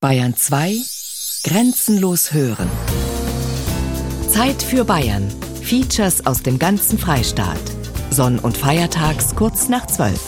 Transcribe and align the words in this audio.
Bayern 0.00 0.36
2 0.36 0.78
Grenzenlos 1.42 2.32
hören. 2.32 2.70
Zeit 4.30 4.62
für 4.62 4.84
Bayern. 4.84 5.28
Features 5.60 6.24
aus 6.24 6.40
dem 6.40 6.56
ganzen 6.60 7.00
Freistaat. 7.00 7.58
Sonn- 8.10 8.38
und 8.38 8.56
Feiertags 8.56 9.34
kurz 9.34 9.68
nach 9.68 9.88
12. 9.88 10.20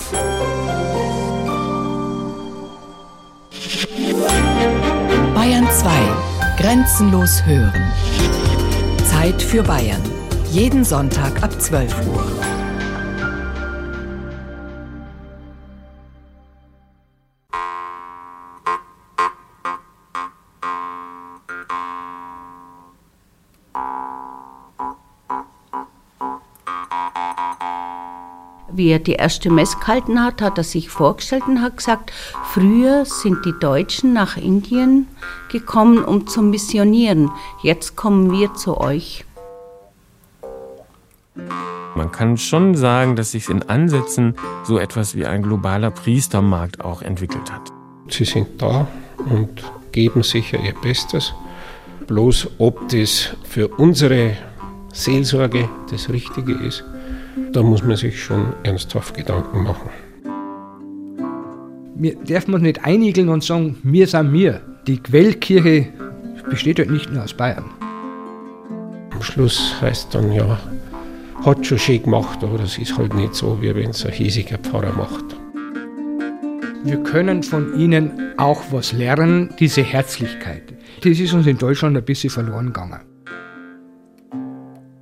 Bayern 5.37 5.69
2 5.71 5.91
Grenzenlos 6.57 7.47
hören. 7.47 7.93
Zeit 9.09 9.41
für 9.41 9.63
Bayern. 9.63 10.03
Jeden 10.51 10.85
Sonntag 10.85 11.45
ab 11.45 11.63
12 11.63 11.95
Uhr. 12.09 12.49
Wie 28.80 28.93
er 28.93 28.98
die 28.98 29.12
erste 29.12 29.51
Mess 29.51 29.79
gehalten 29.79 30.25
hat, 30.25 30.41
hat 30.41 30.57
er 30.57 30.65
sich 30.65 30.89
vorgestellt 30.89 31.43
und 31.47 31.61
hat 31.61 31.77
gesagt, 31.77 32.12
früher 32.45 33.05
sind 33.05 33.45
die 33.45 33.53
Deutschen 33.61 34.15
nach 34.15 34.39
Indien 34.39 35.06
gekommen, 35.53 36.03
um 36.03 36.27
zu 36.27 36.41
missionieren. 36.41 37.30
Jetzt 37.62 37.95
kommen 37.95 38.33
wir 38.33 38.55
zu 38.55 38.80
euch. 38.80 39.27
Man 41.95 42.11
kann 42.11 42.39
schon 42.39 42.75
sagen, 42.75 43.16
dass 43.16 43.33
sich 43.33 43.51
in 43.51 43.62
Ansätzen 43.65 44.34
so 44.65 44.79
etwas 44.79 45.15
wie 45.15 45.27
ein 45.27 45.42
globaler 45.42 45.91
Priestermarkt 45.91 46.81
auch 46.83 47.03
entwickelt 47.03 47.53
hat. 47.53 47.70
Sie 48.09 48.25
sind 48.25 48.62
da 48.62 48.89
und 49.28 49.62
geben 49.92 50.23
sicher 50.23 50.59
ihr 50.59 50.75
Bestes. 50.81 51.34
Bloß 52.06 52.48
ob 52.56 52.89
das 52.89 53.37
für 53.42 53.69
unsere 53.69 54.39
Seelsorge 54.91 55.69
das 55.91 56.09
Richtige 56.09 56.55
ist, 56.55 56.83
da 57.53 57.62
muss 57.62 57.83
man 57.83 57.97
sich 57.97 58.23
schon 58.23 58.55
ernsthaft 58.62 59.17
Gedanken 59.17 59.62
machen. 59.62 59.91
Wir 61.97 62.14
dürfen 62.17 62.55
uns 62.55 62.62
nicht 62.62 62.84
einigeln 62.84 63.28
und 63.28 63.45
sagen, 63.45 63.77
wir 63.83 64.06
sind 64.06 64.33
wir. 64.33 64.61
Die 64.87 64.98
Quellkirche 64.98 65.89
besteht 66.48 66.78
halt 66.78 66.91
nicht 66.91 67.12
nur 67.12 67.22
aus 67.22 67.34
Bayern. 67.34 67.64
Am 69.11 69.22
Schluss 69.22 69.75
heißt 69.81 70.14
dann 70.14 70.33
ja, 70.33 70.59
hat 71.45 71.67
schon 71.67 71.78
schön 71.78 72.03
gemacht, 72.03 72.42
aber 72.42 72.61
es 72.61 72.78
ist 72.78 72.97
halt 72.97 73.14
nicht 73.14 73.34
so, 73.34 73.61
wie 73.61 73.75
wenn 73.75 73.91
es 73.91 74.06
ein 74.06 74.12
hiesiger 74.12 74.59
Pfarrer 74.59 74.92
macht. 74.92 75.25
Wir 76.84 77.03
können 77.03 77.42
von 77.42 77.78
ihnen 77.78 78.33
auch 78.39 78.62
was 78.70 78.92
lernen, 78.92 79.50
diese 79.59 79.83
Herzlichkeit. 79.83 80.62
Das 81.03 81.19
ist 81.19 81.34
uns 81.34 81.47
in 81.47 81.59
Deutschland 81.59 81.97
ein 81.97 82.05
bisschen 82.05 82.31
verloren 82.31 82.67
gegangen. 82.67 83.09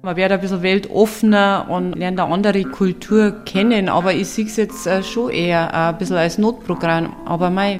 Man 0.08 0.16
wird 0.16 0.32
ein 0.32 0.40
bisschen 0.40 0.62
weltoffener 0.62 1.66
und 1.68 1.92
lernt 1.92 2.18
eine 2.18 2.32
andere 2.32 2.62
Kultur 2.62 3.44
kennen, 3.44 3.90
aber 3.90 4.14
ich 4.14 4.26
sehe 4.28 4.46
es 4.46 4.56
jetzt 4.56 4.86
äh, 4.86 5.02
schon 5.02 5.28
eher 5.28 5.74
ein 5.74 5.98
bisschen 5.98 6.16
als 6.16 6.38
Notprogramm. 6.38 7.14
Aber 7.26 7.50
mei. 7.50 7.78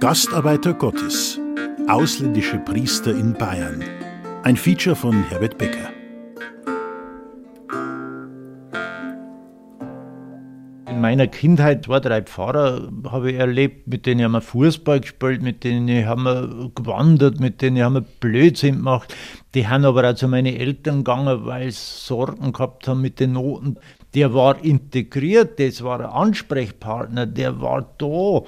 Gastarbeiter 0.00 0.74
Gottes. 0.74 1.38
Ausländische 1.86 2.58
Priester 2.58 3.12
in 3.12 3.32
Bayern. 3.32 3.84
Ein 4.42 4.56
Feature 4.56 4.96
von 4.96 5.22
Herbert 5.28 5.56
Becker. 5.56 5.95
Meiner 11.06 11.28
Kindheit 11.28 11.84
zwei, 11.84 12.00
drei 12.00 12.20
Pfarrer 12.20 12.90
habe 13.12 13.30
ich 13.30 13.38
erlebt, 13.38 13.86
mit 13.86 14.06
denen 14.06 14.24
haben 14.24 14.32
wir 14.32 14.40
Fußball 14.40 14.98
gespielt, 14.98 15.40
mit 15.40 15.62
denen 15.62 16.04
haben 16.04 16.24
wir 16.24 16.72
gewandert, 16.74 17.38
mit 17.38 17.62
denen 17.62 17.80
haben 17.80 17.94
wir 17.94 18.00
Blödsinn 18.00 18.78
gemacht. 18.78 19.14
Die 19.54 19.68
haben 19.68 19.84
aber 19.84 20.10
auch 20.10 20.16
zu 20.16 20.26
meinen 20.26 20.56
Eltern 20.56 21.04
gegangen, 21.04 21.46
weil 21.46 21.70
sie 21.70 21.78
Sorgen 21.78 22.52
gehabt 22.52 22.88
haben 22.88 23.02
mit 23.02 23.20
den 23.20 23.34
Noten. 23.34 23.78
Der 24.14 24.34
war 24.34 24.64
integriert, 24.64 25.60
das 25.60 25.84
war 25.84 26.00
ein 26.00 26.06
Ansprechpartner, 26.06 27.24
der 27.24 27.60
war 27.60 27.88
da. 27.98 28.42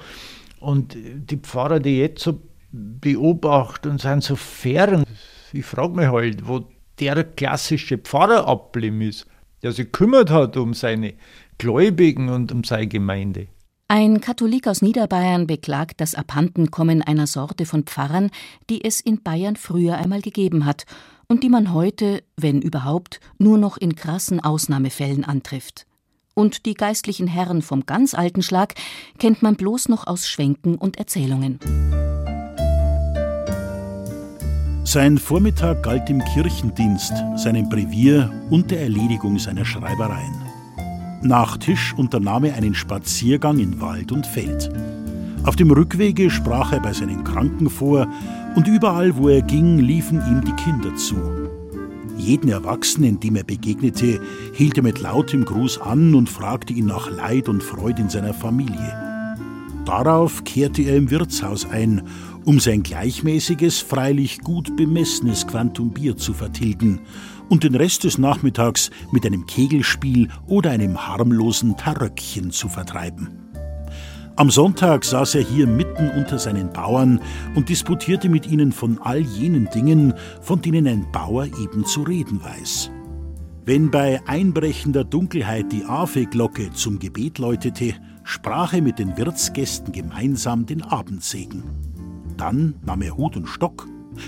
Und 0.59 0.97
die 0.97 1.37
Pfarrer, 1.37 1.79
die 1.79 1.99
jetzt 1.99 2.23
so 2.23 2.41
beobachten 2.73 3.91
und 3.91 4.01
sind 4.01 4.21
so 4.21 4.35
fern, 4.35 5.05
ich 5.53 5.65
frage 5.65 5.95
mich 5.95 6.07
halt, 6.07 6.45
wo 6.45 6.65
der 6.99 7.23
klassische 7.23 7.97
Pfarrer 7.97 8.49
abgeblieben 8.49 9.01
ist, 9.01 9.27
der 9.63 9.71
sich 9.71 9.93
kümmert 9.93 10.29
hat 10.29 10.57
um 10.57 10.73
seine 10.73 11.13
Gläubigen 11.59 12.29
und 12.29 12.51
um 12.51 12.63
seine 12.63 12.87
Gemeinde. 12.87 13.47
Ein 13.89 14.21
Katholik 14.21 14.67
aus 14.67 14.81
Niederbayern 14.81 15.45
beklagt 15.45 15.99
das 15.99 16.15
Abhandenkommen 16.15 17.01
einer 17.01 17.27
Sorte 17.27 17.65
von 17.65 17.83
Pfarrern, 17.83 18.31
die 18.69 18.83
es 18.83 19.01
in 19.01 19.21
Bayern 19.23 19.55
früher 19.55 19.97
einmal 19.97 20.21
gegeben 20.21 20.65
hat 20.65 20.85
und 21.27 21.43
die 21.43 21.49
man 21.49 21.73
heute, 21.73 22.23
wenn 22.37 22.61
überhaupt, 22.61 23.19
nur 23.37 23.57
noch 23.57 23.77
in 23.77 23.95
krassen 23.95 24.39
Ausnahmefällen 24.39 25.25
antrifft. 25.25 25.85
Und 26.33 26.65
die 26.65 26.75
geistlichen 26.75 27.27
Herren 27.27 27.61
vom 27.61 27.85
ganz 27.85 28.13
alten 28.13 28.41
Schlag 28.41 28.75
kennt 29.17 29.41
man 29.41 29.55
bloß 29.55 29.89
noch 29.89 30.07
aus 30.07 30.27
Schwenken 30.27 30.75
und 30.75 30.97
Erzählungen. 30.97 31.59
Sein 34.85 35.17
Vormittag 35.17 35.83
galt 35.83 36.07
dem 36.07 36.23
Kirchendienst, 36.23 37.13
seinem 37.35 37.67
Brevier 37.69 38.31
und 38.49 38.71
der 38.71 38.81
Erledigung 38.81 39.37
seiner 39.37 39.65
Schreibereien. 39.65 40.48
Nach 41.21 41.57
Tisch 41.57 41.93
unternahm 41.97 42.45
er 42.45 42.55
einen 42.55 42.73
Spaziergang 42.73 43.59
in 43.59 43.81
Wald 43.81 44.13
und 44.13 44.25
Feld. 44.25 44.69
Auf 45.43 45.57
dem 45.57 45.69
Rückwege 45.69 46.29
sprach 46.29 46.71
er 46.71 46.79
bei 46.79 46.93
seinen 46.93 47.25
Kranken 47.25 47.69
vor 47.69 48.07
und 48.55 48.67
überall, 48.69 49.17
wo 49.17 49.27
er 49.27 49.41
ging, 49.41 49.79
liefen 49.79 50.21
ihm 50.29 50.41
die 50.45 50.53
Kinder 50.53 50.95
zu. 50.95 51.17
Jeden 52.17 52.49
Erwachsenen, 52.49 53.19
dem 53.19 53.35
er 53.35 53.43
begegnete, 53.43 54.21
hielt 54.53 54.77
er 54.77 54.83
mit 54.83 55.01
lautem 55.01 55.43
Gruß 55.43 55.81
an 55.81 56.15
und 56.15 56.29
fragte 56.29 56.71
ihn 56.71 56.85
nach 56.85 57.09
Leid 57.11 57.49
und 57.49 57.63
Freude 57.63 58.01
in 58.01 58.09
seiner 58.09 58.33
Familie. 58.33 58.93
Darauf 59.85 60.43
kehrte 60.45 60.83
er 60.83 60.95
im 60.95 61.09
Wirtshaus 61.09 61.69
ein, 61.69 62.03
um 62.45 62.59
sein 62.59 62.83
gleichmäßiges, 62.83 63.79
freilich 63.79 64.39
gut 64.39 64.75
bemessenes 64.75 65.47
Quantum 65.47 65.91
Bier 65.91 66.17
zu 66.17 66.33
vertilgen 66.33 67.01
und 67.49 67.63
den 67.63 67.75
Rest 67.75 68.03
des 68.03 68.17
Nachmittags 68.17 68.91
mit 69.11 69.25
einem 69.25 69.45
Kegelspiel 69.45 70.29
oder 70.47 70.71
einem 70.71 71.07
harmlosen 71.07 71.77
Taröckchen 71.77 72.51
zu 72.51 72.69
vertreiben. 72.69 73.49
Am 74.35 74.49
Sonntag 74.49 75.03
saß 75.03 75.35
er 75.35 75.41
hier 75.41 75.67
mitten 75.67 76.09
unter 76.11 76.39
seinen 76.39 76.71
Bauern 76.71 77.19
und 77.55 77.67
disputierte 77.67 78.29
mit 78.29 78.47
ihnen 78.47 78.71
von 78.71 78.97
all 78.99 79.19
jenen 79.19 79.69
Dingen, 79.69 80.13
von 80.41 80.61
denen 80.61 80.87
ein 80.87 81.11
Bauer 81.11 81.45
eben 81.45 81.85
zu 81.85 82.03
reden 82.03 82.41
weiß. 82.41 82.89
Wenn 83.65 83.91
bei 83.91 84.21
einbrechender 84.25 85.03
Dunkelheit 85.03 85.71
die 85.73 85.83
Ave-Glocke 85.83 86.71
zum 86.71 86.99
Gebet 86.99 87.37
läutete, 87.37 87.95
sprach 88.23 88.73
er 88.73 88.81
mit 88.81 88.97
den 88.97 89.17
Wirtsgästen 89.17 89.91
gemeinsam 89.91 90.65
den 90.65 90.83
Abendsegen. 90.83 91.88
Dann 92.39 92.75
nahm 92.85 93.01
er 93.01 93.17
Hut 93.17 93.35
und 93.35 93.47
Stock, 93.47 93.85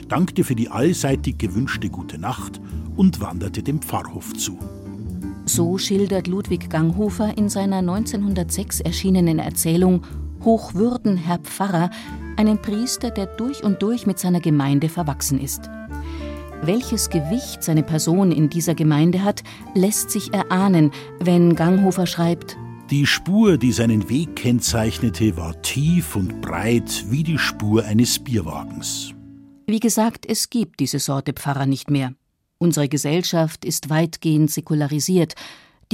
dankte 0.09 0.43
für 0.43 0.53
die 0.53 0.69
allseitig 0.69 1.37
gewünschte 1.37 1.89
gute 1.89 2.17
Nacht 2.17 2.59
und 2.97 3.21
wanderte 3.21 3.63
dem 3.63 3.81
Pfarrhof 3.81 4.33
zu. 4.33 4.59
So 5.45 5.77
schildert 5.77 6.27
Ludwig 6.27 6.69
Ganghofer 6.69 7.37
in 7.37 7.47
seiner 7.47 7.77
1906 7.77 8.81
erschienenen 8.81 9.39
Erzählung 9.39 10.01
Hochwürden, 10.43 11.15
Herr 11.15 11.39
Pfarrer, 11.39 11.89
einen 12.35 12.61
Priester, 12.61 13.11
der 13.11 13.27
durch 13.27 13.63
und 13.63 13.81
durch 13.81 14.05
mit 14.05 14.19
seiner 14.19 14.41
Gemeinde 14.41 14.89
verwachsen 14.89 15.39
ist. 15.39 15.69
Welches 16.63 17.09
Gewicht 17.09 17.63
seine 17.63 17.83
Person 17.83 18.33
in 18.33 18.49
dieser 18.49 18.75
Gemeinde 18.75 19.23
hat, 19.23 19.41
lässt 19.73 20.11
sich 20.11 20.33
erahnen, 20.33 20.91
wenn 21.19 21.55
Ganghofer 21.55 22.07
schreibt: 22.07 22.57
Die 22.91 23.05
Spur, 23.05 23.57
die 23.57 23.71
seinen 23.71 24.09
Weg 24.09 24.35
kennzeichnete, 24.35 25.37
war 25.37 25.61
tief 25.61 26.17
und 26.17 26.41
breit 26.41 27.05
wie 27.07 27.23
die 27.23 27.37
Spur 27.37 27.85
eines 27.85 28.19
Bierwagens. 28.19 29.13
Wie 29.65 29.79
gesagt, 29.79 30.25
es 30.27 30.49
gibt 30.49 30.81
diese 30.81 30.99
Sorte 30.99 31.31
Pfarrer 31.31 31.65
nicht 31.65 31.89
mehr. 31.89 32.13
Unsere 32.57 32.89
Gesellschaft 32.89 33.63
ist 33.63 33.89
weitgehend 33.89 34.51
säkularisiert. 34.51 35.35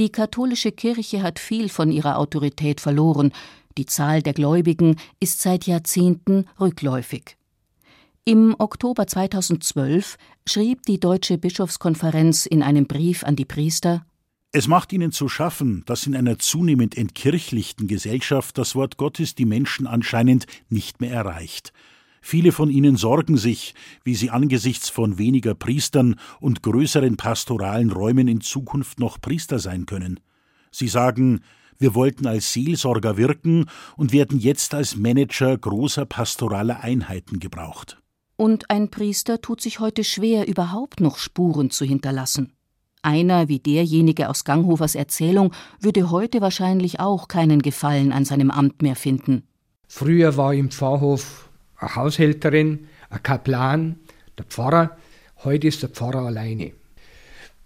Die 0.00 0.10
katholische 0.10 0.72
Kirche 0.72 1.22
hat 1.22 1.38
viel 1.38 1.68
von 1.68 1.92
ihrer 1.92 2.18
Autorität 2.18 2.80
verloren. 2.80 3.30
Die 3.76 3.86
Zahl 3.86 4.20
der 4.20 4.32
Gläubigen 4.32 4.96
ist 5.20 5.40
seit 5.40 5.68
Jahrzehnten 5.68 6.46
rückläufig. 6.58 7.36
Im 8.24 8.56
Oktober 8.58 9.06
2012 9.06 10.16
schrieb 10.48 10.82
die 10.82 10.98
Deutsche 10.98 11.38
Bischofskonferenz 11.38 12.44
in 12.44 12.64
einem 12.64 12.88
Brief 12.88 13.22
an 13.22 13.36
die 13.36 13.44
Priester 13.44 14.04
Es 14.50 14.66
macht 14.66 14.94
ihnen 14.94 15.12
zu 15.12 15.28
schaffen, 15.28 15.82
dass 15.84 16.06
in 16.06 16.16
einer 16.16 16.38
zunehmend 16.38 16.96
entkirchlichten 16.96 17.86
Gesellschaft 17.86 18.56
das 18.56 18.74
Wort 18.74 18.96
Gottes 18.96 19.34
die 19.34 19.44
Menschen 19.44 19.86
anscheinend 19.86 20.46
nicht 20.70 21.02
mehr 21.02 21.12
erreicht. 21.12 21.74
Viele 22.22 22.52
von 22.52 22.70
ihnen 22.70 22.96
sorgen 22.96 23.36
sich, 23.36 23.74
wie 24.04 24.14
sie 24.14 24.30
angesichts 24.30 24.88
von 24.88 25.18
weniger 25.18 25.54
Priestern 25.54 26.16
und 26.40 26.62
größeren 26.62 27.16
pastoralen 27.18 27.90
Räumen 27.92 28.26
in 28.26 28.40
Zukunft 28.40 28.98
noch 28.98 29.20
Priester 29.20 29.58
sein 29.58 29.84
können. 29.84 30.18
Sie 30.70 30.88
sagen, 30.88 31.40
Wir 31.80 31.94
wollten 31.94 32.26
als 32.26 32.52
Seelsorger 32.52 33.16
wirken 33.16 33.66
und 33.96 34.12
werden 34.12 34.40
jetzt 34.40 34.74
als 34.74 34.96
Manager 34.96 35.56
großer 35.56 36.06
pastoraler 36.06 36.80
Einheiten 36.80 37.38
gebraucht. 37.38 38.02
Und 38.34 38.68
ein 38.68 38.90
Priester 38.90 39.40
tut 39.40 39.60
sich 39.60 39.78
heute 39.78 40.02
schwer, 40.02 40.48
überhaupt 40.48 41.00
noch 41.00 41.18
Spuren 41.18 41.70
zu 41.70 41.84
hinterlassen. 41.84 42.57
Einer 43.02 43.48
wie 43.48 43.58
derjenige 43.58 44.28
aus 44.28 44.44
Ganghofers 44.44 44.94
Erzählung 44.94 45.52
würde 45.80 46.10
heute 46.10 46.40
wahrscheinlich 46.40 47.00
auch 47.00 47.28
keinen 47.28 47.62
Gefallen 47.62 48.12
an 48.12 48.24
seinem 48.24 48.50
Amt 48.50 48.82
mehr 48.82 48.96
finden. 48.96 49.44
Früher 49.86 50.36
war 50.36 50.52
im 50.52 50.70
Pfarrhof 50.70 51.48
eine 51.76 51.94
Haushälterin, 51.94 52.88
ein 53.10 53.22
Kaplan, 53.22 53.96
der 54.36 54.44
Pfarrer. 54.44 54.96
Heute 55.44 55.68
ist 55.68 55.82
der 55.82 55.90
Pfarrer 55.90 56.26
alleine. 56.26 56.72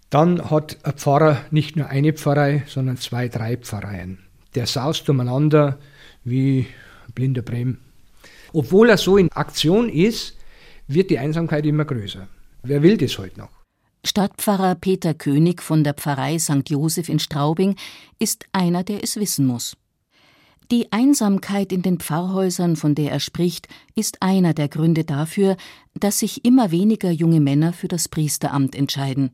Dann 0.09 0.51
hat 0.51 0.77
ein 0.83 0.93
Pfarrer 0.93 1.41
nicht 1.49 1.75
nur 1.75 1.87
eine 1.87 2.13
Pfarrei, 2.13 2.63
sondern 2.67 2.97
zwei, 2.97 3.27
drei 3.27 3.57
Pfarreien. 3.57 4.19
Der 4.53 4.67
saust 4.67 5.09
umeinander 5.09 5.79
wie 6.23 6.67
ein 7.07 7.13
blinder 7.13 7.41
Brem. 7.41 7.79
Obwohl 8.53 8.91
er 8.91 8.97
so 8.97 9.17
in 9.17 9.31
Aktion 9.31 9.89
ist, 9.89 10.37
wird 10.87 11.09
die 11.09 11.17
Einsamkeit 11.17 11.65
immer 11.65 11.85
größer. 11.85 12.27
Wer 12.61 12.83
will 12.83 12.97
das 12.97 13.17
heute 13.17 13.39
noch? 13.39 13.49
Stadtpfarrer 14.05 14.75
Peter 14.75 15.13
König 15.13 15.61
von 15.61 15.85
der 15.85 15.93
Pfarrei 15.93 16.37
St. 16.37 16.69
Joseph 16.69 17.07
in 17.07 17.19
Straubing 17.19 17.77
ist 18.19 18.45
einer, 18.51 18.83
der 18.83 19.01
es 19.01 19.15
wissen 19.15 19.45
muss. 19.45 19.77
Die 20.71 20.91
Einsamkeit 20.91 21.71
in 21.71 21.81
den 21.83 21.99
Pfarrhäusern, 21.99 22.75
von 22.75 22.95
der 22.95 23.11
er 23.11 23.19
spricht, 23.21 23.67
ist 23.95 24.21
einer 24.21 24.53
der 24.53 24.67
Gründe 24.67 25.05
dafür, 25.05 25.55
dass 25.93 26.19
sich 26.19 26.43
immer 26.43 26.71
weniger 26.71 27.11
junge 27.11 27.39
Männer 27.39 27.71
für 27.71 27.87
das 27.87 28.09
Priesteramt 28.09 28.75
entscheiden. 28.75 29.31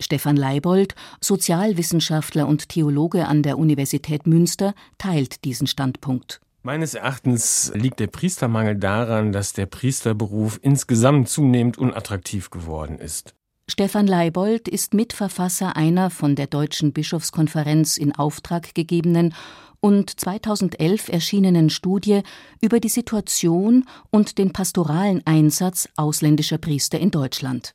Stefan 0.00 0.36
Leibold, 0.36 0.94
Sozialwissenschaftler 1.20 2.46
und 2.46 2.70
Theologe 2.70 3.26
an 3.26 3.42
der 3.42 3.58
Universität 3.58 4.26
Münster, 4.26 4.74
teilt 4.96 5.44
diesen 5.44 5.66
Standpunkt. 5.66 6.40
Meines 6.62 6.94
Erachtens 6.94 7.70
liegt 7.74 8.00
der 8.00 8.08
Priestermangel 8.08 8.76
daran, 8.76 9.30
dass 9.30 9.52
der 9.52 9.66
Priesterberuf 9.66 10.58
insgesamt 10.62 11.28
zunehmend 11.28 11.78
unattraktiv 11.78 12.50
geworden 12.50 12.98
ist. 12.98 13.35
Stefan 13.68 14.06
Leibold 14.06 14.68
ist 14.68 14.94
Mitverfasser 14.94 15.74
einer 15.74 16.10
von 16.10 16.36
der 16.36 16.46
Deutschen 16.46 16.92
Bischofskonferenz 16.92 17.96
in 17.96 18.14
Auftrag 18.14 18.76
gegebenen 18.76 19.34
und 19.80 20.20
2011 20.20 21.08
erschienenen 21.08 21.68
Studie 21.68 22.22
über 22.60 22.78
die 22.78 22.88
Situation 22.88 23.84
und 24.10 24.38
den 24.38 24.52
pastoralen 24.52 25.20
Einsatz 25.26 25.88
ausländischer 25.96 26.58
Priester 26.58 27.00
in 27.00 27.10
Deutschland. 27.10 27.74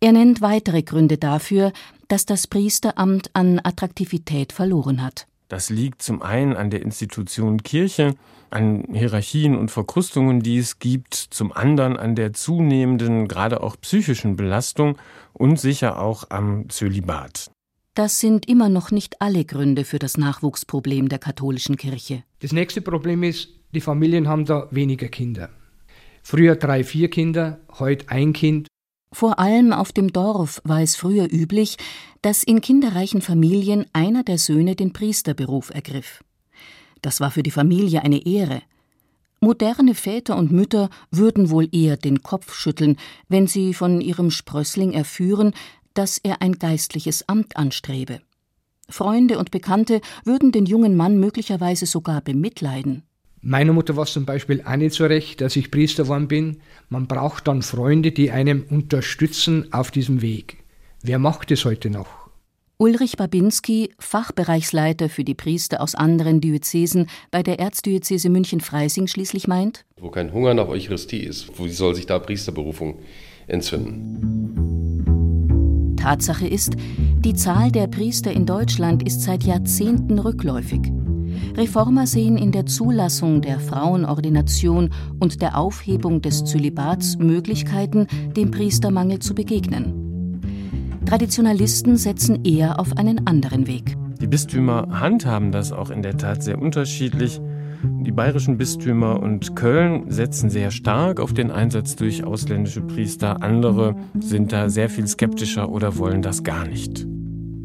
Er 0.00 0.10
nennt 0.10 0.40
weitere 0.40 0.82
Gründe 0.82 1.18
dafür, 1.18 1.72
dass 2.08 2.26
das 2.26 2.48
Priesteramt 2.48 3.30
an 3.32 3.60
Attraktivität 3.62 4.52
verloren 4.52 5.04
hat. 5.04 5.28
Das 5.50 5.68
liegt 5.68 6.00
zum 6.00 6.22
einen 6.22 6.54
an 6.54 6.70
der 6.70 6.80
Institution 6.80 7.64
Kirche, 7.64 8.14
an 8.50 8.84
Hierarchien 8.92 9.56
und 9.56 9.72
Verkrustungen, 9.72 10.40
die 10.44 10.58
es 10.58 10.78
gibt, 10.78 11.12
zum 11.14 11.52
anderen 11.52 11.96
an 11.96 12.14
der 12.14 12.32
zunehmenden, 12.32 13.26
gerade 13.26 13.60
auch 13.60 13.74
psychischen 13.80 14.36
Belastung 14.36 14.96
und 15.32 15.58
sicher 15.58 16.00
auch 16.00 16.30
am 16.30 16.68
Zölibat. 16.68 17.50
Das 17.94 18.20
sind 18.20 18.48
immer 18.48 18.68
noch 18.68 18.92
nicht 18.92 19.20
alle 19.20 19.44
Gründe 19.44 19.84
für 19.84 19.98
das 19.98 20.16
Nachwuchsproblem 20.16 21.08
der 21.08 21.18
katholischen 21.18 21.76
Kirche. 21.76 22.22
Das 22.38 22.52
nächste 22.52 22.80
Problem 22.80 23.24
ist, 23.24 23.48
die 23.74 23.80
Familien 23.80 24.28
haben 24.28 24.44
da 24.44 24.68
weniger 24.70 25.08
Kinder. 25.08 25.48
Früher 26.22 26.54
drei, 26.54 26.84
vier 26.84 27.10
Kinder, 27.10 27.58
heute 27.80 28.08
ein 28.08 28.32
Kind. 28.32 28.68
Vor 29.12 29.38
allem 29.38 29.72
auf 29.72 29.92
dem 29.92 30.12
Dorf 30.12 30.60
war 30.64 30.80
es 30.80 30.94
früher 30.94 31.30
üblich, 31.30 31.76
dass 32.22 32.42
in 32.42 32.60
kinderreichen 32.60 33.22
Familien 33.22 33.86
einer 33.92 34.22
der 34.22 34.38
Söhne 34.38 34.76
den 34.76 34.92
Priesterberuf 34.92 35.70
ergriff. 35.70 36.22
Das 37.02 37.20
war 37.20 37.30
für 37.30 37.42
die 37.42 37.50
Familie 37.50 38.02
eine 38.02 38.24
Ehre. 38.24 38.62
Moderne 39.40 39.94
Väter 39.94 40.36
und 40.36 40.52
Mütter 40.52 40.90
würden 41.10 41.50
wohl 41.50 41.68
eher 41.72 41.96
den 41.96 42.22
Kopf 42.22 42.54
schütteln, 42.54 42.96
wenn 43.28 43.46
sie 43.46 43.74
von 43.74 44.00
ihrem 44.00 44.30
Sprössling 44.30 44.92
erführen, 44.92 45.54
dass 45.94 46.18
er 46.18 46.42
ein 46.42 46.52
geistliches 46.52 47.28
Amt 47.28 47.56
anstrebe. 47.56 48.20
Freunde 48.88 49.38
und 49.38 49.50
Bekannte 49.50 50.00
würden 50.24 50.52
den 50.52 50.66
jungen 50.66 50.96
Mann 50.96 51.18
möglicherweise 51.18 51.86
sogar 51.86 52.20
bemitleiden. 52.20 53.02
Meiner 53.42 53.72
Mutter 53.72 53.96
war 53.96 54.04
es 54.04 54.12
zum 54.12 54.26
Beispiel 54.26 54.62
auch 54.66 54.76
nicht 54.76 54.94
so 54.94 55.06
recht, 55.06 55.40
dass 55.40 55.56
ich 55.56 55.70
Priester 55.70 56.02
geworden 56.02 56.28
bin. 56.28 56.58
Man 56.90 57.06
braucht 57.06 57.48
dann 57.48 57.62
Freunde, 57.62 58.12
die 58.12 58.30
einem 58.30 58.64
unterstützen 58.68 59.72
auf 59.72 59.90
diesem 59.90 60.20
Weg. 60.20 60.58
Wer 61.02 61.18
macht 61.18 61.50
es 61.50 61.64
heute 61.64 61.88
noch? 61.88 62.28
Ulrich 62.76 63.16
Babinski, 63.16 63.92
Fachbereichsleiter 63.98 65.08
für 65.08 65.24
die 65.24 65.34
Priester 65.34 65.80
aus 65.80 65.94
anderen 65.94 66.40
Diözesen 66.40 67.08
bei 67.30 67.42
der 67.42 67.58
Erzdiözese 67.58 68.28
München-Freising 68.30 69.06
schließlich 69.06 69.48
meint, 69.48 69.84
wo 69.98 70.10
kein 70.10 70.32
Hunger 70.32 70.54
nach 70.54 70.68
Eucharistie 70.68 71.20
ist, 71.20 71.58
wie 71.58 71.68
soll 71.70 71.94
sich 71.94 72.06
da 72.06 72.18
Priesterberufung 72.18 72.98
entzünden? 73.46 74.40
Tatsache 75.96 76.46
ist, 76.46 76.74
die 77.18 77.34
Zahl 77.34 77.70
der 77.70 77.86
Priester 77.86 78.32
in 78.32 78.46
Deutschland 78.46 79.02
ist 79.06 79.20
seit 79.22 79.44
Jahrzehnten 79.44 80.18
rückläufig. 80.18 80.80
Reformer 81.56 82.06
sehen 82.06 82.36
in 82.36 82.52
der 82.52 82.66
Zulassung 82.66 83.42
der 83.42 83.60
Frauenordination 83.60 84.90
und 85.18 85.42
der 85.42 85.58
Aufhebung 85.58 86.22
des 86.22 86.44
Zölibats 86.44 87.18
Möglichkeiten, 87.18 88.06
dem 88.36 88.50
Priestermangel 88.50 89.18
zu 89.18 89.34
begegnen. 89.34 90.40
Traditionalisten 91.06 91.96
setzen 91.96 92.44
eher 92.44 92.78
auf 92.78 92.96
einen 92.96 93.26
anderen 93.26 93.66
Weg. 93.66 93.96
Die 94.20 94.26
Bistümer 94.26 95.00
handhaben 95.00 95.50
das 95.50 95.72
auch 95.72 95.90
in 95.90 96.02
der 96.02 96.16
Tat 96.16 96.42
sehr 96.42 96.60
unterschiedlich. 96.60 97.40
Die 97.82 98.12
bayerischen 98.12 98.58
Bistümer 98.58 99.20
und 99.20 99.56
Köln 99.56 100.10
setzen 100.10 100.50
sehr 100.50 100.70
stark 100.70 101.18
auf 101.18 101.32
den 101.32 101.50
Einsatz 101.50 101.96
durch 101.96 102.24
ausländische 102.24 102.82
Priester. 102.82 103.42
Andere 103.42 103.96
sind 104.18 104.52
da 104.52 104.68
sehr 104.68 104.90
viel 104.90 105.06
skeptischer 105.06 105.70
oder 105.70 105.96
wollen 105.96 106.20
das 106.20 106.44
gar 106.44 106.66
nicht. 106.66 107.06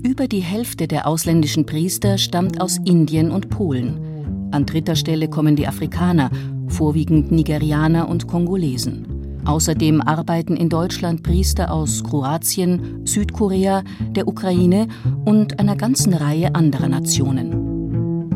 Über 0.06 0.28
die 0.28 0.42
Hälfte 0.42 0.88
der 0.88 1.08
ausländischen 1.08 1.66
Priester 1.66 2.20
stammt 2.20 2.62
aus 2.62 2.78
Indien 2.86 3.32
und 3.32 3.50
Polen. 3.50 4.52
An 4.52 4.68
dritter 4.68 4.96
Stelle 4.96 5.28
kommen 5.28 5.56
die 5.56 5.68
Afrikaner, 5.68 6.30
vorwiegend 6.68 7.32
Nigerianer 7.32 8.08
und 8.08 8.28
Kongolesen. 8.28 9.42
Außerdem 9.46 10.02
arbeiten 10.02 10.58
in 10.58 10.70
Deutschland 10.70 11.24
Priester 11.24 11.72
aus 11.72 12.04
Kroatien, 12.04 13.04
Südkorea, 13.08 13.84
der 14.12 14.28
Ukraine 14.28 14.90
und 15.26 15.60
einer 15.60 15.76
ganzen 15.76 16.14
Reihe 16.14 16.54
anderer 16.54 16.88
Nationen. 16.88 18.30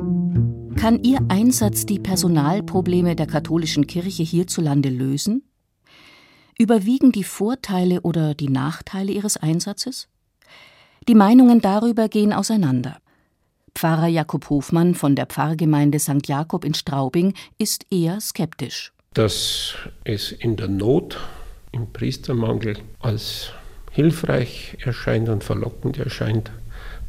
Kann 0.76 1.04
Ihr 1.04 1.20
Einsatz 1.28 1.86
die 1.86 2.00
Personalprobleme 2.00 3.16
der 3.16 3.28
katholischen 3.28 3.86
Kirche 3.86 4.24
hierzulande 4.24 4.90
lösen? 4.90 5.44
Überwiegen 6.58 7.12
die 7.12 7.24
Vorteile 7.24 8.02
oder 8.02 8.34
die 8.34 8.50
Nachteile 8.50 9.12
Ihres 9.12 9.38
Einsatzes? 9.38 10.08
Die 11.10 11.16
Meinungen 11.16 11.60
darüber 11.60 12.08
gehen 12.08 12.32
auseinander. 12.32 13.00
Pfarrer 13.76 14.08
Jakob 14.08 14.50
Hofmann 14.50 14.96
von 14.96 15.16
der 15.18 15.26
Pfarrgemeinde 15.26 16.00
St. 16.00 16.28
Jakob 16.28 16.64
in 16.64 16.74
Straubing 16.74 17.34
ist 17.58 17.86
eher 17.92 18.22
skeptisch 18.22 18.94
dass 19.14 19.76
es 20.04 20.32
in 20.32 20.56
der 20.56 20.68
Not, 20.68 21.18
im 21.72 21.92
Priestermangel 21.92 22.78
als 23.00 23.52
hilfreich 23.92 24.78
erscheint 24.80 25.30
und 25.30 25.44
verlockend 25.44 25.98
erscheint, 25.98 26.52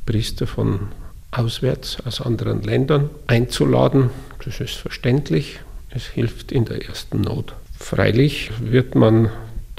Priester 0.07 0.47
von 0.47 0.88
auswärts 1.30 1.99
aus 2.04 2.21
anderen 2.21 2.62
Ländern 2.62 3.11
einzuladen. 3.26 4.11
Das 4.45 4.61
ist 4.61 4.75
verständlich. 4.75 5.61
Es 5.90 6.07
hilft 6.07 6.52
in 6.52 6.64
der 6.64 6.88
ersten 6.88 7.21
Not. 7.21 7.54
Freilich 7.78 8.50
wird 8.61 8.95
man 8.95 9.30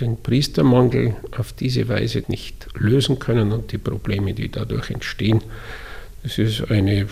den 0.02 0.18
Priestermangel 0.18 1.16
auf 1.38 1.54
diese 1.54 1.88
Weise 1.88 2.24
nicht 2.28 2.68
lösen 2.76 3.20
können 3.20 3.52
und 3.52 3.72
die 3.72 3.78
Probleme, 3.78 4.34
die 4.34 4.50
dadurch 4.50 4.90
entstehen, 4.90 5.42
das 6.24 6.38
ist 6.38 6.70
eine, 6.70 7.08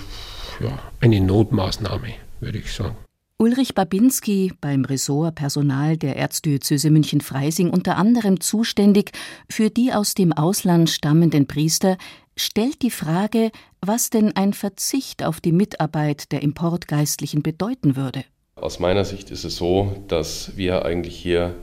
ja, 0.60 0.80
eine 1.00 1.22
Notmaßnahme, 1.22 2.14
würde 2.40 2.58
ich 2.58 2.72
sagen. 2.72 2.96
Ulrich 3.42 3.74
Babinski, 3.74 4.52
beim 4.60 4.84
Ressort 4.84 5.36
Personal 5.36 5.96
der 5.96 6.18
Erzdiözese 6.18 6.90
München-Freising 6.90 7.70
unter 7.70 7.96
anderem 7.96 8.42
zuständig 8.42 9.12
für 9.50 9.70
die 9.70 9.94
aus 9.94 10.14
dem 10.14 10.34
Ausland 10.34 10.90
stammenden 10.90 11.48
Priester, 11.48 11.98
stellt 12.36 12.82
die 12.82 12.92
Frage, 12.92 13.52
was 13.80 14.10
denn 14.10 14.36
ein 14.36 14.52
Verzicht 14.52 15.24
auf 15.24 15.40
die 15.40 15.54
Mitarbeit 15.54 16.34
der 16.34 16.42
Importgeistlichen 16.42 17.42
bedeuten 17.42 17.96
würde. 17.96 18.26
Aus 18.56 18.80
meiner 18.80 19.06
Sicht 19.06 19.32
ist 19.32 19.46
es 19.46 19.56
so, 19.56 20.04
dass 20.10 20.58
wir 20.58 20.84
eigentlich 20.84 21.16
hier 21.16 21.56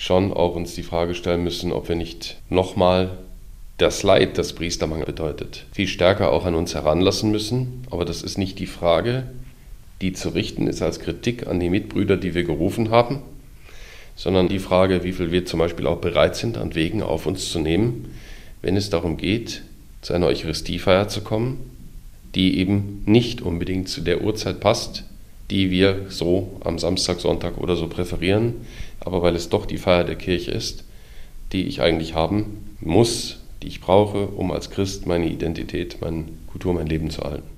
schon 0.00 0.32
auch 0.32 0.56
uns 0.56 0.74
die 0.74 0.82
Frage 0.82 1.14
stellen 1.14 1.44
müssen, 1.44 1.72
ob 1.72 1.90
wir 1.90 1.94
nicht 1.94 2.38
nochmal 2.48 3.18
das 3.76 4.02
Leid, 4.02 4.38
das 4.38 4.54
Priestermangel 4.54 5.04
bedeutet, 5.04 5.66
viel 5.72 5.88
stärker 5.88 6.32
auch 6.32 6.46
an 6.46 6.54
uns 6.54 6.74
heranlassen 6.74 7.30
müssen. 7.30 7.86
Aber 7.90 8.06
das 8.06 8.22
ist 8.22 8.38
nicht 8.38 8.58
die 8.58 8.66
Frage, 8.66 9.24
die 10.00 10.14
zu 10.14 10.30
richten 10.30 10.66
ist 10.68 10.80
als 10.80 11.00
Kritik 11.00 11.46
an 11.46 11.60
die 11.60 11.68
Mitbrüder, 11.68 12.16
die 12.16 12.34
wir 12.34 12.44
gerufen 12.44 12.88
haben, 12.88 13.20
sondern 14.16 14.48
die 14.48 14.58
Frage, 14.58 15.04
wie 15.04 15.12
viel 15.12 15.32
wir 15.32 15.44
zum 15.44 15.58
Beispiel 15.58 15.86
auch 15.86 15.98
bereit 15.98 16.34
sind, 16.34 16.56
an 16.56 16.74
Wegen 16.74 17.02
auf 17.02 17.26
uns 17.26 17.50
zu 17.50 17.58
nehmen, 17.58 18.14
wenn 18.62 18.76
es 18.76 18.88
darum 18.88 19.18
geht, 19.18 19.60
zu 20.00 20.14
einer 20.14 20.28
Eucharistiefeier 20.28 21.08
zu 21.08 21.20
kommen, 21.20 21.58
die 22.34 22.56
eben 22.56 23.02
nicht 23.04 23.42
unbedingt 23.42 23.90
zu 23.90 24.00
der 24.00 24.22
Uhrzeit 24.22 24.60
passt, 24.60 25.04
die 25.50 25.70
wir 25.70 26.06
so 26.08 26.58
am 26.64 26.78
Samstag, 26.78 27.20
Sonntag 27.20 27.58
oder 27.58 27.76
so 27.76 27.88
präferieren, 27.88 28.54
aber 29.00 29.22
weil 29.22 29.34
es 29.34 29.48
doch 29.48 29.66
die 29.66 29.78
Feier 29.78 30.04
der 30.04 30.16
Kirche 30.16 30.50
ist, 30.50 30.84
die 31.52 31.64
ich 31.66 31.80
eigentlich 31.80 32.14
haben 32.14 32.76
muss, 32.80 33.40
die 33.62 33.68
ich 33.68 33.80
brauche, 33.80 34.26
um 34.28 34.52
als 34.52 34.70
Christ 34.70 35.06
meine 35.06 35.28
Identität, 35.28 36.00
meine 36.00 36.26
Kultur, 36.46 36.74
mein 36.74 36.86
Leben 36.86 37.10
zu 37.10 37.22
halten. 37.22 37.48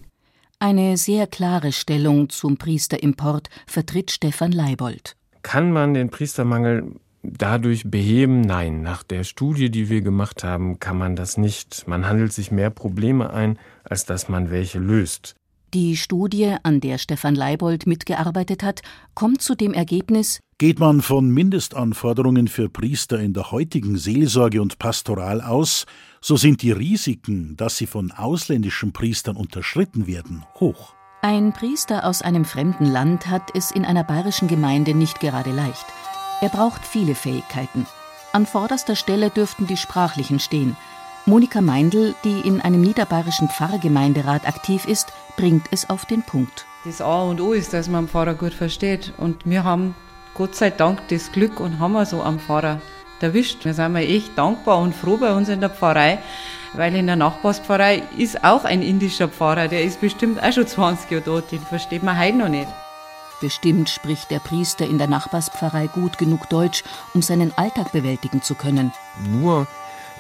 Eine 0.59 0.97
sehr 0.97 1.27
klare 1.27 1.73
Stellung 1.73 2.29
zum 2.29 2.57
Priesterimport 2.57 3.51
vertritt 3.67 4.13
Stefan 4.13 4.53
Leibold. 4.53 5.17
Kann 5.43 5.73
man 5.73 5.93
den 5.93 6.11
Priestermangel 6.11 6.95
dadurch 7.23 7.91
beheben? 7.91 8.43
Nein, 8.43 8.83
nach 8.83 9.03
der 9.03 9.25
Studie, 9.25 9.71
die 9.71 9.89
wir 9.89 10.03
gemacht 10.03 10.45
haben, 10.45 10.79
kann 10.79 10.97
man 10.97 11.17
das 11.17 11.37
nicht. 11.37 11.89
Man 11.89 12.07
handelt 12.07 12.33
sich 12.33 12.53
mehr 12.53 12.71
Probleme 12.71 13.33
ein, 13.33 13.59
als 13.83 14.05
dass 14.07 14.29
man 14.29 14.51
welche 14.51 14.79
löst. 14.79 15.35
Die 15.75 15.97
Studie, 15.97 16.55
an 16.63 16.81
der 16.81 16.99
Stefan 16.99 17.35
Leibold 17.35 17.87
mitgearbeitet 17.87 18.63
hat, 18.63 18.83
kommt 19.15 19.41
zu 19.41 19.55
dem 19.55 19.73
Ergebnis, 19.73 20.41
Geht 20.59 20.79
man 20.79 21.01
von 21.01 21.31
Mindestanforderungen 21.31 22.47
für 22.47 22.69
Priester 22.69 23.19
in 23.19 23.33
der 23.33 23.51
heutigen 23.51 23.97
Seelsorge 23.97 24.61
und 24.61 24.79
Pastoral 24.79 25.41
aus, 25.41 25.87
so 26.21 26.37
sind 26.37 26.63
die 26.63 26.73
Risiken, 26.73 27.57
dass 27.57 27.79
sie 27.79 27.87
von 27.87 28.13
ausländischen 28.13 28.93
Priestern 28.93 29.35
unterschritten 29.35 30.07
werden, 30.07 30.45
hoch. 30.61 30.95
Ein 31.23 31.53
Priester 31.53 32.05
aus 32.05 32.21
einem 32.21 32.45
fremden 32.45 32.85
Land 32.85 33.29
hat 33.29 33.51
es 33.55 33.71
in 33.71 33.85
einer 33.87 34.05
bayerischen 34.05 34.49
Gemeinde 34.49 34.95
nicht 34.95 35.21
gerade 35.21 35.53
leicht. 35.53 35.87
Er 36.43 36.51
braucht 36.51 36.85
viele 36.87 37.15
Fähigkeiten. 37.15 37.87
An 38.33 38.47
vorderster 38.47 38.95
Stelle 38.95 39.31
dürften 39.31 39.67
die 39.67 39.77
sprachlichen 39.77 40.39
stehen. 40.39 40.77
Monika 41.25 41.61
Meindl, 41.61 42.15
die 42.25 42.41
in 42.41 42.61
einem 42.61 42.81
niederbayerischen 42.81 43.49
Pfarrgemeinderat 43.49 44.47
aktiv 44.47 44.87
ist, 44.87 45.13
bringt 45.37 45.67
es 45.71 45.89
auf 45.89 46.05
den 46.05 46.23
Punkt. 46.23 46.67
Das 46.85 47.01
A 47.01 47.23
und 47.23 47.41
O 47.41 47.53
ist, 47.53 47.73
dass 47.73 47.89
man 47.89 48.05
den 48.05 48.09
Pfarrer 48.09 48.35
gut 48.35 48.53
versteht. 48.53 49.13
Und 49.19 49.47
wir 49.47 49.63
haben 49.63 49.95
Gott 50.35 50.57
sei 50.57 50.71
Dank 50.71 51.07
das 51.09 51.31
Glück 51.31 51.61
und 51.61 51.79
haben 51.79 51.93
wir 51.93 52.07
so 52.07 52.23
am 52.23 52.41
Pfarrer 52.41 52.81
erwischt. 53.21 53.65
Wir 53.65 53.73
sind 53.73 53.95
echt 53.95 54.37
dankbar 54.37 54.79
und 54.79 54.97
froh 54.97 55.17
bei 55.17 55.33
uns 55.33 55.49
in 55.49 55.61
der 55.61 55.71
Pfarrei, 55.71 56.19
weil 56.73 56.93
in 56.97 57.07
der 57.07 57.15
Nachbarspfarrei 57.15 58.03
ist 58.19 58.43
auch 58.43 58.65
ein 58.65 58.83
indischer 58.83 59.29
Pfarrer, 59.29 59.69
der 59.69 59.85
ist 59.85 60.01
bestimmt 60.01 60.43
auch 60.43 60.53
schon 60.53 60.67
20 60.67 61.09
Jahre 61.09 61.23
dort, 61.25 61.53
den 61.53 61.61
versteht 61.61 62.03
man 62.03 62.19
heute 62.19 62.37
noch 62.37 62.49
nicht. 62.49 62.69
Bestimmt 63.41 63.89
spricht 63.91 64.33
der 64.33 64.41
Priester 64.41 64.87
in 64.87 64.99
der 64.99 65.07
Nachbarspfarrei 65.07 65.87
gut 65.87 66.19
genug 66.19 66.49
Deutsch, 66.49 66.83
um 67.15 67.23
seinen 67.23 67.57
Alltag 67.57 67.93
bewältigen 67.93 68.43
zu 68.43 68.57
können. 68.57 68.93
Nur 69.25 69.69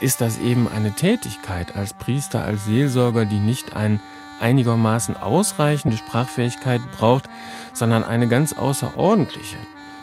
ist 0.02 0.21
das 0.21 0.38
eben 0.38 0.68
eine 0.68 0.92
Tätigkeit 0.92 1.76
als 1.76 1.94
Priester, 1.94 2.42
als 2.42 2.64
Seelsorger, 2.64 3.25
die 3.25 3.38
nicht 3.38 3.76
ein 3.76 4.00
einigermaßen 4.40 5.16
ausreichende 5.16 5.97
Sprachfähigkeit 5.97 6.80
braucht, 6.99 7.30
sondern 7.73 8.02
eine 8.02 8.26
ganz 8.26 8.52
außerordentliche, 8.52 9.56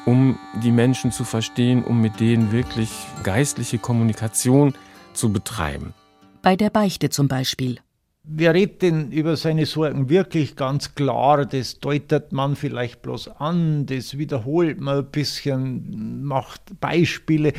um 0.05 0.39
die 0.63 0.71
Menschen 0.71 1.11
zu 1.11 1.25
verstehen, 1.25 1.83
um 1.83 2.01
mit 2.01 2.21
denen 2.21 2.53
wirklich 2.53 2.89
geistliche 3.23 3.77
Kommunikation 3.77 4.73
zu 5.13 5.33
betreiben. 5.33 5.93
Bei 6.41 6.55
der 6.55 6.69
Beichte 6.69 7.09
zum 7.09 7.27
Beispiel. 7.27 7.79
Wer 8.23 8.53
redet 8.53 8.81
denn 8.83 9.11
über 9.11 9.35
seine 9.35 9.65
Sorgen 9.65 10.07
wirklich 10.07 10.55
ganz 10.55 10.95
klar? 10.95 11.45
Das 11.45 11.79
deutet 11.79 12.31
man 12.31 12.55
vielleicht 12.55 13.01
bloß 13.01 13.27
an, 13.39 13.85
das 13.85 14.17
wiederholt 14.17 14.79
man 14.79 14.99
ein 14.99 15.11
bisschen, 15.11 16.23
macht 16.23 16.79
Beispiele. 16.79 17.53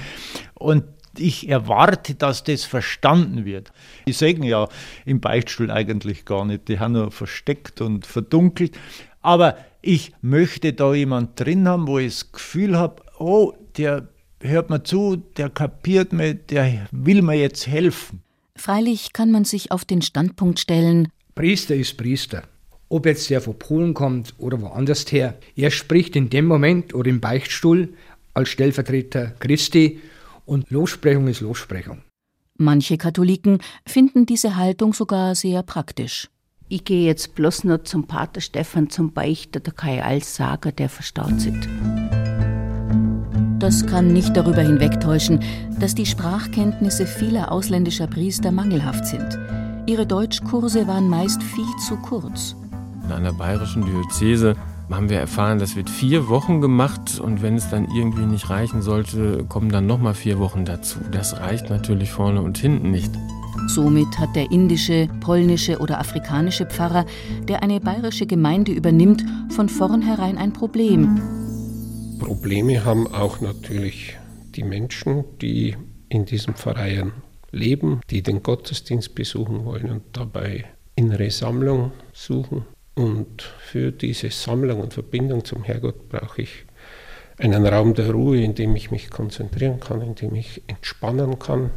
Und 0.55 0.85
ich 1.21 1.49
erwarte, 1.49 2.15
dass 2.15 2.45
das 2.45 2.65
verstanden 2.65 3.45
wird. 3.45 3.73
Die 4.07 4.13
sagen 4.13 4.43
ja 4.43 4.69
im 5.05 5.21
Beichtstuhl 5.21 5.71
eigentlich 5.71 6.25
gar 6.25 6.45
nicht, 6.45 6.69
die 6.69 6.79
haben 6.79 6.93
nur 6.93 7.11
versteckt 7.11 7.81
und 7.81 8.07
verdunkelt. 8.07 8.79
Aber 9.23 9.57
ich 9.83 10.13
möchte 10.23 10.73
da 10.73 10.95
jemand 10.95 11.39
drin 11.39 11.69
haben, 11.69 11.87
wo 11.87 11.99
ich 11.99 12.15
das 12.15 12.33
Gefühl 12.33 12.77
habe, 12.77 13.03
oh, 13.19 13.53
der 13.77 14.09
hört 14.41 14.71
mir 14.71 14.83
zu, 14.83 15.17
der 15.37 15.51
kapiert 15.51 16.13
mir, 16.13 16.35
der 16.35 16.87
will 16.91 17.23
mir 17.23 17.35
jetzt 17.35 17.67
helfen. 17.67 18.23
Freilich 18.57 19.13
kann 19.13 19.31
man 19.31 19.45
sich 19.45 19.73
auf 19.73 19.85
den 19.85 20.03
Standpunkt 20.03 20.59
stellen, 20.59 21.09
Priester 21.35 21.75
ist 21.75 21.97
Priester. 21.97 22.43
Ob 22.89 23.07
jetzt 23.07 23.31
der 23.31 23.41
von 23.41 23.59
Polen 23.59 23.95
kommt 23.95 24.35
oder 24.39 24.61
woanders 24.61 25.11
her, 25.13 25.39
er 25.57 25.71
spricht 25.71 26.17
in 26.17 26.29
dem 26.29 26.45
Moment 26.45 26.93
oder 26.93 27.09
im 27.09 27.21
Beichtstuhl 27.21 27.95
als 28.35 28.49
Stellvertreter 28.49 29.33
Christi 29.39 30.01
und 30.51 30.69
Lossprechung 30.71 31.29
ist 31.29 31.41
Lossprechung. 31.43 32.03
Manche 32.59 32.99
Katholiken 32.99 33.59
finden 33.87 34.27
diese 34.27 34.57
Haltung 34.57 34.93
sogar 34.93 35.37
sehr 35.37 35.63
praktisch. 35.63 36.29
Ich 36.69 36.85
gehe 36.85 37.07
jetzt 37.07 37.37
bloß 37.37 37.65
noch 37.65 37.85
zum 37.85 38.09
Pater 38.09 38.41
Stefan 38.41 38.91
zum 38.91 39.13
Beichter, 39.13 39.61
da 39.61 39.71
kann 39.71 39.95
ich 39.95 40.03
alles 40.03 40.35
sagen, 40.35 40.75
der 40.77 40.89
verstaut 40.89 41.41
sich. 41.41 41.55
Das 43.61 43.87
kann 43.87 44.13
nicht 44.13 44.37
darüber 44.37 44.63
hinwegtäuschen, 44.63 45.41
dass 45.79 45.95
die 45.95 46.07
Sprachkenntnisse 46.07 47.07
vieler 47.07 47.53
ausländischer 47.53 48.09
Priester 48.09 48.51
mangelhaft 48.51 49.07
sind. 49.07 49.39
Ihre 49.87 50.07
Deutschkurse 50.07 50.89
waren 50.89 51.09
meist 51.09 51.43
viel 51.43 51.77
zu 51.87 51.97
kurz. 51.97 52.57
In 53.05 53.13
einer 53.13 53.33
bayerischen 53.33 53.85
Diözese 53.85 54.57
haben 54.97 55.09
wir 55.09 55.19
erfahren, 55.19 55.59
das 55.59 55.77
wird 55.77 55.89
vier 55.89 56.29
Wochen 56.29 56.61
gemacht 56.61 57.21
und 57.21 57.43
wenn 57.43 57.57
es 57.57 57.71
dann 57.71 57.89
irgendwie 57.95 58.27
nicht 58.27 58.51
reichen 58.51 58.83
sollte, 58.83 59.45
kommen 59.49 59.71
dann 59.71 59.87
nochmal 59.87 60.15
vier 60.15 60.39
Wochen 60.39 60.65
dazu. 60.65 60.99
Das 61.13 61.39
reicht 61.39 61.71
natürlich 61.71 62.11
vorne 62.11 62.43
und 62.43 62.59
hinten 62.59 62.91
nicht. 62.91 63.13
Somit 63.69 64.19
hat 64.19 64.35
der 64.35 64.51
indische, 64.51 65.09
polnische 65.21 65.79
oder 65.79 66.01
afrikanische 66.01 66.67
Pfarrer, 66.67 67.07
der 67.49 67.63
eine 67.63 67.81
bayerische 67.81 68.27
Gemeinde 68.27 68.73
übernimmt, 68.73 69.25
von 69.51 69.69
vornherein 69.69 70.39
ein 70.39 70.53
Problem. 70.53 71.21
Probleme 72.19 72.85
haben 72.85 73.07
auch 73.07 73.41
natürlich 73.41 74.19
die 74.55 74.65
Menschen, 74.65 75.25
die 75.41 75.77
in 76.09 76.25
diesen 76.25 76.55
Pfarreien 76.55 77.13
leben, 77.53 78.01
die 78.11 78.23
den 78.23 78.43
Gottesdienst 78.43 79.15
besuchen 79.15 79.65
wollen 79.65 79.91
und 79.91 80.03
dabei 80.13 80.65
innere 80.97 81.31
Sammlung 81.31 81.93
suchen. 82.13 82.65
Und 82.95 83.43
für 83.43 83.93
diese 83.93 84.31
Sammlung 84.31 84.81
und 84.81 84.95
Verbindung 84.95 85.45
zum 85.45 85.65
Herrgott 85.65 86.09
brauche 86.09 86.43
ich 86.43 86.65
einen 87.39 87.67
Raum 87.67 87.95
der 87.95 88.11
Ruhe, 88.11 88.43
in 88.43 88.55
dem 88.55 88.77
ich 88.77 88.91
mich 88.91 89.11
konzentrieren 89.11 89.81
kann, 89.81 90.03
in 90.03 90.15
dem 90.15 90.35
ich 90.35 90.63
entspannen 90.67 91.39
kann. 91.39 91.71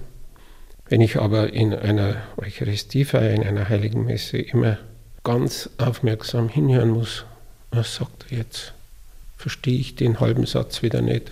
Wenn 0.85 1.01
ich 1.01 1.17
aber 1.17 1.53
in 1.53 1.73
einer 1.73 2.17
Eucharistiefeier, 2.37 3.31
in 3.31 3.43
einer 3.43 3.69
heiligen 3.69 4.05
Messe 4.05 4.37
immer 4.37 4.77
ganz 5.23 5.69
aufmerksam 5.77 6.49
hinhören 6.49 6.89
muss, 6.89 7.25
was 7.71 7.95
sagt 7.95 8.25
er 8.29 8.39
jetzt? 8.39 8.73
Verstehe 9.37 9.79
ich 9.79 9.95
den 9.95 10.19
halben 10.19 10.45
Satz 10.45 10.81
wieder 10.83 11.01
nicht? 11.01 11.31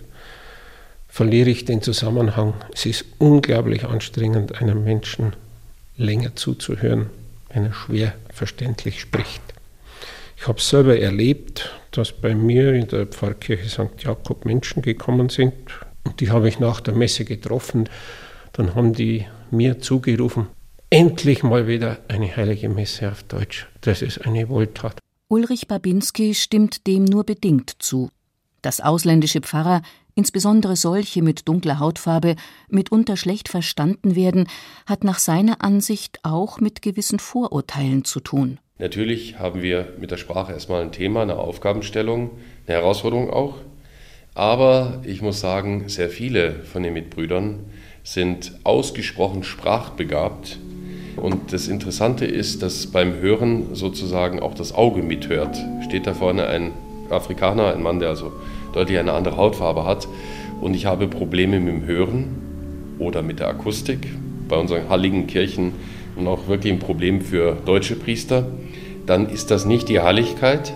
Verliere 1.10 1.50
ich 1.50 1.66
den 1.66 1.82
Zusammenhang? 1.82 2.54
Es 2.74 2.86
ist 2.86 3.06
unglaublich 3.18 3.84
anstrengend, 3.84 4.62
einem 4.62 4.86
Menschen 4.86 5.34
länger 5.98 6.36
zuzuhören, 6.36 7.10
wenn 7.50 7.66
er 7.66 7.74
schwer 7.74 8.14
verständlich 8.34 9.02
spricht. 9.02 9.42
Ich 10.42 10.48
habe 10.48 10.60
selber 10.60 11.00
erlebt, 11.00 11.70
dass 11.92 12.12
bei 12.12 12.34
mir 12.34 12.74
in 12.74 12.88
der 12.88 13.06
Pfarrkirche 13.06 13.70
St. 13.70 14.04
Jakob 14.04 14.44
Menschen 14.44 14.82
gekommen 14.82 15.30
sind 15.30 15.54
und 16.04 16.20
die 16.20 16.32
habe 16.32 16.50
ich 16.50 16.58
nach 16.58 16.82
der 16.82 16.96
Messe 16.96 17.26
getroffen. 17.26 17.88
Dann 18.52 18.74
haben 18.74 18.94
die 18.94 19.28
mir 19.52 19.82
zugerufen, 19.82 20.48
endlich 20.90 21.44
mal 21.44 21.68
wieder 21.68 22.00
eine 22.08 22.36
heilige 22.36 22.70
Messe 22.70 23.12
auf 23.12 23.22
Deutsch. 23.22 23.68
Das 23.82 24.02
ist 24.02 24.26
eine 24.26 24.50
Wohltat. 24.50 24.98
Ulrich 25.28 25.68
Babinski 25.68 26.34
stimmt 26.34 26.88
dem 26.88 27.06
nur 27.06 27.24
bedingt 27.24 27.76
zu. 27.78 28.10
Dass 28.64 28.82
ausländische 28.82 29.42
Pfarrer, 29.42 29.84
insbesondere 30.16 30.76
solche 30.76 31.22
mit 31.22 31.48
dunkler 31.48 31.78
Hautfarbe, 31.78 32.36
mitunter 32.68 33.16
schlecht 33.16 33.48
verstanden 33.48 34.16
werden, 34.16 34.48
hat 34.88 35.04
nach 35.04 35.20
seiner 35.20 35.64
Ansicht 35.64 36.18
auch 36.24 36.60
mit 36.60 36.82
gewissen 36.82 37.20
Vorurteilen 37.20 38.06
zu 38.06 38.22
tun. 38.22 38.58
Natürlich 38.82 39.38
haben 39.38 39.62
wir 39.62 39.90
mit 40.00 40.10
der 40.10 40.18
Sprache 40.18 40.54
erstmal 40.54 40.82
ein 40.82 40.92
Thema, 40.92 41.22
eine 41.22 41.38
Aufgabenstellung, 41.38 42.32
eine 42.66 42.78
Herausforderung 42.78 43.30
auch. 43.30 43.58
Aber 44.34 45.04
ich 45.06 45.22
muss 45.22 45.40
sagen, 45.40 45.88
sehr 45.88 46.10
viele 46.10 46.64
von 46.64 46.82
den 46.82 46.94
Mitbrüdern 46.94 47.60
sind 48.04 48.54
ausgesprochen 48.64 49.44
sprachbegabt. 49.44 50.58
Und 51.16 51.54
das 51.54 51.68
Interessante 51.68 52.26
ist, 52.26 52.64
dass 52.64 52.88
beim 52.88 53.20
Hören 53.20 53.76
sozusagen 53.76 54.40
auch 54.40 54.56
das 54.56 54.74
Auge 54.74 55.04
mithört. 55.04 55.56
Steht 55.84 56.08
da 56.08 56.16
vorne 56.16 56.48
ein 56.48 56.72
Afrikaner, 57.12 57.72
ein 57.72 57.84
Mann, 57.84 58.00
der 58.00 58.10
also 58.10 58.32
deutlich 58.74 58.98
eine 58.98 59.14
andere 59.14 59.38
Hautfarbe 59.38 59.86
hat. 59.86 60.08
Und 60.60 60.74
ich 60.74 60.88
habe 60.88 61.08
Probleme 61.08 61.60
mit 61.60 61.72
dem 61.72 61.86
Hören 61.86 62.96
oder 62.98 63.22
mit 63.22 63.42
der 63.42 63.50
Akustik. 63.50 64.08
Bei 64.48 64.58
unseren 64.58 64.90
halligen 64.90 65.28
Kirchen 65.28 65.74
und 66.16 66.28
auch 66.28 66.48
wirklich 66.48 66.74
ein 66.74 66.80
Problem 66.80 67.22
für 67.22 67.56
deutsche 67.64 67.96
Priester 67.96 68.48
dann 69.12 69.28
ist 69.28 69.52
das 69.52 69.66
nicht 69.66 69.90
die 69.90 70.00
Halligkeit, 70.00 70.72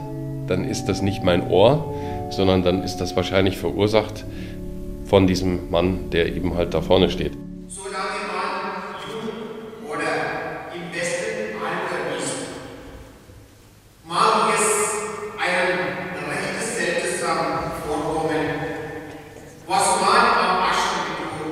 dann 0.48 0.66
ist 0.66 0.88
das 0.88 1.02
nicht 1.02 1.24
mein 1.24 1.50
Ohr, 1.50 1.96
sondern 2.32 2.64
dann 2.64 2.84
ist 2.84 2.98
das 2.98 3.16
wahrscheinlich 3.16 3.58
verursacht 3.58 4.26
von 5.06 5.26
diesem 5.26 5.70
Mann, 5.72 6.10
der 6.10 6.36
eben 6.36 6.54
halt 6.54 6.74
da 6.74 6.82
vorne 6.82 7.10
steht. 7.10 7.32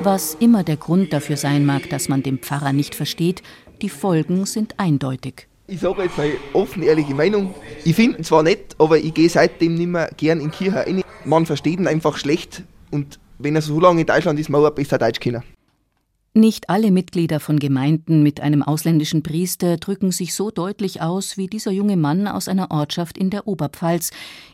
Was 0.02 0.36
immer 0.42 0.64
der 0.64 0.76
Grund 0.76 1.14
dafür 1.14 1.38
sein 1.38 1.66
mag, 1.66 1.90
dass 1.90 2.10
man 2.10 2.24
den 2.24 2.40
Pfarrer 2.40 2.74
nicht 2.74 2.94
versteht, 2.94 3.42
die 3.82 3.88
Folgen 3.88 4.46
sind 4.46 4.78
eindeutig. 4.78 5.48
Ich 5.74 5.80
sage 5.80 6.04
jetzt 6.04 6.20
meine 6.20 6.36
offen 6.54 6.84
ehrliche 6.84 7.16
Meinung. 7.16 7.56
Ich 7.84 7.96
finde 7.96 8.20
ihn 8.20 8.24
zwar 8.24 8.44
nett, 8.44 8.76
aber 8.78 9.00
ich 9.00 9.12
gehe 9.12 9.28
seitdem 9.28 9.74
nicht 9.74 9.88
mehr 9.88 10.12
gern 10.16 10.40
in 10.40 10.52
Kirche 10.52 10.86
rein. 10.86 11.02
Man 11.26 11.48
versteht 11.48 11.80
ihn 11.80 11.88
einfach 11.88 12.16
schlecht 12.18 12.62
und 12.92 13.20
wenn 13.40 13.56
er 13.56 13.64
so 13.64 13.80
lange 13.80 14.02
in 14.02 14.06
Deutschland 14.06 14.40
ist, 14.40 14.52
muss 14.52 14.64
er 14.64 14.70
besser 14.70 15.00
Deutsch 15.00 15.20
kennen. 15.20 15.42
Nicht 16.36 16.70
alle 16.70 16.92
Mitglieder 16.92 17.40
von 17.40 17.58
Gemeinden 17.58 18.22
mit 18.22 18.40
einem 18.40 18.62
ausländischen 18.62 19.24
Priester 19.24 19.78
drücken 19.78 20.12
sich 20.12 20.36
so 20.36 20.52
deutlich 20.52 21.02
aus 21.02 21.38
wie 21.38 21.48
dieser 21.48 21.72
junge 21.72 21.98
Mann 21.98 22.28
aus 22.28 22.48
einer 22.48 22.70
Ortschaft 22.70 23.18
in 23.18 23.32
der 23.32 23.48
Oberpfalz, 23.48 24.12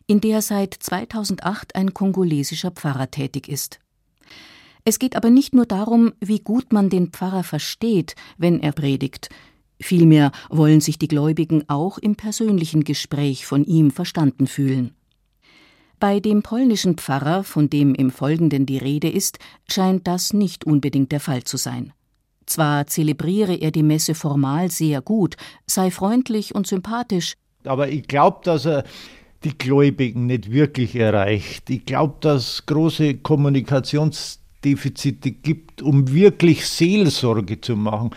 in 0.07 0.21
der 0.21 0.41
seit 0.41 0.73
2008 0.73 1.75
ein 1.75 1.93
kongolesischer 1.93 2.71
Pfarrer 2.71 3.11
tätig 3.11 3.49
ist. 3.49 3.81
Es 4.85 4.99
geht 4.99 5.17
aber 5.17 5.29
nicht 5.29 5.53
nur 5.53 5.65
darum, 5.65 6.13
wie 6.21 6.39
gut 6.39 6.71
man 6.71 6.89
den 6.89 7.09
Pfarrer 7.09 7.43
versteht, 7.43 8.15
wenn 8.37 8.61
er 8.61 8.71
predigt. 8.71 9.29
Vielmehr 9.79 10.31
wollen 10.49 10.81
sich 10.81 10.97
die 10.99 11.07
Gläubigen 11.07 11.63
auch 11.67 11.97
im 11.97 12.15
persönlichen 12.15 12.83
Gespräch 12.83 13.45
von 13.45 13.63
ihm 13.63 13.91
verstanden 13.91 14.47
fühlen. 14.47 14.95
Bei 15.99 16.19
dem 16.19 16.43
polnischen 16.43 16.97
Pfarrer, 16.97 17.43
von 17.43 17.69
dem 17.69 17.93
im 17.95 18.11
Folgenden 18.11 18.65
die 18.65 18.77
Rede 18.77 19.09
ist, 19.09 19.39
scheint 19.69 20.07
das 20.07 20.33
nicht 20.33 20.65
unbedingt 20.65 21.11
der 21.11 21.19
Fall 21.19 21.43
zu 21.43 21.57
sein. 21.57 21.93
Zwar 22.45 22.87
zelebriere 22.87 23.55
er 23.55 23.71
die 23.71 23.83
Messe 23.83 24.15
formal 24.15 24.71
sehr 24.71 25.01
gut, 25.01 25.35
sei 25.67 25.91
freundlich 25.91 26.55
und 26.55 26.67
sympathisch, 26.67 27.35
aber 27.63 27.89
ich 27.89 28.07
glaube, 28.07 28.39
dass 28.43 28.65
er 28.65 28.83
die 29.43 29.57
Gläubigen 29.57 30.25
nicht 30.25 30.51
wirklich 30.51 30.95
erreicht. 30.95 31.69
Ich 31.69 31.85
glaube, 31.85 32.15
dass 32.21 32.65
große 32.65 33.15
Kommunikationsdefizite 34.61 35.31
gibt, 35.31 35.81
um 35.81 36.11
wirklich 36.11 36.67
Seelsorge 36.67 37.61
zu 37.61 37.75
machen, 37.75 38.11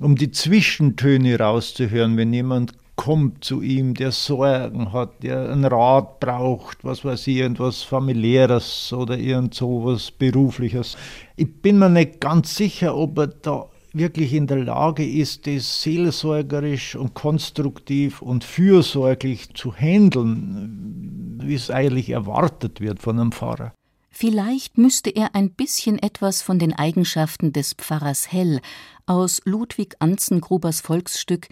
um 0.00 0.16
die 0.16 0.30
Zwischentöne 0.30 1.38
rauszuhören, 1.38 2.16
wenn 2.16 2.32
jemand 2.32 2.72
kommt 2.96 3.44
zu 3.44 3.62
ihm, 3.62 3.94
der 3.94 4.10
Sorgen 4.10 4.92
hat, 4.92 5.22
der 5.22 5.50
einen 5.50 5.64
Rat 5.64 6.18
braucht, 6.18 6.84
was 6.84 7.04
weiß 7.04 7.28
ich, 7.28 7.36
irgendwas 7.36 7.82
familiäres 7.82 8.92
oder 8.92 9.16
irgend 9.16 9.54
sowas 9.54 10.10
berufliches. 10.10 10.96
Ich 11.36 11.62
bin 11.62 11.78
mir 11.78 11.88
nicht 11.88 12.20
ganz 12.20 12.56
sicher, 12.56 12.96
ob 12.96 13.18
er 13.18 13.28
da 13.28 13.66
wirklich 13.92 14.34
in 14.34 14.48
der 14.48 14.58
Lage 14.58 15.08
ist, 15.08 15.46
das 15.46 15.82
seelsorgerisch 15.82 16.96
und 16.96 17.14
konstruktiv 17.14 18.20
und 18.20 18.42
fürsorglich 18.42 19.54
zu 19.54 19.72
handeln, 19.72 21.40
wie 21.42 21.54
es 21.54 21.70
eigentlich 21.70 22.10
erwartet 22.10 22.80
wird 22.80 23.00
von 23.00 23.18
einem 23.18 23.32
Pfarrer. 23.32 23.72
Vielleicht 24.20 24.78
müsste 24.78 25.10
er 25.10 25.36
ein 25.36 25.52
bisschen 25.52 25.96
etwas 25.96 26.42
von 26.42 26.58
den 26.58 26.72
Eigenschaften 26.72 27.52
des 27.52 27.74
Pfarrers 27.74 28.32
Hell 28.32 28.60
aus 29.06 29.40
Ludwig 29.44 29.94
Anzengrubers 30.00 30.80
Volksstück 30.80 31.46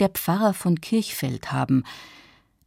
der 0.00 0.08
Pfarrer 0.08 0.52
von 0.52 0.80
Kirchfeld 0.80 1.52
haben. 1.52 1.84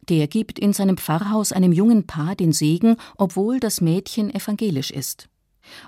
Der 0.08 0.26
gibt 0.26 0.58
in 0.58 0.72
seinem 0.72 0.96
Pfarrhaus 0.96 1.52
einem 1.52 1.70
jungen 1.70 2.06
Paar 2.06 2.34
den 2.34 2.54
Segen, 2.54 2.96
obwohl 3.18 3.60
das 3.60 3.82
Mädchen 3.82 4.34
evangelisch 4.34 4.90
ist. 4.90 5.28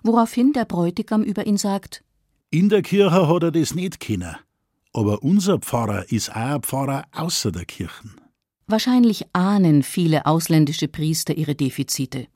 Woraufhin 0.02 0.52
der 0.52 0.66
Bräutigam 0.66 1.22
über 1.22 1.46
ihn 1.46 1.56
sagt: 1.56 2.04
In 2.50 2.68
der 2.68 2.82
Kirche 2.82 3.26
hat 3.26 3.44
er 3.44 3.50
das 3.50 3.74
nicht 3.74 3.98
kennen, 3.98 4.36
aber 4.92 5.22
unser 5.22 5.58
Pfarrer 5.58 6.12
ist 6.12 6.28
auch 6.28 6.34
ein 6.36 6.62
Pfarrer 6.62 7.06
außer 7.12 7.50
der 7.50 7.64
Kirchen. 7.64 8.20
Wahrscheinlich 8.66 9.24
ahnen 9.32 9.82
viele 9.82 10.26
ausländische 10.26 10.88
Priester 10.88 11.34
ihre 11.34 11.54
Defizite. 11.54 12.26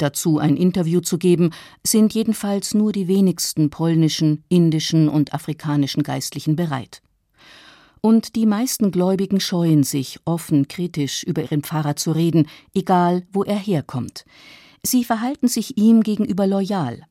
Dazu 0.00 0.38
ein 0.38 0.56
Interview 0.56 1.00
zu 1.00 1.18
geben, 1.18 1.50
sind 1.84 2.14
jedenfalls 2.14 2.74
nur 2.74 2.92
die 2.92 3.08
wenigsten 3.08 3.70
polnischen, 3.70 4.44
indischen 4.48 5.08
und 5.08 5.34
afrikanischen 5.34 6.02
Geistlichen 6.02 6.56
bereit 6.56 7.02
und 8.00 8.34
die 8.36 8.46
meisten 8.46 8.90
Gläubigen 8.90 9.40
scheuen 9.40 9.84
sich, 9.84 10.20
offen 10.24 10.68
kritisch 10.68 11.22
über 11.22 11.42
ihren 11.42 11.62
Pfarrer 11.62 11.96
zu 11.96 12.12
reden, 12.12 12.48
egal 12.74 13.26
wo 13.32 13.44
er 13.44 13.58
herkommt. 13.58 14.24
Sie 14.82 15.04
verhalten 15.04 15.48
sich 15.48 15.76
ihm 15.76 16.02
gegenüber 16.02 16.46
loyal. 16.46 17.02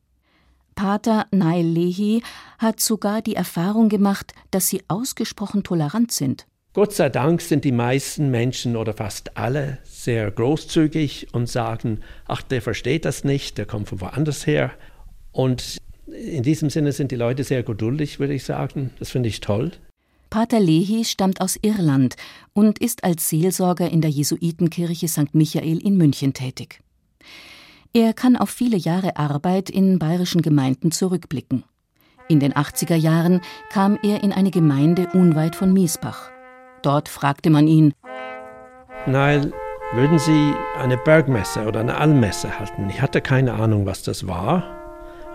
Pater 0.76 1.28
Nail 1.32 1.66
Lehi 1.66 2.24
hat 2.58 2.80
sogar 2.80 3.22
die 3.22 3.36
Erfahrung 3.36 3.90
gemacht, 3.90 4.34
dass 4.50 4.70
sie 4.70 4.82
ausgesprochen 4.88 5.63
tolerant 5.63 6.12
sind. 6.12 6.48
Gott 6.74 6.94
sei 6.94 7.10
Dank 7.10 7.42
sind 7.42 7.66
die 7.66 7.72
meisten 7.72 8.30
Menschen 8.30 8.76
oder 8.76 8.94
fast 8.94 9.38
alle 9.38 9.80
sehr 9.84 10.30
großzügig 10.30 11.34
und 11.34 11.50
sagen, 11.50 12.02
ach, 12.28 12.44
der 12.44 12.62
versteht 12.62 13.06
das 13.06 13.24
nicht, 13.24 13.58
der 13.58 13.66
kommt 13.66 13.90
von 13.90 14.02
woanders 14.02 14.46
her. 14.46 14.72
Und 15.32 15.78
in 16.06 16.44
diesem 16.44 16.70
Sinne 16.70 16.92
sind 16.92 17.12
die 17.12 17.16
Leute 17.16 17.44
sehr 17.44 17.64
geduldig, 17.64 18.20
würde 18.20 18.36
ich 18.36 18.44
sagen. 18.44 18.92
Das 19.00 19.10
finde 19.10 19.30
ich 19.30 19.42
toll. 19.42 19.72
Pater 20.30 20.60
Lehi 20.60 21.06
stammt 21.06 21.42
aus 21.42 21.58
Irland 21.60 22.16
und 22.54 22.78
ist 22.78 23.04
als 23.04 23.28
Seelsorger 23.30 23.90
in 23.90 24.02
der 24.02 24.12
Jesuitenkirche 24.12 25.08
St. 25.08 25.34
Michael 25.34 25.80
in 25.80 25.98
München 25.98 26.34
tätig. 26.34 26.82
Er 27.94 28.14
kann 28.14 28.38
auf 28.38 28.52
viele 28.52 28.78
Jahre 28.78 29.18
Arbeit 29.18 29.72
in 29.72 29.98
bayerischen 29.98 30.44
Gemeinden 30.44 30.92
zurückblicken. 30.92 31.64
In 32.28 32.40
den 32.40 32.54
80er 32.54 32.96
Jahren 32.96 33.42
kam 33.72 33.98
er 34.04 34.24
in 34.24 34.32
eine 34.32 34.52
Gemeinde 34.52 35.08
unweit 35.14 35.56
von 35.56 35.74
Miesbach. 35.74 36.30
Dort 36.82 37.10
fragte 37.10 37.50
man 37.50 37.68
ihn: 37.68 37.94
Nein, 39.06 39.54
würden 39.94 40.20
Sie 40.20 40.54
eine 40.80 40.98
Bergmesse 40.98 41.65
oder 41.68 41.80
eine 41.80 41.98
Almesse 41.98 42.60
halten? 42.60 42.89
Ich 42.89 43.02
hatte 43.02 43.22
keine 43.22 43.54
Ahnung, 43.54 43.86
was 43.86 44.04
das 44.04 44.28
war. 44.28 44.63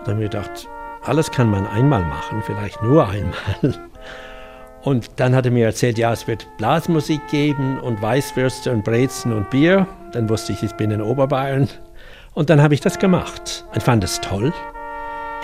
Da 0.03 0.11
habe 0.11 0.23
ich 0.23 0.29
gedacht, 0.29 0.67
alles 1.03 1.31
kann 1.31 1.49
man 1.49 1.67
einmal 1.67 2.03
machen, 2.03 2.41
vielleicht 2.45 2.81
nur 2.81 3.07
einmal. 3.07 3.79
Und 4.83 5.19
dann 5.19 5.35
hat 5.35 5.45
er 5.45 5.51
mir 5.51 5.65
erzählt, 5.65 5.97
ja, 5.97 6.13
es 6.13 6.27
wird 6.27 6.47
Blasmusik 6.57 7.27
geben 7.29 7.79
und 7.79 8.01
Weißwürste 8.01 8.71
und 8.71 8.83
Brezen 8.83 9.33
und 9.33 9.49
Bier. 9.49 9.87
Dann 10.11 10.29
wusste 10.29 10.53
ich, 10.53 10.61
ich 10.61 10.73
bin 10.73 10.91
in 10.91 11.01
Oberbayern. 11.01 11.67
Und 12.33 12.49
dann 12.51 12.61
habe 12.61 12.75
ich 12.75 12.81
das 12.81 12.99
gemacht 12.99 13.65
und 13.73 13.81
fand 13.81 14.03
es 14.03 14.21
toll. 14.21 14.53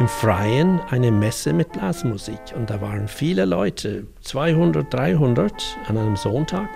Im 0.01 0.07
Freien 0.07 0.81
eine 0.89 1.11
Messe 1.11 1.53
mit 1.53 1.73
Blasmusik. 1.73 2.39
Und 2.55 2.71
da 2.71 2.81
waren 2.81 3.07
viele 3.07 3.45
Leute, 3.45 4.07
200, 4.21 4.91
300 4.91 5.53
an 5.87 5.95
einem 5.95 6.15
Sonntag. 6.15 6.69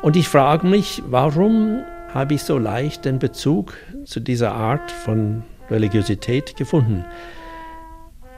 Und 0.00 0.16
ich 0.16 0.28
frage 0.28 0.66
mich, 0.66 1.02
warum 1.06 1.82
habe 2.14 2.32
ich 2.32 2.42
so 2.42 2.56
leicht 2.56 3.04
den 3.04 3.18
Bezug 3.18 3.74
zu 4.06 4.20
dieser 4.20 4.54
Art 4.54 4.90
von 4.90 5.42
Religiosität 5.68 6.56
gefunden? 6.56 7.04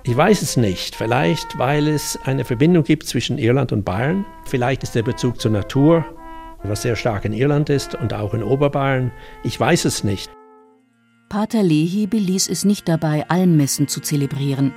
Ich 0.03 0.17
weiß 0.17 0.43
es 0.43 0.57
nicht. 0.57 0.97
Vielleicht, 0.97 1.57
weil 1.57 1.87
es 1.87 2.19
eine 2.25 2.45
Verbindung 2.45 2.83
gibt 2.83 3.07
zwischen 3.07 3.39
Irland 3.39 3.71
und 3.71 3.85
Bayern. 3.85 4.27
Vielleicht 4.45 4.83
ist 4.83 4.97
der 4.97 5.05
Bezug 5.05 5.41
zur 5.41 5.53
Natur, 5.53 6.05
was 6.65 6.83
sehr 6.83 6.97
stark 6.97 7.27
in 7.27 7.33
Irland 7.33 7.71
ist 7.71 7.95
und 7.95 8.13
auch 8.13 8.35
in 8.35 8.43
Oberbayern. 8.43 9.13
Ich 9.45 9.61
weiß 9.61 9.85
es 9.85 10.03
nicht. 10.03 10.33
Pater 11.31 11.63
Lehi 11.63 12.09
beließ 12.09 12.49
es 12.49 12.65
nicht 12.65 12.89
dabei, 12.89 13.25
Almmessen 13.29 13.87
zu 13.87 14.01
zelebrieren. 14.01 14.73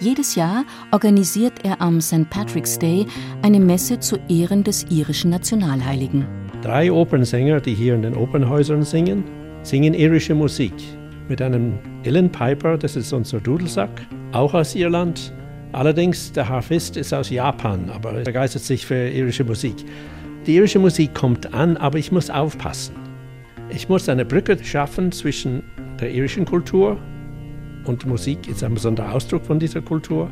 Jedes 0.00 0.34
Jahr 0.34 0.64
organisiert 0.92 1.62
er 1.62 1.82
am 1.82 2.00
St. 2.00 2.30
Patrick's 2.30 2.78
Day 2.78 3.04
eine 3.42 3.60
Messe 3.60 4.00
zu 4.00 4.16
Ehren 4.30 4.64
des 4.64 4.86
irischen 4.88 5.28
Nationalheiligen. 5.28 6.26
Drei 6.62 6.90
Opernsänger, 6.90 7.60
die 7.60 7.74
hier 7.74 7.94
in 7.94 8.00
den 8.00 8.16
Opernhäusern 8.16 8.82
singen, 8.82 9.24
singen 9.62 9.92
irische 9.92 10.34
Musik 10.34 10.72
mit 11.28 11.42
einem 11.42 11.78
Illen 12.02 12.32
Piper, 12.32 12.78
das 12.78 12.96
ist 12.96 13.12
unser 13.12 13.38
Dudelsack, 13.38 13.90
auch 14.32 14.54
aus 14.54 14.74
Irland. 14.74 15.34
Allerdings, 15.72 16.32
der 16.32 16.48
Harfist 16.48 16.96
ist 16.96 17.12
aus 17.12 17.28
Japan, 17.28 17.90
aber 17.90 18.12
er 18.12 18.24
begeistert 18.24 18.62
sich 18.62 18.86
für 18.86 19.10
irische 19.10 19.44
Musik. 19.44 19.76
Die 20.46 20.54
irische 20.54 20.78
Musik 20.78 21.12
kommt 21.12 21.52
an, 21.52 21.76
aber 21.76 21.98
ich 21.98 22.10
muss 22.10 22.30
aufpassen. 22.30 22.94
Ich 23.68 23.90
muss 23.90 24.08
eine 24.08 24.24
Brücke 24.24 24.56
schaffen 24.64 25.12
zwischen 25.12 25.62
der 26.00 26.12
irischen 26.12 26.44
Kultur 26.44 26.98
und 27.84 28.06
Musik 28.06 28.48
ist 28.48 28.62
ein 28.62 28.74
besonderer 28.74 29.14
Ausdruck 29.14 29.44
von 29.44 29.58
dieser 29.58 29.82
Kultur 29.82 30.30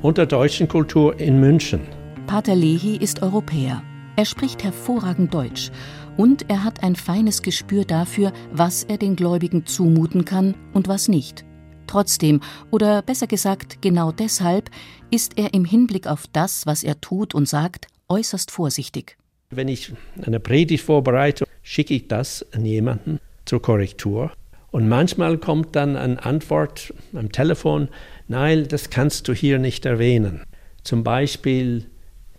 und 0.00 0.18
der 0.18 0.26
deutschen 0.26 0.68
Kultur 0.68 1.18
in 1.18 1.40
München. 1.40 1.80
Pater 2.26 2.54
Lehi 2.54 2.96
ist 2.96 3.22
Europäer. 3.22 3.82
Er 4.16 4.24
spricht 4.24 4.62
hervorragend 4.62 5.32
Deutsch 5.32 5.70
und 6.16 6.48
er 6.50 6.64
hat 6.64 6.82
ein 6.82 6.96
feines 6.96 7.42
Gespür 7.42 7.84
dafür, 7.84 8.32
was 8.52 8.84
er 8.84 8.98
den 8.98 9.16
Gläubigen 9.16 9.66
zumuten 9.66 10.24
kann 10.24 10.54
und 10.72 10.88
was 10.88 11.08
nicht. 11.08 11.44
Trotzdem, 11.86 12.40
oder 12.70 13.02
besser 13.02 13.26
gesagt 13.26 13.82
genau 13.82 14.12
deshalb, 14.12 14.70
ist 15.10 15.38
er 15.38 15.54
im 15.54 15.64
Hinblick 15.64 16.06
auf 16.06 16.26
das, 16.32 16.66
was 16.66 16.84
er 16.84 17.00
tut 17.00 17.34
und 17.34 17.48
sagt, 17.48 17.86
äußerst 18.08 18.50
vorsichtig. 18.50 19.16
Wenn 19.50 19.68
ich 19.68 19.92
eine 20.22 20.40
Predigt 20.40 20.84
vorbereite, 20.84 21.44
schicke 21.62 21.94
ich 21.94 22.08
das 22.08 22.46
an 22.52 22.64
jemanden 22.64 23.18
zur 23.44 23.60
Korrektur. 23.60 24.32
Und 24.72 24.88
manchmal 24.88 25.36
kommt 25.36 25.76
dann 25.76 25.96
eine 25.96 26.24
Antwort 26.24 26.92
am 27.12 27.30
Telefon, 27.30 27.88
nein, 28.26 28.66
das 28.68 28.88
kannst 28.88 29.28
du 29.28 29.34
hier 29.34 29.58
nicht 29.58 29.84
erwähnen. 29.84 30.42
Zum 30.82 31.04
Beispiel, 31.04 31.90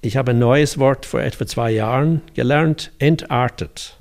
ich 0.02 0.18
habe 0.18 0.32
ein 0.32 0.40
neues 0.40 0.80
Wort 0.80 1.06
vor 1.06 1.22
etwa 1.22 1.46
zwei 1.46 1.72
Jahren 1.72 2.22
gelernt, 2.34 2.92
entartet. 2.98 4.00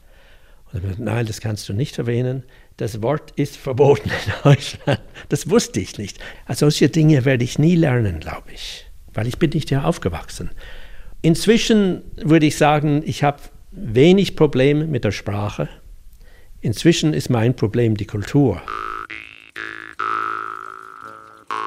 Nein, 0.96 1.26
das 1.26 1.42
kannst 1.42 1.68
du 1.68 1.74
nicht 1.74 1.98
erwähnen. 1.98 2.44
Das 2.78 3.02
Wort 3.02 3.32
ist 3.32 3.58
verboten 3.58 4.08
in 4.08 4.32
Deutschland. 4.42 5.00
Das 5.28 5.50
wusste 5.50 5.80
ich 5.80 5.98
nicht. 5.98 6.18
Also 6.46 6.60
solche 6.60 6.88
Dinge 6.88 7.26
werde 7.26 7.44
ich 7.44 7.58
nie 7.58 7.76
lernen, 7.76 8.18
glaube 8.18 8.50
ich, 8.52 8.86
weil 9.12 9.26
ich 9.26 9.38
bin 9.38 9.50
nicht 9.50 9.68
hier 9.68 9.86
aufgewachsen. 9.86 10.50
Inzwischen 11.20 12.02
würde 12.16 12.46
ich 12.46 12.56
sagen, 12.56 13.02
ich 13.04 13.22
habe 13.22 13.42
wenig 13.72 14.36
Probleme 14.36 14.86
mit 14.86 15.04
der 15.04 15.12
Sprache. 15.12 15.68
Inzwischen 16.62 17.12
ist 17.12 17.28
mein 17.28 17.56
Problem 17.56 17.96
die 17.96 18.06
Kultur. 18.06 18.62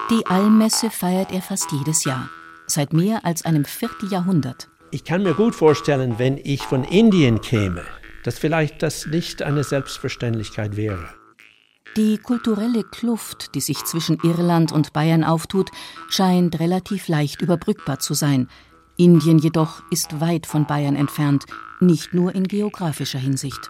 Die 0.10 0.26
Almesse 0.26 0.90
feiert 0.90 1.34
er 1.34 1.42
fast 1.42 1.70
jedes 1.74 2.06
Jahr, 2.06 2.30
seit 2.66 2.94
mehr 2.94 3.26
als 3.26 3.44
einem 3.44 3.66
Vierteljahrhundert. 3.66 4.70
Ich 4.92 5.04
kann 5.04 5.24
mir 5.24 5.34
gut 5.34 5.54
vorstellen, 5.54 6.18
wenn 6.18 6.38
ich 6.38 6.62
von 6.62 6.86
Indien 6.86 7.42
käme, 7.42 7.84
dass 8.24 8.40
vielleicht 8.40 8.82
das 8.84 9.06
nicht 9.06 9.42
eine 9.44 9.66
Selbstverständlichkeit 9.66 10.78
wäre. 10.78 11.10
Die 11.98 12.18
kulturelle 12.18 12.84
Kluft, 12.84 13.54
die 13.54 13.62
sich 13.62 13.84
zwischen 13.84 14.18
Irland 14.24 14.72
und 14.72 14.94
Bayern 14.94 15.26
auftut, 15.26 15.72
scheint 16.10 16.60
relativ 16.62 17.10
leicht 17.10 17.42
überbrückbar 17.42 18.00
zu 18.00 18.14
sein. 18.14 18.48
Indien 18.96 19.40
jedoch 19.40 19.84
ist 19.92 20.22
weit 20.22 20.46
von 20.46 20.66
Bayern 20.66 20.96
entfernt, 20.96 21.46
nicht 21.82 22.14
nur 22.14 22.34
in 22.34 22.46
geografischer 22.46 23.20
Hinsicht. 23.20 23.70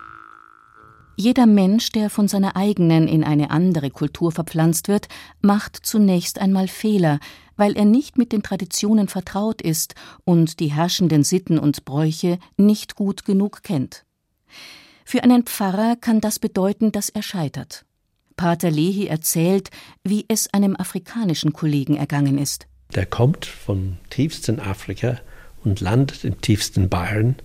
Jeder 1.17 1.45
Mensch, 1.45 1.91
der 1.91 2.09
von 2.09 2.27
seiner 2.27 2.57
eigenen 2.57 3.07
in 3.07 3.23
eine 3.23 3.49
andere 3.49 3.89
Kultur 3.89 4.31
verpflanzt 4.31 4.89
wird, 4.89 5.07
macht 5.41 5.77
zunächst 5.77 6.39
einmal 6.39 6.67
Fehler, 6.67 7.19
weil 7.55 7.77
er 7.77 7.85
nicht 7.85 8.17
mit 8.17 8.33
den 8.33 8.43
Traditionen 8.43 9.07
vertraut 9.07 9.61
ist 9.61 9.95
und 10.25 10.59
die 10.59 10.71
herrschenden 10.71 11.23
Sitten 11.23 11.57
und 11.57 11.85
Bräuche 11.85 12.37
nicht 12.57 12.95
gut 12.95 13.23
genug 13.23 13.63
kennt. 13.63 14.05
Für 15.05 15.23
einen 15.23 15.43
Pfarrer 15.43 15.95
kann 15.95 16.19
das 16.19 16.39
bedeuten, 16.39 16.91
dass 16.91 17.09
er 17.09 17.21
scheitert. 17.21 17.85
Pater 18.35 18.69
Lehi 18.69 19.07
erzählt, 19.07 19.69
wie 20.03 20.25
es 20.27 20.53
einem 20.53 20.75
afrikanischen 20.75 21.53
Kollegen 21.53 21.95
ergangen 21.95 22.37
ist. 22.37 22.67
Der 22.93 23.05
kommt 23.05 23.45
vom 23.45 23.97
tiefsten 24.09 24.59
Afrika 24.59 25.19
und 25.63 25.79
landet 25.79 26.25
im 26.25 26.41
tiefsten 26.41 26.89
Bayern. 26.89 27.35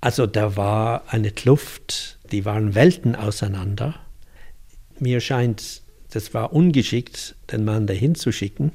Also 0.00 0.26
da 0.26 0.56
war 0.56 1.04
eine 1.08 1.30
Kluft 1.30 2.17
die 2.32 2.44
waren 2.44 2.74
Welten 2.74 3.16
auseinander. 3.16 3.94
Mir 4.98 5.20
scheint, 5.20 5.82
das 6.10 6.34
war 6.34 6.52
ungeschickt, 6.52 7.36
den 7.52 7.64
Mann 7.64 7.86
dahin 7.86 8.14
zu 8.14 8.32
schicken. 8.32 8.72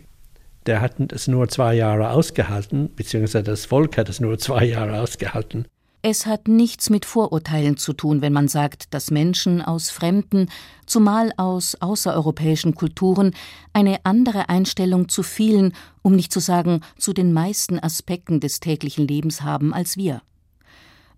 Der 0.65 0.81
hat 0.81 1.11
es 1.11 1.27
nur 1.27 1.49
zwei 1.49 1.73
Jahre 1.75 2.11
ausgehalten, 2.11 2.89
beziehungsweise 2.95 3.43
das 3.43 3.65
Volk 3.65 3.97
hat 3.97 4.09
es 4.09 4.19
nur 4.19 4.37
zwei 4.39 4.65
Jahre 4.65 5.01
ausgehalten. 5.01 5.65
Es 6.05 6.25
hat 6.25 6.49
nichts 6.49 6.89
mit 6.89 7.05
Vorurteilen 7.05 7.77
zu 7.77 7.93
tun, 7.93 8.21
wenn 8.21 8.33
man 8.33 8.49
sagt, 8.49 8.93
dass 8.93 9.09
Menschen 9.09 9.61
aus 9.61 9.89
fremden, 9.89 10.49
zumal 10.85 11.31
aus 11.37 11.75
außereuropäischen 11.75 12.75
Kulturen 12.75 13.33
eine 13.71 14.05
andere 14.05 14.49
Einstellung 14.49 15.07
zu 15.07 15.23
vielen, 15.23 15.73
um 16.01 16.13
nicht 16.13 16.33
zu 16.33 16.41
sagen 16.41 16.81
zu 16.97 17.13
den 17.13 17.31
meisten 17.31 17.79
Aspekten 17.79 18.41
des 18.41 18.59
täglichen 18.59 19.07
Lebens 19.07 19.43
haben 19.43 19.73
als 19.73 19.95
wir. 19.95 20.21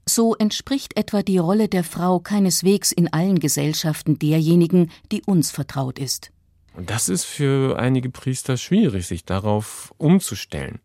So 0.08 0.36
entspricht 0.36 0.98
etwa 0.98 1.24
die 1.24 1.40
Rolle 1.40 1.68
der 1.68 1.84
Frau 1.84 2.20
keineswegs 2.20 2.92
in 2.92 3.12
allen 3.12 3.40
Gesellschaften 3.40 4.20
derjenigen, 4.20 4.92
die 5.12 5.24
uns 5.24 5.52
vertraut 5.52 5.98
ist. 5.98 6.32
Und 6.74 6.90
das 6.90 7.10
ist 7.10 7.24
für 7.24 7.80
einige 7.80 8.10
Priester 8.10 8.58
schwierig, 8.58 9.08
sich 9.08 9.26
darauf 9.26 9.94
umzustellen. 9.98 10.80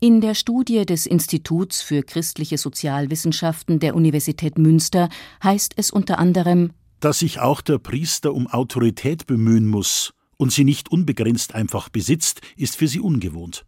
In 0.00 0.20
der 0.20 0.34
Studie 0.34 0.86
des 0.86 1.06
Instituts 1.06 1.82
für 1.82 2.02
christliche 2.02 2.58
Sozialwissenschaften 2.58 3.80
der 3.80 3.94
Universität 3.94 4.58
Münster 4.58 5.08
heißt 5.42 5.74
es 5.76 5.90
unter 5.90 6.18
anderem, 6.18 6.72
dass 7.00 7.20
sich 7.20 7.40
auch 7.40 7.60
der 7.60 7.78
Priester 7.78 8.34
um 8.34 8.46
Autorität 8.46 9.26
bemühen 9.26 9.66
muss 9.66 10.12
und 10.36 10.52
sie 10.52 10.64
nicht 10.64 10.90
unbegrenzt 10.90 11.54
einfach 11.54 11.88
besitzt, 11.88 12.40
ist 12.56 12.76
für 12.76 12.88
sie 12.88 13.00
ungewohnt. 13.00 13.66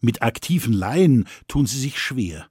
Mit 0.00 0.22
aktiven 0.22 0.72
Laien 0.72 1.26
tun 1.46 1.66
sie 1.66 1.78
sich 1.78 1.98
schwer. 1.98 2.48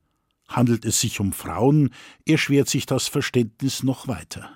Handelt 0.47 0.86
es 0.86 1.01
sich 1.01 1.19
um 1.19 1.33
Frauen, 1.33 1.89
erschwert 2.25 2.69
sich 2.69 2.86
das 2.86 3.07
Verständnis 3.07 3.83
noch 3.83 4.07
weiter. 4.07 4.49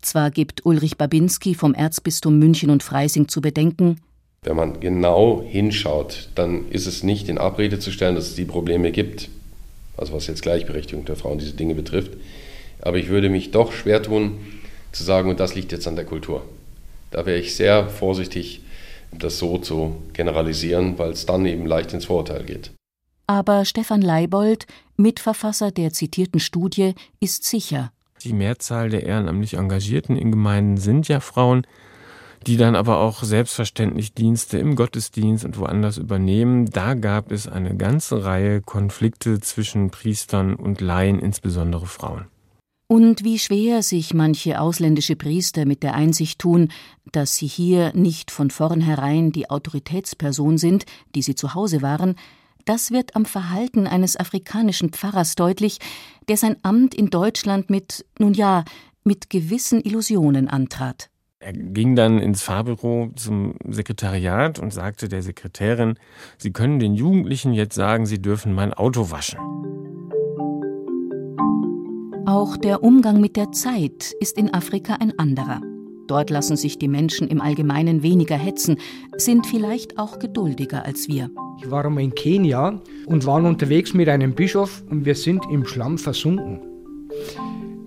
Zwar 0.00 0.30
gibt 0.30 0.66
Ulrich 0.66 0.98
Babinski 0.98 1.54
vom 1.54 1.74
Erzbistum 1.74 2.38
München 2.38 2.70
und 2.70 2.82
Freising 2.82 3.28
zu 3.28 3.40
bedenken, 3.40 4.00
wenn 4.44 4.56
man 4.56 4.80
genau 4.80 5.44
hinschaut, 5.46 6.28
dann 6.34 6.68
ist 6.70 6.86
es 6.86 7.04
nicht 7.04 7.28
in 7.28 7.38
Abrede 7.38 7.78
zu 7.78 7.92
stellen, 7.92 8.16
dass 8.16 8.26
es 8.26 8.34
die 8.34 8.44
Probleme 8.44 8.90
gibt, 8.90 9.28
also 9.96 10.14
was 10.14 10.26
jetzt 10.26 10.42
Gleichberechtigung 10.42 11.04
der 11.04 11.14
Frauen 11.14 11.38
diese 11.38 11.52
Dinge 11.52 11.76
betrifft. 11.76 12.10
Aber 12.80 12.96
ich 12.96 13.08
würde 13.08 13.28
mich 13.28 13.52
doch 13.52 13.70
schwer 13.70 14.02
tun, 14.02 14.40
zu 14.90 15.04
sagen, 15.04 15.30
und 15.30 15.38
das 15.38 15.54
liegt 15.54 15.70
jetzt 15.70 15.86
an 15.86 15.94
der 15.94 16.06
Kultur. 16.06 16.42
Da 17.12 17.24
wäre 17.24 17.38
ich 17.38 17.54
sehr 17.54 17.88
vorsichtig, 17.88 18.62
das 19.12 19.38
so 19.38 19.58
zu 19.58 20.02
generalisieren, 20.12 20.98
weil 20.98 21.10
es 21.10 21.24
dann 21.24 21.46
eben 21.46 21.64
leicht 21.64 21.92
ins 21.92 22.06
Vorurteil 22.06 22.42
geht. 22.42 22.72
Aber 23.32 23.64
Stefan 23.64 24.02
Leibold, 24.02 24.66
Mitverfasser 24.98 25.70
der 25.70 25.90
zitierten 25.90 26.38
Studie, 26.38 26.94
ist 27.18 27.44
sicher. 27.44 27.90
Die 28.22 28.34
Mehrzahl 28.34 28.90
der 28.90 29.04
ehrenamtlich 29.04 29.54
Engagierten 29.54 30.16
in 30.16 30.30
Gemeinden 30.30 30.76
sind 30.76 31.08
ja 31.08 31.18
Frauen, 31.20 31.66
die 32.46 32.58
dann 32.58 32.76
aber 32.76 32.98
auch 32.98 33.22
selbstverständlich 33.22 34.12
Dienste 34.12 34.58
im 34.58 34.76
Gottesdienst 34.76 35.46
und 35.46 35.58
woanders 35.58 35.96
übernehmen. 35.96 36.66
Da 36.66 36.92
gab 36.92 37.32
es 37.32 37.48
eine 37.48 37.74
ganze 37.74 38.22
Reihe 38.22 38.60
Konflikte 38.60 39.40
zwischen 39.40 39.88
Priestern 39.88 40.54
und 40.54 40.82
Laien, 40.82 41.18
insbesondere 41.18 41.86
Frauen. 41.86 42.26
Und 42.86 43.24
wie 43.24 43.38
schwer 43.38 43.82
sich 43.82 44.12
manche 44.12 44.60
ausländische 44.60 45.16
Priester 45.16 45.64
mit 45.64 45.82
der 45.82 45.94
Einsicht 45.94 46.38
tun, 46.38 46.68
dass 47.12 47.36
sie 47.36 47.46
hier 47.46 47.94
nicht 47.94 48.30
von 48.30 48.50
vornherein 48.50 49.32
die 49.32 49.48
Autoritätsperson 49.48 50.58
sind, 50.58 50.84
die 51.14 51.22
sie 51.22 51.34
zu 51.34 51.54
Hause 51.54 51.80
waren, 51.80 52.16
das 52.64 52.90
wird 52.90 53.16
am 53.16 53.24
Verhalten 53.24 53.86
eines 53.86 54.16
afrikanischen 54.16 54.90
Pfarrers 54.90 55.34
deutlich, 55.34 55.78
der 56.28 56.36
sein 56.36 56.56
Amt 56.62 56.94
in 56.94 57.10
Deutschland 57.10 57.70
mit, 57.70 58.04
nun 58.18 58.34
ja, 58.34 58.64
mit 59.04 59.30
gewissen 59.30 59.80
Illusionen 59.80 60.48
antrat. 60.48 61.08
Er 61.40 61.52
ging 61.52 61.96
dann 61.96 62.18
ins 62.18 62.42
Fahrbüro 62.42 63.10
zum 63.16 63.56
Sekretariat 63.68 64.60
und 64.60 64.72
sagte 64.72 65.08
der 65.08 65.22
Sekretärin, 65.22 65.98
Sie 66.38 66.52
können 66.52 66.78
den 66.78 66.94
Jugendlichen 66.94 67.52
jetzt 67.52 67.74
sagen, 67.74 68.06
sie 68.06 68.22
dürfen 68.22 68.54
mein 68.54 68.72
Auto 68.72 69.10
waschen. 69.10 69.40
Auch 72.26 72.56
der 72.56 72.84
Umgang 72.84 73.20
mit 73.20 73.36
der 73.36 73.50
Zeit 73.50 74.12
ist 74.20 74.38
in 74.38 74.54
Afrika 74.54 74.94
ein 74.94 75.18
anderer. 75.18 75.60
Dort 76.12 76.28
lassen 76.28 76.58
sich 76.58 76.76
die 76.78 76.88
Menschen 76.88 77.28
im 77.28 77.40
Allgemeinen 77.40 78.02
weniger 78.02 78.36
hetzen, 78.36 78.76
sind 79.16 79.46
vielleicht 79.46 79.98
auch 79.98 80.18
geduldiger 80.18 80.84
als 80.84 81.08
wir. 81.08 81.30
Ich 81.58 81.70
war 81.70 81.86
einmal 81.86 82.04
in 82.04 82.14
Kenia 82.14 82.82
und 83.06 83.24
waren 83.24 83.46
unterwegs 83.46 83.94
mit 83.94 84.10
einem 84.10 84.34
Bischof 84.34 84.82
und 84.90 85.06
wir 85.06 85.14
sind 85.14 85.42
im 85.50 85.64
Schlamm 85.64 85.96
versunken. 85.96 86.60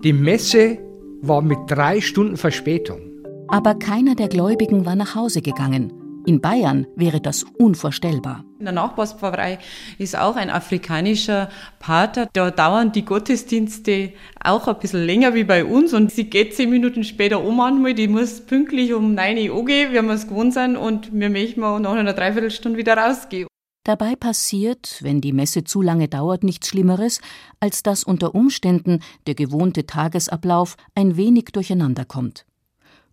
Die 0.02 0.12
Messe 0.12 0.78
war 1.22 1.40
mit 1.40 1.58
drei 1.68 2.00
Stunden 2.00 2.36
Verspätung. 2.36 2.98
Aber 3.46 3.76
keiner 3.76 4.16
der 4.16 4.26
Gläubigen 4.26 4.84
war 4.86 4.96
nach 4.96 5.14
Hause 5.14 5.40
gegangen. 5.40 5.92
In 6.26 6.40
Bayern 6.40 6.88
wäre 6.96 7.20
das 7.20 7.44
unvorstellbar. 7.44 8.44
In 8.58 8.64
der 8.64 8.74
Nachbarspfarrei 8.74 9.60
ist 9.96 10.18
auch 10.18 10.34
ein 10.34 10.50
afrikanischer 10.50 11.48
Pater. 11.78 12.28
Da 12.32 12.50
dauern 12.50 12.90
die 12.90 13.04
Gottesdienste 13.04 14.12
auch 14.42 14.66
ein 14.66 14.76
bisschen 14.80 15.06
länger 15.06 15.34
wie 15.34 15.44
bei 15.44 15.64
uns 15.64 15.94
und 15.94 16.10
sie 16.10 16.24
geht 16.24 16.56
zehn 16.56 16.70
Minuten 16.70 17.04
später 17.04 17.44
um 17.44 17.58
manchmal. 17.58 17.94
Die 17.94 18.08
muss 18.08 18.40
pünktlich 18.40 18.92
um 18.92 19.14
9 19.14 19.50
Uhr 19.50 19.64
gehen, 19.64 19.92
wie 19.92 20.02
wir 20.02 20.10
es 20.10 20.26
gewohnt 20.26 20.52
sind 20.52 20.76
und 20.76 21.12
wir 21.12 21.30
möchten 21.30 21.60
nach 21.60 21.92
einer 21.92 22.12
Dreiviertelstunde 22.12 22.76
wieder 22.76 22.96
rausgehen. 22.96 23.46
Dabei 23.84 24.16
passiert, 24.16 24.98
wenn 25.02 25.20
die 25.20 25.32
Messe 25.32 25.62
zu 25.62 25.80
lange 25.80 26.08
dauert, 26.08 26.42
nichts 26.42 26.66
Schlimmeres, 26.66 27.20
als 27.60 27.84
dass 27.84 28.02
unter 28.02 28.34
Umständen 28.34 28.98
der 29.28 29.36
gewohnte 29.36 29.86
Tagesablauf 29.86 30.76
ein 30.96 31.16
wenig 31.16 31.44
durcheinander 31.52 32.04
kommt. 32.04 32.45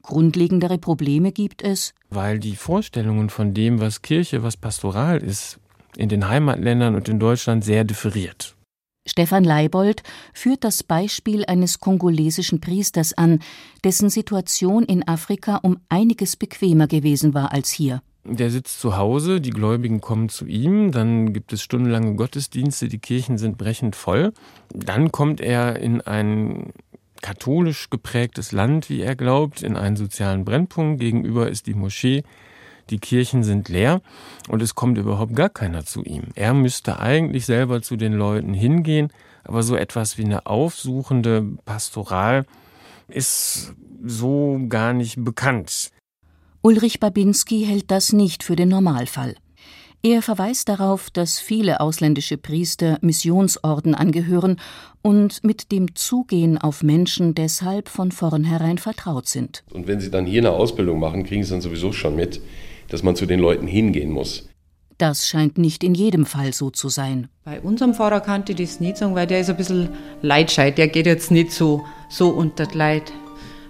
Grundlegendere 0.04 0.78
Probleme 0.78 1.32
gibt 1.32 1.62
es, 1.62 1.94
weil 2.10 2.38
die 2.38 2.58
Vorstellungen 2.58 3.30
von 3.30 3.54
dem, 3.54 3.80
was 3.80 4.02
Kirche, 4.02 4.44
was 4.44 4.58
Pastoral 4.58 5.24
ist, 5.24 5.60
in 5.96 6.10
den 6.10 6.28
Heimatländern 6.28 6.96
und 6.96 7.08
in 7.08 7.20
Deutschland 7.20 7.64
sehr 7.64 7.86
differiert. 7.86 8.56
Stefan 9.06 9.44
Leibold 9.44 10.04
führt 10.34 10.64
das 10.64 10.84
Beispiel 10.84 11.46
eines 11.46 11.80
kongolesischen 11.80 12.62
Priesters 12.62 13.14
an, 13.18 13.40
dessen 13.84 14.10
Situation 14.10 14.84
in 14.84 15.08
Afrika 15.08 15.58
um 15.58 15.78
einiges 15.90 16.36
bequemer 16.36 16.88
gewesen 16.88 17.34
war 17.34 17.52
als 17.52 17.70
hier. 17.70 18.02
Der 18.26 18.50
sitzt 18.50 18.80
zu 18.80 18.96
Hause, 18.96 19.42
die 19.42 19.50
Gläubigen 19.50 20.00
kommen 20.00 20.30
zu 20.30 20.46
ihm, 20.46 20.92
dann 20.94 21.34
gibt 21.34 21.52
es 21.52 21.62
stundenlange 21.62 22.16
Gottesdienste, 22.16 22.88
die 22.88 23.00
Kirchen 23.00 23.38
sind 23.38 23.58
brechend 23.58 23.98
voll. 23.98 24.32
Dann 24.74 25.12
kommt 25.12 25.42
er 25.42 25.78
in 25.80 26.00
ein 26.00 26.72
katholisch 27.24 27.90
geprägtes 27.90 28.52
Land, 28.52 28.90
wie 28.90 29.02
er 29.02 29.16
glaubt, 29.16 29.64
in 29.64 29.78
einen 29.78 29.96
sozialen 29.96 30.46
Brennpunkt. 30.46 31.00
Gegenüber 31.00 31.50
ist 31.50 31.66
die 31.66 31.74
Moschee, 31.74 32.24
die 32.90 33.00
Kirchen 33.00 33.44
sind 33.44 33.70
leer 33.70 34.02
und 34.50 34.62
es 34.62 34.76
kommt 34.76 34.98
überhaupt 34.98 35.36
gar 35.36 35.50
keiner 35.50 35.86
zu 35.86 36.04
ihm. 36.04 36.26
Er 36.36 36.54
müsste 36.54 37.00
eigentlich 37.00 37.46
selber 37.46 37.82
zu 37.82 37.96
den 37.96 38.14
Leuten 38.14 38.54
hingehen, 38.54 39.12
aber 39.46 39.64
so 39.64 39.76
etwas 39.76 40.18
wie 40.18 40.26
eine 40.26 40.46
aufsuchende 40.46 41.44
Pastoral 41.66 42.46
ist 43.08 43.74
so 44.06 44.60
gar 44.68 44.94
nicht 44.94 45.24
bekannt. 45.24 45.92
Ulrich 46.62 47.00
Babinski 47.00 47.66
hält 47.66 47.90
das 47.90 48.12
nicht 48.12 48.44
für 48.44 48.56
den 48.56 48.70
Normalfall. 48.70 49.36
Er 50.06 50.22
verweist 50.22 50.68
darauf, 50.68 51.10
dass 51.10 51.40
viele 51.40 51.80
ausländische 51.80 52.38
Priester 52.38 52.98
Missionsorden 53.00 53.96
angehören 53.96 54.60
und 55.02 55.46
mit 55.46 55.72
dem 55.72 55.96
Zugehen 55.96 56.58
auf 56.58 56.84
Menschen 56.84 57.36
deshalb 57.36 57.88
von 57.88 58.12
vornherein 58.12 58.80
vertraut 58.80 59.30
sind. 59.30 59.64
Und 59.72 59.88
wenn 59.88 60.02
sie 60.02 60.12
dann 60.12 60.26
hier 60.26 60.42
eine 60.42 60.52
Ausbildung 60.52 61.00
machen, 61.00 61.24
kriegen 61.24 61.46
sie 61.46 61.52
dann 61.52 61.62
sowieso 61.62 61.94
schon 61.94 62.18
mit, 62.18 62.42
dass 62.90 63.02
man 63.02 63.16
zu 63.16 63.26
den 63.26 63.40
Leuten 63.40 63.66
hingehen 63.66 64.12
muss. 64.12 64.50
Das 64.98 65.30
scheint 65.30 65.58
nicht 65.58 65.86
in 65.86 65.96
jedem 65.96 66.26
Fall 66.26 66.52
so 66.52 66.70
zu 66.70 66.90
sein. 66.90 67.30
Bei 67.46 67.62
unserem 67.62 67.94
Pfarrer 67.94 68.20
kannte 68.20 68.52
ich 68.52 68.58
das 68.58 68.82
nicht 68.82 68.98
sagen, 68.98 69.16
weil 69.16 69.26
der 69.26 69.40
ist 69.40 69.50
ein 69.50 69.58
bisschen 69.58 69.88
leidscheit. 70.22 70.78
Der 70.78 70.90
geht 70.90 71.06
jetzt 71.06 71.32
nicht 71.32 71.54
so, 71.54 71.86
so 72.10 72.28
unter 72.28 72.66
die 72.66 72.78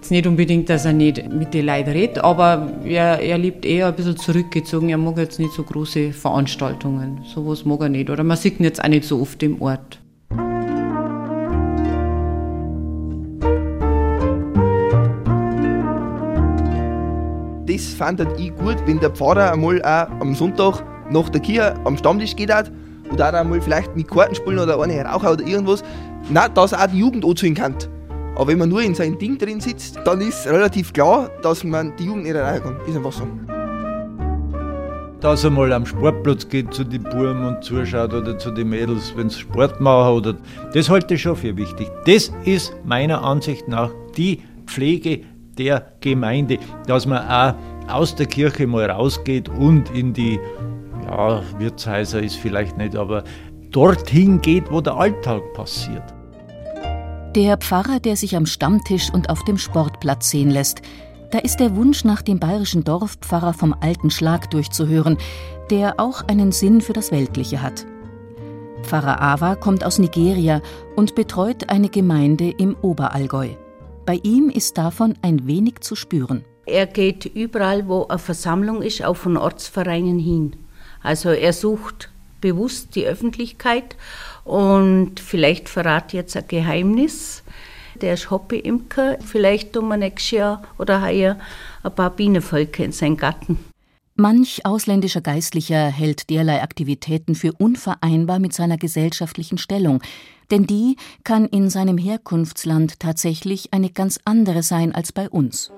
Leid. 0.04 0.10
Jetzt 0.10 0.10
nicht 0.10 0.26
unbedingt, 0.26 0.68
dass 0.68 0.84
er 0.84 0.92
nicht 0.92 1.32
mit 1.32 1.54
den 1.54 1.64
Leuten 1.64 1.90
redet, 1.90 2.18
aber 2.18 2.70
er, 2.84 3.20
er 3.20 3.38
lebt 3.38 3.64
eher 3.64 3.86
ein 3.86 3.94
bisschen 3.94 4.18
zurückgezogen. 4.18 4.90
Er 4.90 4.98
mag 4.98 5.16
jetzt 5.16 5.38
nicht 5.38 5.54
so 5.54 5.62
große 5.62 6.12
Veranstaltungen. 6.12 7.22
Sowas 7.34 7.64
mag 7.64 7.80
er 7.80 7.88
nicht. 7.88 8.10
Oder 8.10 8.22
man 8.22 8.36
sieht 8.36 8.60
ihn 8.60 8.64
jetzt 8.64 8.84
auch 8.84 8.88
nicht 8.88 9.04
so 9.04 9.20
oft 9.22 9.42
im 9.42 9.62
Ort. 9.62 9.98
Das 17.66 17.86
fand 17.94 18.20
ich 18.38 18.54
gut, 18.56 18.76
wenn 18.84 19.00
der 19.00 19.10
Pfarrer 19.10 19.52
einmal 19.52 19.80
auch 19.82 20.20
am 20.20 20.34
Sonntag 20.34 20.84
nach 21.10 21.30
der 21.30 21.40
Kirche 21.40 21.74
am 21.84 21.96
Stammtisch 21.96 22.36
geht 22.36 22.52
hat, 22.52 22.70
oder 23.10 23.30
auch 23.30 23.32
einmal 23.32 23.60
vielleicht 23.62 23.96
mit 23.96 24.08
Karten 24.08 24.34
spielen 24.34 24.58
oder 24.58 24.78
eine 24.80 25.02
Raucher 25.02 25.32
oder 25.32 25.46
irgendwas, 25.46 25.82
na, 26.30 26.48
dass 26.48 26.74
auch 26.74 26.86
die 26.88 26.98
Jugend 26.98 27.24
anzuhören 27.24 27.54
kann. 27.54 27.74
Aber 28.36 28.48
wenn 28.48 28.58
man 28.58 28.68
nur 28.68 28.82
in 28.82 28.94
seinem 28.94 29.18
Ding 29.18 29.38
drin 29.38 29.60
sitzt, 29.60 29.98
dann 30.04 30.20
ist 30.20 30.46
relativ 30.46 30.92
klar, 30.92 31.30
dass 31.42 31.62
man 31.62 31.94
die 31.96 32.06
Jugend 32.06 32.24
nicht 32.24 32.34
erreichen 32.34 32.64
kann. 32.64 32.76
Ist 32.86 32.96
einfach 32.96 33.12
so. 33.12 33.26
Dass 35.20 35.44
er 35.44 35.50
mal 35.50 35.72
am 35.72 35.86
Sportplatz 35.86 36.48
geht 36.48 36.74
zu 36.74 36.84
den 36.84 37.02
Buben 37.04 37.46
und 37.46 37.62
zuschaut 37.62 38.12
oder 38.12 38.36
zu 38.36 38.50
den 38.50 38.68
Mädels, 38.68 39.14
wenn 39.16 39.30
sie 39.30 39.40
Sport 39.40 39.80
machen 39.80 40.14
oder 40.14 40.34
das 40.72 40.90
halte 40.90 41.14
ich 41.14 41.22
schon 41.22 41.36
für 41.36 41.56
wichtig. 41.56 41.90
Das 42.06 42.32
ist 42.44 42.74
meiner 42.84 43.22
Ansicht 43.22 43.68
nach 43.68 43.90
die 44.16 44.42
Pflege 44.66 45.20
der 45.56 45.92
Gemeinde, 46.00 46.58
dass 46.86 47.06
man 47.06 47.26
auch 47.28 47.54
aus 47.88 48.14
der 48.16 48.26
Kirche 48.26 48.66
mal 48.66 48.90
rausgeht 48.90 49.48
und 49.48 49.90
in 49.94 50.12
die 50.12 50.38
ja, 51.06 51.42
Wirtshäuser 51.58 52.22
ist 52.22 52.36
vielleicht 52.36 52.76
nicht, 52.76 52.96
aber 52.96 53.24
dorthin 53.70 54.40
geht, 54.40 54.70
wo 54.70 54.80
der 54.80 54.94
Alltag 54.94 55.42
passiert. 55.54 56.13
Der 57.34 57.56
Pfarrer, 57.56 57.98
der 57.98 58.16
sich 58.16 58.36
am 58.36 58.46
Stammtisch 58.46 59.12
und 59.12 59.28
auf 59.28 59.42
dem 59.42 59.58
Sportplatz 59.58 60.30
sehen 60.30 60.50
lässt, 60.50 60.82
da 61.32 61.38
ist 61.40 61.56
der 61.56 61.74
Wunsch 61.74 62.04
nach 62.04 62.22
dem 62.22 62.38
bayerischen 62.38 62.84
Dorfpfarrer 62.84 63.54
vom 63.54 63.74
alten 63.80 64.12
Schlag 64.12 64.52
durchzuhören, 64.52 65.18
der 65.68 65.98
auch 65.98 66.22
einen 66.28 66.52
Sinn 66.52 66.80
für 66.80 66.92
das 66.92 67.10
Weltliche 67.10 67.60
hat. 67.60 67.86
Pfarrer 68.82 69.20
Awa 69.20 69.56
kommt 69.56 69.82
aus 69.82 69.98
Nigeria 69.98 70.62
und 70.94 71.16
betreut 71.16 71.70
eine 71.70 71.88
Gemeinde 71.88 72.50
im 72.50 72.76
Oberallgäu. 72.82 73.48
Bei 74.06 74.20
ihm 74.22 74.48
ist 74.48 74.78
davon 74.78 75.14
ein 75.20 75.48
wenig 75.48 75.80
zu 75.80 75.96
spüren. 75.96 76.44
Er 76.66 76.86
geht 76.86 77.24
überall, 77.24 77.88
wo 77.88 78.06
eine 78.06 78.20
Versammlung 78.20 78.80
ist, 78.80 79.04
auch 79.04 79.16
von 79.16 79.36
Ortsvereinen 79.36 80.20
hin. 80.20 80.54
Also 81.02 81.30
er 81.30 81.52
sucht 81.52 82.13
bewusst 82.44 82.94
die 82.94 83.06
Öffentlichkeit 83.06 83.96
und 84.44 85.18
vielleicht 85.18 85.70
verrate 85.70 86.18
jetzt 86.18 86.36
ein 86.36 86.44
Geheimnis. 86.46 87.42
Der 88.02 88.12
ist 88.14 88.30
Hobbyimker. 88.30 89.16
Vielleicht 89.24 89.72
tun 89.72 89.88
wir 89.88 89.96
nächstes 89.96 90.32
Jahr 90.32 90.62
oder 90.76 91.00
heuer 91.00 91.38
ein 91.82 91.94
paar 91.94 92.10
Bienenvölker 92.10 92.84
in 92.84 92.92
seinen 92.92 93.16
Garten. 93.16 93.58
Manch 94.14 94.66
ausländischer 94.66 95.22
Geistlicher 95.22 95.86
hält 95.86 96.28
derlei 96.28 96.62
Aktivitäten 96.62 97.34
für 97.34 97.54
unvereinbar 97.54 98.40
mit 98.40 98.52
seiner 98.52 98.76
gesellschaftlichen 98.76 99.56
Stellung, 99.56 100.02
denn 100.50 100.66
die 100.66 100.96
kann 101.24 101.46
in 101.46 101.70
seinem 101.70 101.96
Herkunftsland 101.96 103.00
tatsächlich 103.00 103.72
eine 103.72 103.88
ganz 103.88 104.20
andere 104.26 104.62
sein 104.62 104.94
als 104.94 105.12
bei 105.12 105.30
uns. 105.30 105.72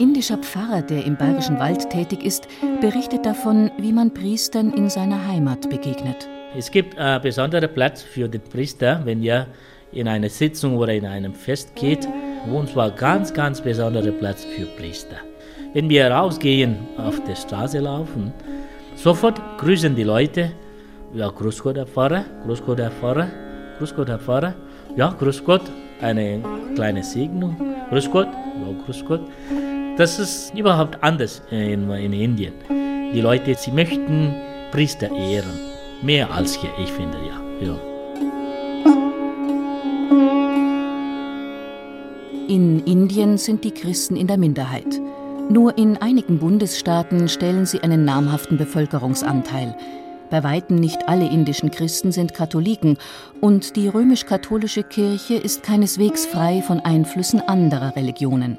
Indischer 0.00 0.38
Pfarrer, 0.38 0.82
der 0.82 1.04
im 1.04 1.16
Bayerischen 1.16 1.58
Wald 1.58 1.90
tätig 1.90 2.24
ist, 2.24 2.48
berichtet 2.80 3.24
davon, 3.26 3.70
wie 3.78 3.92
man 3.92 4.12
Priestern 4.12 4.72
in 4.72 4.88
seiner 4.88 5.28
Heimat 5.28 5.68
begegnet. 5.68 6.28
Es 6.56 6.70
gibt 6.70 6.98
einen 6.98 7.22
besonderen 7.22 7.72
Platz 7.72 8.02
für 8.02 8.28
den 8.28 8.40
Priester, 8.40 9.00
wenn 9.04 9.22
er 9.22 9.46
in 9.92 10.08
eine 10.08 10.28
Sitzung 10.28 10.76
oder 10.76 10.94
in 10.94 11.06
einem 11.06 11.34
Fest 11.34 11.76
geht. 11.76 12.08
Und 12.50 12.70
zwar 12.70 12.90
ganz, 12.90 13.32
ganz 13.32 13.60
besonderer 13.60 14.12
Platz 14.12 14.44
für 14.44 14.66
Priester. 14.66 15.16
Wenn 15.74 15.88
wir 15.88 16.10
rausgehen, 16.10 16.76
auf 16.96 17.22
der 17.24 17.36
Straße 17.36 17.78
laufen, 17.78 18.32
sofort 18.96 19.40
grüßen 19.58 19.94
die 19.94 20.02
Leute. 20.02 20.52
Ja, 21.14 21.28
Grüß 21.28 21.62
Gott, 21.62 21.76
Herr 21.76 21.86
Pfarrer, 21.86 22.24
Grüß 22.44 22.62
Gott, 22.64 22.78
Herr 22.78 22.90
Pfarrer, 22.90 23.28
Grüß 23.78 23.94
Gott, 23.94 24.08
Herr 24.08 24.18
Pfarrer. 24.18 24.54
Ja, 24.96 25.14
Grüß 25.16 25.44
Gott, 25.44 25.62
eine 26.00 26.40
kleine 26.74 27.02
Segnung. 27.04 27.56
Grüß 27.90 28.10
Gott, 28.10 28.28
ja, 28.28 28.84
Grüß 28.84 29.04
Gott. 29.04 29.20
Das 30.00 30.18
ist 30.18 30.54
überhaupt 30.56 30.96
anders 31.02 31.42
in, 31.50 31.90
in 31.90 32.14
Indien. 32.14 32.54
Die 33.12 33.20
Leute, 33.20 33.54
sie 33.54 33.70
möchten 33.70 34.34
Priester 34.72 35.10
ehren. 35.14 35.52
Mehr 36.00 36.32
als 36.32 36.54
hier, 36.54 36.70
ich 36.82 36.90
finde, 36.90 37.18
ja. 37.18 37.66
ja. 37.66 37.78
In 42.48 42.82
Indien 42.86 43.36
sind 43.36 43.62
die 43.62 43.72
Christen 43.72 44.16
in 44.16 44.26
der 44.26 44.38
Minderheit. 44.38 44.98
Nur 45.50 45.76
in 45.76 45.98
einigen 45.98 46.38
Bundesstaaten 46.38 47.28
stellen 47.28 47.66
sie 47.66 47.82
einen 47.82 48.06
namhaften 48.06 48.56
Bevölkerungsanteil. 48.56 49.76
Bei 50.30 50.42
weitem 50.42 50.76
nicht 50.76 51.10
alle 51.10 51.28
indischen 51.28 51.70
Christen 51.70 52.10
sind 52.10 52.32
Katholiken 52.32 52.96
und 53.42 53.76
die 53.76 53.88
römisch-katholische 53.88 54.82
Kirche 54.82 55.34
ist 55.34 55.62
keineswegs 55.62 56.24
frei 56.24 56.62
von 56.62 56.80
Einflüssen 56.80 57.42
anderer 57.42 57.94
Religionen. 57.96 58.56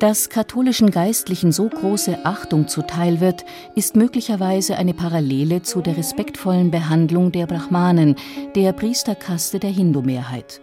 Dass 0.00 0.28
katholischen 0.28 0.90
Geistlichen 0.90 1.52
so 1.52 1.68
große 1.68 2.24
Achtung 2.24 2.66
zuteil 2.66 3.20
wird, 3.20 3.44
ist 3.76 3.94
möglicherweise 3.94 4.76
eine 4.76 4.92
Parallele 4.92 5.62
zu 5.62 5.80
der 5.80 5.96
respektvollen 5.96 6.70
Behandlung 6.70 7.30
der 7.30 7.46
Brahmanen, 7.46 8.16
der 8.56 8.72
Priesterkaste 8.72 9.60
der 9.60 9.70
Hindu-Mehrheit. 9.70 10.60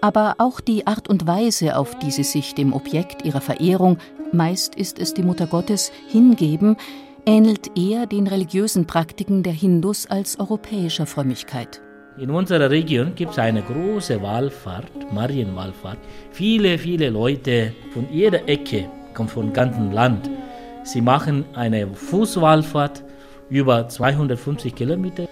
Aber 0.00 0.36
auch 0.38 0.60
die 0.60 0.86
Art 0.86 1.08
und 1.08 1.26
Weise, 1.26 1.76
auf 1.76 1.98
die 1.98 2.10
sie 2.10 2.24
sich 2.24 2.54
dem 2.54 2.72
Objekt 2.72 3.24
ihrer 3.24 3.40
Verehrung, 3.40 3.98
meist 4.32 4.74
ist 4.76 4.98
es 4.98 5.12
die 5.12 5.22
Mutter 5.22 5.46
Gottes, 5.46 5.92
hingeben, 6.08 6.76
ähnelt 7.26 7.78
eher 7.78 8.06
den 8.06 8.26
religiösen 8.26 8.86
Praktiken 8.86 9.42
der 9.42 9.52
Hindus 9.52 10.06
als 10.06 10.40
europäischer 10.40 11.06
Frömmigkeit. 11.06 11.82
In 12.20 12.30
unserer 12.30 12.68
Region 12.68 13.14
gibt 13.14 13.32
es 13.32 13.38
eine 13.38 13.62
große 13.62 14.20
Wallfahrt, 14.20 15.12
Marienwallfahrt. 15.12 15.98
Viele, 16.32 16.76
viele 16.76 17.10
Leute 17.10 17.72
von 17.92 18.08
jeder 18.10 18.48
Ecke, 18.48 18.86
kommen 19.14 19.28
vom 19.28 19.52
ganzen 19.52 19.92
Land. 19.92 20.28
Sie 20.82 21.00
machen 21.00 21.44
eine 21.54 21.86
Fußwallfahrt 21.86 23.04
über 23.50 23.88
250 23.88 24.74
Kilometer. 24.74 25.28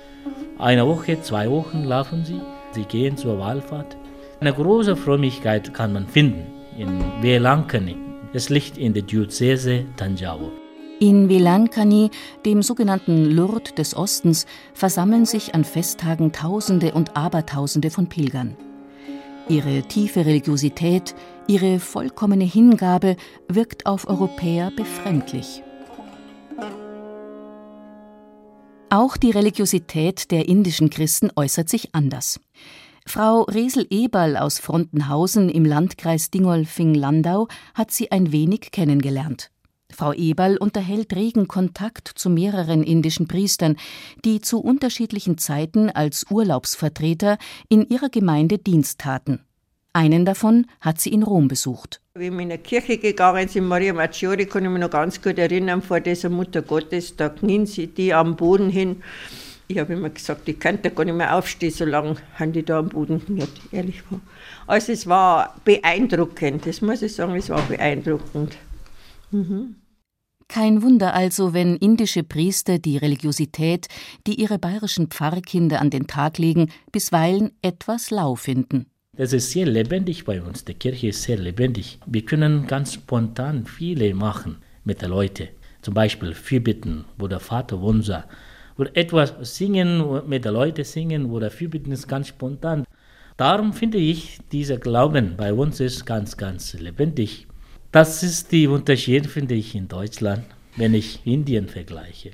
Eine 0.59 0.87
Woche, 0.87 1.21
zwei 1.23 1.51
Wochen 1.51 1.83
laufen 1.85 2.25
sie. 2.25 2.41
Sie 2.71 2.85
gehen 2.85 3.17
zur 3.17 3.41
Wallfahrt. 3.41 3.97
Eine 4.39 4.53
große 4.53 4.95
Frömmigkeit 4.95 5.75
kann 5.75 5.93
man 5.93 6.07
finden 6.07 6.47
in 6.79 7.03
Velankani. 7.21 7.97
Es 8.33 8.49
liegt 8.49 8.79
in 8.79 8.95
der 8.95 9.03
Diözese 9.03 9.87
Tanjavur. 9.97 10.53
In 10.99 11.29
Velankani, 11.29 12.11
dem 12.47 12.63
sogenannten 12.63 13.27
Lourdes 13.27 13.75
des 13.75 13.95
Ostens, 13.95 14.47
versammeln 14.73 15.27
sich 15.27 15.55
an 15.55 15.65
Festtagen 15.65 16.33
Tausende 16.33 16.95
und 16.95 17.17
Abertausende 17.17 17.91
von 17.91 18.09
Pilgern. 18.09 18.57
Ihre 19.49 19.83
tiefe 19.83 20.25
Religiosität, 20.25 21.15
ihre 21.47 21.81
vollkommene 21.81 22.45
Hingabe 22.45 23.17
wirkt 23.47 23.85
auf 23.85 24.09
Europäer 24.09 24.73
befremdlich. 24.75 25.63
Auch 28.89 29.19
die 29.19 29.33
Religiosität 29.33 30.31
der 30.31 30.49
indischen 30.49 30.89
Christen 30.89 31.31
äußert 31.37 31.69
sich 31.69 31.95
anders. 31.95 32.41
Frau 33.05 33.43
Resel 33.43 33.87
Eberl 33.91 34.37
aus 34.37 34.59
Frontenhausen 34.59 35.51
im 35.51 35.65
Landkreis 35.67 36.31
Dingolfing-Landau 36.31 37.49
hat 37.75 37.91
sie 37.91 38.11
ein 38.11 38.33
wenig 38.33 38.71
kennengelernt. 38.73 39.51
Frau 39.97 40.13
Eberl 40.13 40.59
unterhält 40.59 41.17
regen 41.17 41.49
Kontakt 41.49 42.07
zu 42.07 42.29
mehreren 42.29 42.83
indischen 42.83 43.27
Priestern, 43.27 43.77
die 44.27 44.43
zu 44.43 44.61
unterschiedlichen 44.61 45.39
Zeiten 45.39 45.89
als 45.89 46.27
Urlaubsvertreter 46.31 47.39
in 47.71 47.89
ihrer 47.89 48.11
Gemeinde 48.11 48.59
Dienst 48.59 49.01
taten. 49.01 49.41
Einen 49.95 50.27
davon 50.27 50.67
hat 50.83 51.01
sie 51.01 51.15
in 51.15 51.23
Rom 51.23 51.49
besucht. 51.49 52.03
Wie 52.15 52.31
wir 52.31 52.41
in 52.41 52.51
der 52.51 52.59
Kirche 52.59 52.99
gegangen 52.99 53.49
sind, 53.49 53.67
Maria 53.67 53.95
Maggiore, 53.95 54.45
kann 54.45 54.65
ich 54.65 54.71
mich 54.71 54.81
noch 54.81 54.91
ganz 54.91 55.23
gut 55.23 55.39
erinnern, 55.39 55.81
vor 55.81 56.01
dieser 56.01 56.29
Mutter 56.29 56.61
Gottes, 56.61 57.17
da 57.17 57.31
knien 57.31 57.65
sie 57.65 57.87
die 57.87 58.13
am 58.13 58.37
Boden 58.37 58.69
hin. 58.69 59.03
Ich 59.67 59.79
habe 59.79 59.95
immer 59.95 60.11
gesagt, 60.11 60.47
ich 60.47 60.61
könnte 60.61 60.91
gar 60.91 61.07
nicht 61.07 61.15
mehr 61.15 61.35
aufstehen, 61.35 61.73
so 61.73 61.87
lange 61.87 62.17
haben 62.35 62.53
die 62.53 62.63
da 62.63 62.81
am 62.81 62.91
Boden 62.91 63.21
gekniet, 63.21 63.49
ehrlich 63.73 64.03
war. 64.11 64.21
Also 64.67 64.93
es 64.93 65.07
war 65.07 65.57
beeindruckend, 65.65 66.67
das 66.67 66.83
muss 66.83 67.01
ich 67.01 67.15
sagen, 67.15 67.35
es 67.35 67.49
war 67.49 67.63
beeindruckend. 67.63 68.59
Mhm. 69.31 69.77
Kein 70.49 70.83
Wunder 70.83 71.15
also, 71.15 71.53
wenn 71.55 71.77
indische 71.77 72.23
Priester 72.23 72.79
die 72.79 72.97
Religiosität, 72.97 73.89
die 74.27 74.41
ihre 74.41 74.59
bayerischen 74.59 75.09
Pfarrkinder 75.09 75.81
an 75.81 75.91
den 75.91 76.07
Tag 76.07 76.39
legen, 76.39 76.71
bisweilen 76.93 77.51
etwas 77.63 78.11
lau 78.11 78.37
finden. 78.37 78.87
Das 79.17 79.33
ist 79.33 79.51
sehr 79.51 79.67
lebendig 79.67 80.25
bei 80.25 80.43
uns. 80.43 80.65
Die 80.65 80.75
Kirche 80.75 81.09
ist 81.09 81.23
sehr 81.23 81.39
lebendig. 81.39 81.99
Wir 82.07 82.23
können 82.25 82.67
ganz 82.67 82.95
spontan 82.95 83.65
viele 83.65 84.15
machen 84.15 84.59
mit 84.85 85.03
den 85.03 85.11
Leuten. 85.11 85.49
Zum 85.81 85.95
Beispiel 85.95 86.35
Fürbitten 86.35 87.07
oder 87.19 87.41
Vater 87.41 87.81
Unser. 87.81 88.25
Oder 88.77 88.95
etwas 88.95 89.35
singen, 89.57 90.29
mit 90.29 90.45
den 90.45 90.53
Leuten 90.53 90.85
singen 90.85 91.27
oder 91.31 91.51
Fürbitten 91.51 91.93
ist 91.93 92.09
ganz 92.09 92.29
spontan. 92.29 92.85
Darum 93.37 93.73
finde 93.73 93.99
ich, 93.99 94.39
dieser 94.53 94.77
Glauben 94.77 95.35
bei 95.37 95.53
uns 95.53 95.81
ist 95.81 96.05
ganz, 96.05 96.37
ganz 96.37 96.75
lebendig. 96.75 97.47
Das 97.97 98.23
ist 98.23 98.53
der 98.53 98.71
Unterschied, 98.73 99.27
finde 99.27 99.55
ich, 99.55 99.75
in 99.75 99.89
Deutschland, 99.89 100.45
wenn 100.77 100.93
ich 100.93 101.27
Indien 101.27 101.67
vergleiche. 101.67 102.33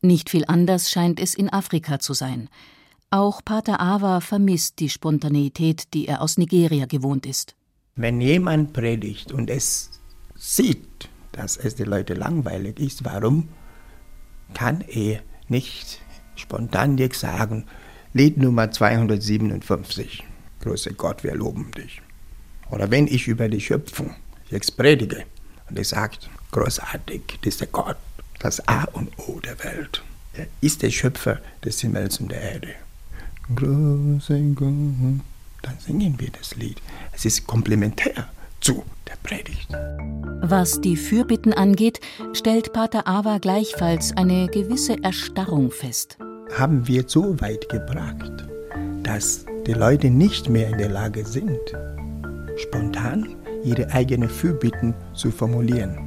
Nicht 0.00 0.30
viel 0.30 0.44
anders 0.46 0.92
scheint 0.92 1.18
es 1.18 1.34
in 1.34 1.52
Afrika 1.52 1.98
zu 1.98 2.14
sein. 2.14 2.48
Auch 3.10 3.44
Pater 3.44 3.80
Awa 3.80 4.20
vermisst 4.20 4.78
die 4.78 4.88
Spontaneität, 4.88 5.92
die 5.92 6.06
er 6.06 6.22
aus 6.22 6.38
Nigeria 6.38 6.86
gewohnt 6.86 7.26
ist. 7.26 7.56
Wenn 7.96 8.20
jemand 8.20 8.74
predigt 8.74 9.32
und 9.32 9.50
es 9.50 9.90
sieht, 10.36 11.08
dass 11.32 11.56
es 11.56 11.74
den 11.74 11.88
Leuten 11.88 12.18
langweilig 12.18 12.78
ist, 12.78 13.04
warum 13.04 13.48
kann 14.54 14.82
er 14.82 15.18
nicht 15.48 16.00
spontan 16.36 16.96
sagen, 17.12 17.64
Lied 18.12 18.36
Nummer 18.36 18.70
257, 18.70 20.22
große 20.60 20.94
Gott, 20.94 21.24
wir 21.24 21.34
loben 21.34 21.72
dich. 21.72 22.00
Oder 22.70 22.88
wenn 22.92 23.08
ich 23.08 23.26
über 23.26 23.48
die 23.48 23.60
Schöpfung 23.60 24.14
jetzt 24.50 24.76
predige 24.76 25.24
und 25.68 25.78
er 25.78 25.84
sagt, 25.84 26.28
großartig, 26.52 27.38
dieser 27.44 27.66
Gott, 27.66 27.96
das 28.38 28.66
A 28.68 28.84
und 28.92 29.10
O 29.18 29.40
der 29.40 29.62
Welt. 29.64 30.02
Er 30.34 30.46
ist 30.60 30.82
der 30.82 30.90
Schöpfer 30.90 31.40
des 31.64 31.80
Himmels 31.80 32.20
und 32.20 32.30
der 32.30 32.42
Erde. 32.42 32.74
Große 33.54 34.40
Gott. 34.54 35.22
Dann 35.62 35.78
singen 35.78 36.14
wir 36.18 36.30
das 36.30 36.56
Lied. 36.56 36.80
Es 37.12 37.24
ist 37.24 37.46
komplementär 37.46 38.28
zu 38.60 38.84
der 39.08 39.16
Predigt. 39.22 39.68
Was 40.42 40.80
die 40.80 40.96
Fürbitten 40.96 41.52
angeht, 41.52 42.00
stellt 42.32 42.72
Pater 42.72 43.06
Ava 43.08 43.38
gleichfalls 43.38 44.16
eine 44.16 44.48
gewisse 44.48 45.02
Erstarrung 45.02 45.70
fest. 45.70 46.18
Haben 46.56 46.86
wir 46.86 47.04
so 47.06 47.40
weit 47.40 47.68
gebracht, 47.68 48.46
dass 49.02 49.46
die 49.66 49.72
Leute 49.72 50.10
nicht 50.10 50.48
mehr 50.48 50.68
in 50.68 50.78
der 50.78 50.90
Lage 50.90 51.24
sind, 51.24 51.58
spontan 52.56 53.35
ihre 53.66 53.90
eigenen 53.92 54.28
Fürbitten 54.28 54.94
zu 55.12 55.30
formulieren. 55.30 55.98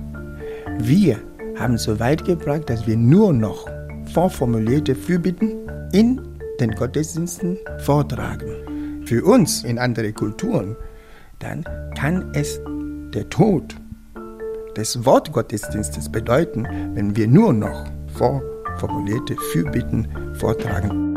Wir 0.79 1.19
haben 1.57 1.77
so 1.77 1.99
weit 1.99 2.23
gebracht, 2.25 2.69
dass 2.69 2.87
wir 2.87 2.95
nur 2.95 3.33
noch 3.33 3.67
vorformulierte 4.13 4.95
Fürbitten 4.95 5.69
in 5.91 6.21
den 6.59 6.71
Gottesdiensten 6.71 7.57
vortragen. 7.79 9.03
Für 9.05 9.23
uns 9.23 9.63
in 9.63 9.77
andere 9.77 10.13
Kulturen, 10.13 10.75
dann 11.39 11.63
kann 11.97 12.31
es 12.33 12.59
der 13.13 13.29
Tod 13.29 13.75
des 14.77 15.05
Wortgottesdienstes 15.05 16.09
bedeuten, 16.09 16.65
wenn 16.93 17.15
wir 17.15 17.27
nur 17.27 17.53
noch 17.53 17.85
vorformulierte 18.13 19.35
Fürbitten 19.51 20.07
vortragen. 20.35 21.08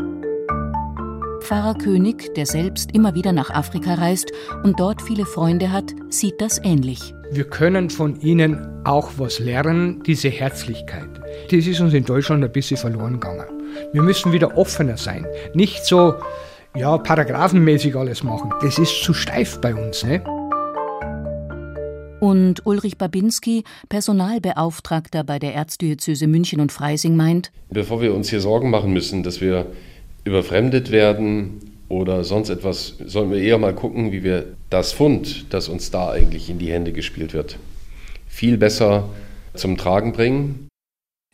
Pfarrer 1.43 1.73
König, 1.73 2.33
der 2.35 2.45
selbst 2.45 2.95
immer 2.95 3.15
wieder 3.15 3.33
nach 3.33 3.49
Afrika 3.49 3.95
reist 3.95 4.31
und 4.63 4.79
dort 4.79 5.01
viele 5.01 5.25
Freunde 5.25 5.73
hat, 5.73 5.91
sieht 6.09 6.39
das 6.39 6.63
ähnlich. 6.63 7.13
Wir 7.31 7.43
können 7.43 7.89
von 7.89 8.17
ihnen 8.21 8.65
auch 8.85 9.11
was 9.17 9.39
lernen, 9.39 10.01
diese 10.03 10.29
Herzlichkeit. 10.29 11.09
Das 11.51 11.67
ist 11.67 11.81
uns 11.81 11.93
in 11.93 12.05
Deutschland 12.05 12.45
ein 12.45 12.51
bisschen 12.51 12.77
verloren 12.77 13.19
gegangen. 13.19 13.45
Wir 13.91 14.01
müssen 14.01 14.31
wieder 14.31 14.57
offener 14.57 14.95
sein, 14.95 15.27
nicht 15.53 15.83
so 15.83 16.15
ja, 16.77 16.97
paragraphenmäßig 16.97 17.93
alles 17.97 18.23
machen. 18.23 18.53
Das 18.61 18.79
ist 18.79 19.03
zu 19.03 19.13
steif 19.13 19.59
bei 19.59 19.75
uns. 19.75 20.05
Ne? 20.05 20.23
Und 22.21 22.65
Ulrich 22.65 22.97
Babinski, 22.97 23.65
Personalbeauftragter 23.89 25.25
bei 25.25 25.39
der 25.39 25.53
Erzdiözese 25.55 26.27
München 26.27 26.61
und 26.61 26.71
Freising, 26.71 27.17
meint: 27.17 27.51
Bevor 27.69 27.99
wir 27.99 28.13
uns 28.13 28.29
hier 28.29 28.39
Sorgen 28.39 28.69
machen 28.69 28.93
müssen, 28.93 29.23
dass 29.23 29.41
wir 29.41 29.65
überfremdet 30.23 30.91
werden 30.91 31.73
oder 31.89 32.23
sonst 32.23 32.49
etwas, 32.49 32.95
sollen 33.05 33.31
wir 33.31 33.39
eher 33.39 33.57
mal 33.57 33.75
gucken, 33.75 34.11
wie 34.11 34.23
wir 34.23 34.55
das 34.69 34.91
Fund, 34.93 35.45
das 35.49 35.69
uns 35.69 35.91
da 35.91 36.11
eigentlich 36.11 36.49
in 36.49 36.59
die 36.59 36.71
Hände 36.71 36.93
gespielt 36.93 37.33
wird, 37.33 37.57
viel 38.27 38.57
besser 38.57 39.09
zum 39.53 39.77
Tragen 39.77 40.13
bringen. 40.13 40.67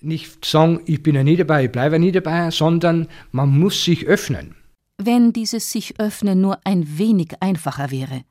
Nicht 0.01 0.45
sagen, 0.45 0.81
ich 0.85 1.03
bin 1.03 1.15
ja 1.15 1.23
nie 1.23 1.37
dabei, 1.37 1.65
ich 1.65 1.71
bleibe 1.71 1.99
nie 1.99 2.11
dabei, 2.11 2.51
sondern 2.51 3.07
man 3.31 3.57
muss 3.57 3.83
sich 3.83 4.05
öffnen. 4.05 4.55
Wenn 4.97 5.33
dieses 5.33 5.71
sich 5.71 5.99
öffnen 5.99 6.41
nur 6.41 6.59
ein 6.65 6.97
wenig 6.97 7.33
einfacher 7.39 7.91
wäre. 7.91 8.23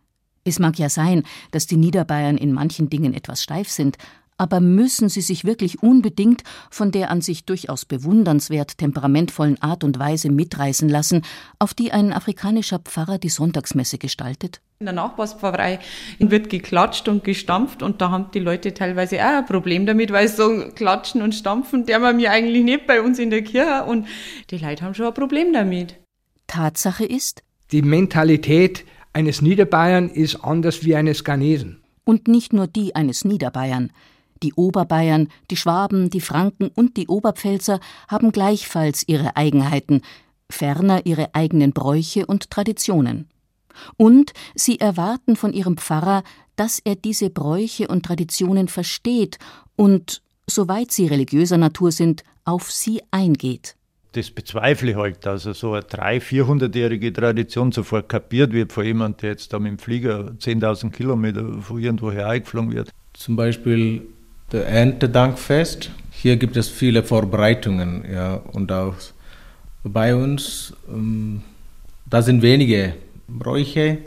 Es 0.45 0.59
mag 0.59 0.79
ja 0.79 0.89
sein, 0.89 1.25
dass 1.51 1.67
die 1.67 1.77
Niederbayern 1.77 2.39
in 2.39 2.53
manchen 2.53 2.89
Dingen 2.89 3.13
etwas 3.13 3.43
steif 3.43 3.69
sind, 3.69 3.99
aber 4.39 4.61
müssen 4.61 5.09
sie 5.09 5.21
sich 5.21 5.45
wirklich 5.45 5.83
unbedingt 5.83 6.43
von 6.71 6.91
der 6.91 7.11
an 7.11 7.21
sich 7.21 7.45
durchaus 7.45 7.85
bewundernswert 7.85 8.79
temperamentvollen 8.79 9.61
Art 9.61 9.85
und 9.85 9.99
Weise 9.99 10.31
mitreißen 10.31 10.89
lassen, 10.89 11.23
auf 11.59 11.75
die 11.75 11.93
ein 11.93 12.13
afrikanischer 12.13 12.79
Pfarrer 12.79 13.19
die 13.19 13.29
Sonntagsmesse 13.29 13.99
gestaltet? 13.99 14.61
In 14.81 14.87
der 14.87 14.95
Nachbarspfarrei 14.95 15.81
wird 16.21 16.51
geklatscht 16.51 17.09
und 17.09 17.25
gestampft 17.25 17.83
und 17.83 18.01
da 18.01 18.11
haben 18.11 18.31
die 18.33 18.39
Leute 18.39 18.75
teilweise 18.75 19.19
auch 19.19 19.39
ein 19.39 19.47
Problem 19.47 19.87
damit, 19.87 20.13
weil 20.13 20.29
so 20.29 20.69
klatschen 20.75 21.21
und 21.21 21.35
stampfen, 21.35 21.85
der 21.85 21.99
man 21.99 22.17
mir 22.17 22.31
eigentlich 22.31 22.63
nicht 22.63 22.87
bei 22.87 23.03
uns 23.03 23.19
in 23.19 23.31
der 23.31 23.43
Kirche 23.43 23.85
und 23.85 24.07
die 24.51 24.59
Leute 24.59 24.85
haben 24.85 24.95
schon 24.95 25.07
ein 25.07 25.15
Problem 25.15 25.53
damit. 25.53 25.97
Tatsache 26.47 27.05
ist, 27.05 27.43
die 27.73 27.83
Mentalität 27.83 28.85
eines 29.13 29.43
Niederbayern 29.43 30.09
ist 30.09 30.37
anders 30.45 30.85
wie 30.85 30.95
eines 30.95 31.25
Ghanesen. 31.25 31.83
Und 32.05 32.29
nicht 32.29 32.53
nur 32.53 32.69
die 32.69 32.95
eines 32.95 33.25
Niederbayern. 33.25 33.91
Die 34.43 34.55
Oberbayern, 34.55 35.29
die 35.51 35.57
Schwaben, 35.57 36.11
die 36.11 36.21
Franken 36.21 36.69
und 36.75 36.97
die 36.97 37.09
Oberpfälzer 37.09 37.81
haben 38.09 38.33
gleichfalls 38.33 39.05
ihre 39.07 39.37
Eigenheiten, 39.37 40.03
ferner 40.51 41.07
ihre 41.07 41.35
eigenen 41.35 41.73
Bräuche 41.73 42.27
und 42.27 42.51
Traditionen. 42.51 43.29
Und 43.97 44.33
sie 44.55 44.81
erwarten 44.81 45.37
von 45.37 45.53
ihrem 45.53 45.77
Pfarrer, 45.77 46.23
dass 46.57 46.81
er 46.81 46.97
diese 46.97 47.31
Bräuche 47.31 47.89
und 47.89 48.05
Traditionen 48.05 48.69
versteht 48.69 49.39
und, 49.77 50.23
soweit 50.47 50.91
sie 50.91 51.07
religiöser 51.07 51.59
Natur 51.59 51.93
sind, 51.93 52.25
auf 52.45 52.73
sie 52.73 53.03
eingeht. 53.11 53.77
Das 54.13 54.31
bezweifle 54.31 54.93
ich 54.93 54.97
halt, 54.97 55.27
dass 55.27 55.47
also 55.47 55.53
so 55.53 55.73
eine 55.75 55.83
300-, 55.83 56.45
400-jährige 56.47 57.13
Tradition 57.13 57.71
sofort 57.73 58.09
kapiert 58.09 58.53
wird 58.53 58.73
von 58.73 58.85
jemandem, 58.85 59.21
der 59.21 59.31
jetzt 59.31 59.53
da 59.53 59.59
mit 59.59 59.71
dem 59.71 59.79
Flieger 59.79 60.33
10.000 60.39 60.91
Kilometer 60.91 61.61
von 61.61 61.79
irgendwoher 61.79 62.27
eingeflogen 62.27 62.73
wird. 62.73 62.91
Zum 63.13 63.37
Beispiel 63.37 64.07
der 64.53 64.67
Erntedankfest. 64.67 65.91
Hier 66.11 66.37
gibt 66.37 66.57
es 66.57 66.69
viele 66.69 67.03
Vorbereitungen, 67.03 68.05
ja, 68.11 68.35
und 68.53 68.73
auch 68.73 68.95
bei 69.85 70.15
uns, 70.15 70.73
ähm, 70.89 71.43
da 72.07 72.23
sind 72.23 72.43
wenige 72.43 72.95
Bräuche 73.29 73.99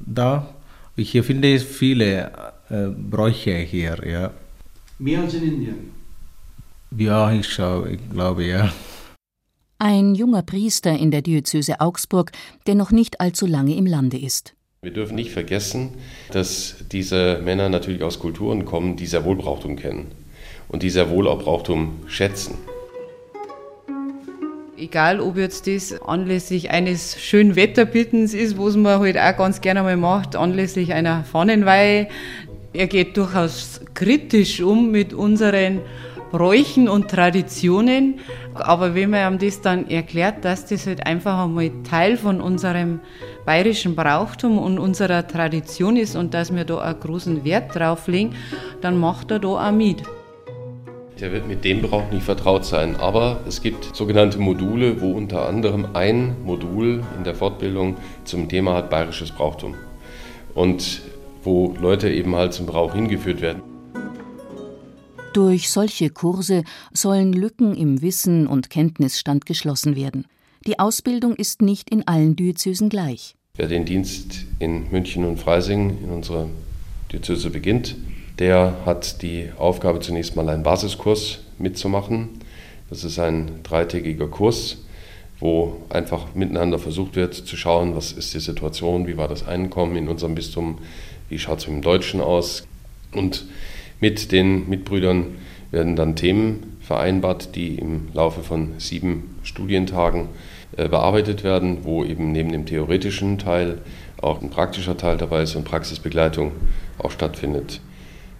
da. 0.00 0.54
Hier 0.96 1.22
finde 1.24 1.48
ich 1.54 1.62
viele 1.62 2.32
äh, 2.68 2.88
Bräuche 2.88 3.56
hier, 3.58 3.98
ja. 4.06 4.30
Mehr 4.98 5.22
als 5.22 5.34
in 5.34 5.44
Indien? 5.44 5.90
Ja, 6.96 7.32
ich, 7.32 7.48
schau, 7.48 7.86
ich 7.86 8.00
glaube, 8.10 8.44
ja. 8.44 8.72
Ein 9.78 10.14
junger 10.14 10.42
Priester 10.42 10.98
in 10.98 11.10
der 11.10 11.22
Diözese 11.22 11.80
Augsburg, 11.80 12.32
der 12.66 12.74
noch 12.74 12.90
nicht 12.90 13.20
allzu 13.20 13.46
lange 13.46 13.76
im 13.76 13.86
Lande 13.86 14.18
ist. 14.18 14.54
Wir 14.82 14.94
dürfen 14.94 15.14
nicht 15.14 15.30
vergessen, 15.30 15.90
dass 16.32 16.76
diese 16.90 17.42
Männer 17.44 17.68
natürlich 17.68 18.02
aus 18.02 18.18
Kulturen 18.18 18.64
kommen, 18.64 18.96
die 18.96 19.04
sehr 19.04 19.26
wohl 19.26 19.36
Brauchtum 19.36 19.76
kennen 19.76 20.06
und 20.68 20.82
die 20.82 20.88
sehr 20.88 21.10
wohl 21.10 21.28
auch 21.28 21.42
Brauchtum 21.42 21.98
schätzen. 22.06 22.54
Egal, 24.78 25.20
ob 25.20 25.36
jetzt 25.36 25.66
das 25.66 26.00
anlässlich 26.00 26.70
eines 26.70 27.20
schönen 27.20 27.56
Wetterbittens 27.56 28.32
ist, 28.32 28.56
was 28.56 28.74
man 28.76 29.00
halt 29.00 29.18
auch 29.18 29.36
ganz 29.36 29.60
gerne 29.60 29.82
mal 29.82 29.98
macht, 29.98 30.34
anlässlich 30.34 30.94
einer 30.94 31.24
Fahnenweihe. 31.24 32.08
Er 32.72 32.86
geht 32.86 33.18
durchaus 33.18 33.82
kritisch 33.92 34.62
um 34.62 34.90
mit 34.90 35.12
unseren 35.12 35.80
Bräuchen 36.30 36.88
und 36.88 37.10
Traditionen. 37.10 38.20
Aber 38.54 38.94
wenn 38.94 39.10
man 39.10 39.34
ihm 39.34 39.38
das 39.38 39.60
dann 39.60 39.88
erklärt, 39.88 40.44
dass 40.44 40.66
das 40.66 40.86
halt 40.86 41.06
einfach 41.06 41.44
einmal 41.44 41.70
Teil 41.88 42.16
von 42.16 42.40
unserem 42.40 43.00
bayerischen 43.44 43.96
Brauchtum 43.96 44.58
und 44.58 44.78
unserer 44.78 45.26
Tradition 45.26 45.96
ist 45.96 46.16
und 46.16 46.34
dass 46.34 46.54
wir 46.54 46.64
da 46.64 46.78
einen 46.78 47.00
großen 47.00 47.44
Wert 47.44 47.74
drauf 47.74 48.06
legen, 48.08 48.34
dann 48.80 48.96
macht 48.98 49.30
er 49.30 49.38
da 49.38 49.48
auch 49.48 49.72
mit. 49.72 50.02
Der 51.20 51.32
wird 51.32 51.46
mit 51.46 51.64
dem 51.64 51.82
Brauch 51.82 52.10
nicht 52.10 52.22
vertraut 52.22 52.64
sein, 52.64 52.96
aber 52.96 53.40
es 53.46 53.60
gibt 53.60 53.94
sogenannte 53.94 54.38
Module, 54.38 55.02
wo 55.02 55.12
unter 55.12 55.46
anderem 55.46 55.88
ein 55.92 56.34
Modul 56.44 57.02
in 57.18 57.24
der 57.24 57.34
Fortbildung 57.34 57.96
zum 58.24 58.48
Thema 58.48 58.74
hat 58.74 58.88
bayerisches 58.88 59.30
Brauchtum 59.30 59.74
und 60.54 61.02
wo 61.42 61.74
Leute 61.78 62.10
eben 62.10 62.34
halt 62.36 62.54
zum 62.54 62.64
Brauch 62.64 62.94
hingeführt 62.94 63.42
werden. 63.42 63.69
Durch 65.32 65.70
solche 65.70 66.10
Kurse 66.10 66.64
sollen 66.92 67.32
Lücken 67.32 67.76
im 67.76 68.02
Wissen 68.02 68.48
und 68.48 68.68
Kenntnisstand 68.68 69.46
geschlossen 69.46 69.94
werden. 69.94 70.26
Die 70.66 70.80
Ausbildung 70.80 71.36
ist 71.36 71.62
nicht 71.62 71.88
in 71.88 72.06
allen 72.08 72.34
Diözesen 72.34 72.88
gleich. 72.88 73.36
Wer 73.54 73.68
den 73.68 73.84
Dienst 73.84 74.44
in 74.58 74.90
München 74.90 75.24
und 75.24 75.38
Freising 75.38 75.98
in 76.02 76.10
unserer 76.10 76.48
Diözese 77.12 77.50
beginnt, 77.50 77.94
der 78.40 78.74
hat 78.84 79.22
die 79.22 79.50
Aufgabe 79.56 80.00
zunächst 80.00 80.34
mal 80.34 80.48
einen 80.48 80.64
Basiskurs 80.64 81.38
mitzumachen. 81.58 82.30
Das 82.88 83.04
ist 83.04 83.20
ein 83.20 83.62
dreitägiger 83.62 84.26
Kurs, 84.26 84.78
wo 85.38 85.76
einfach 85.90 86.34
miteinander 86.34 86.80
versucht 86.80 87.14
wird 87.14 87.34
zu 87.34 87.56
schauen, 87.56 87.94
was 87.94 88.10
ist 88.10 88.34
die 88.34 88.40
Situation, 88.40 89.06
wie 89.06 89.16
war 89.16 89.28
das 89.28 89.46
Einkommen 89.46 89.94
in 89.94 90.08
unserem 90.08 90.34
Bistum, 90.34 90.78
wie 91.28 91.38
schaut 91.38 91.60
es 91.60 91.68
mit 91.68 91.76
dem 91.76 91.82
Deutschen 91.82 92.20
aus. 92.20 92.66
Und 93.12 93.44
mit 94.00 94.32
den 94.32 94.68
Mitbrüdern 94.68 95.38
werden 95.70 95.96
dann 95.96 96.16
Themen 96.16 96.76
vereinbart, 96.80 97.54
die 97.54 97.76
im 97.76 98.08
Laufe 98.12 98.42
von 98.42 98.74
sieben 98.78 99.38
Studientagen 99.42 100.28
äh, 100.76 100.88
bearbeitet 100.88 101.44
werden, 101.44 101.84
wo 101.84 102.04
eben 102.04 102.32
neben 102.32 102.50
dem 102.50 102.66
theoretischen 102.66 103.38
Teil 103.38 103.78
auch 104.20 104.42
ein 104.42 104.50
praktischer 104.50 104.96
Teil 104.96 105.16
dabei 105.16 105.42
ist 105.42 105.54
und 105.54 105.64
Praxisbegleitung 105.64 106.52
auch 106.98 107.10
stattfindet. 107.10 107.80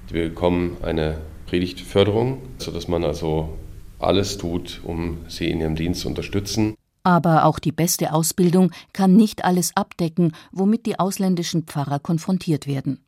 Wir 0.08 0.28
bekommen 0.28 0.76
eine 0.82 1.18
Predigtförderung, 1.46 2.38
sodass 2.58 2.88
man 2.88 3.04
also 3.04 3.50
alles 3.98 4.38
tut, 4.38 4.80
um 4.84 5.18
sie 5.28 5.50
in 5.50 5.60
ihrem 5.60 5.76
Dienst 5.76 6.00
zu 6.00 6.08
unterstützen. 6.08 6.74
Aber 7.02 7.44
auch 7.44 7.58
die 7.58 7.72
beste 7.72 8.12
Ausbildung 8.12 8.72
kann 8.92 9.16
nicht 9.16 9.44
alles 9.44 9.76
abdecken, 9.76 10.32
womit 10.52 10.86
die 10.86 10.98
ausländischen 10.98 11.64
Pfarrer 11.64 11.98
konfrontiert 11.98 12.66
werden. 12.66 13.00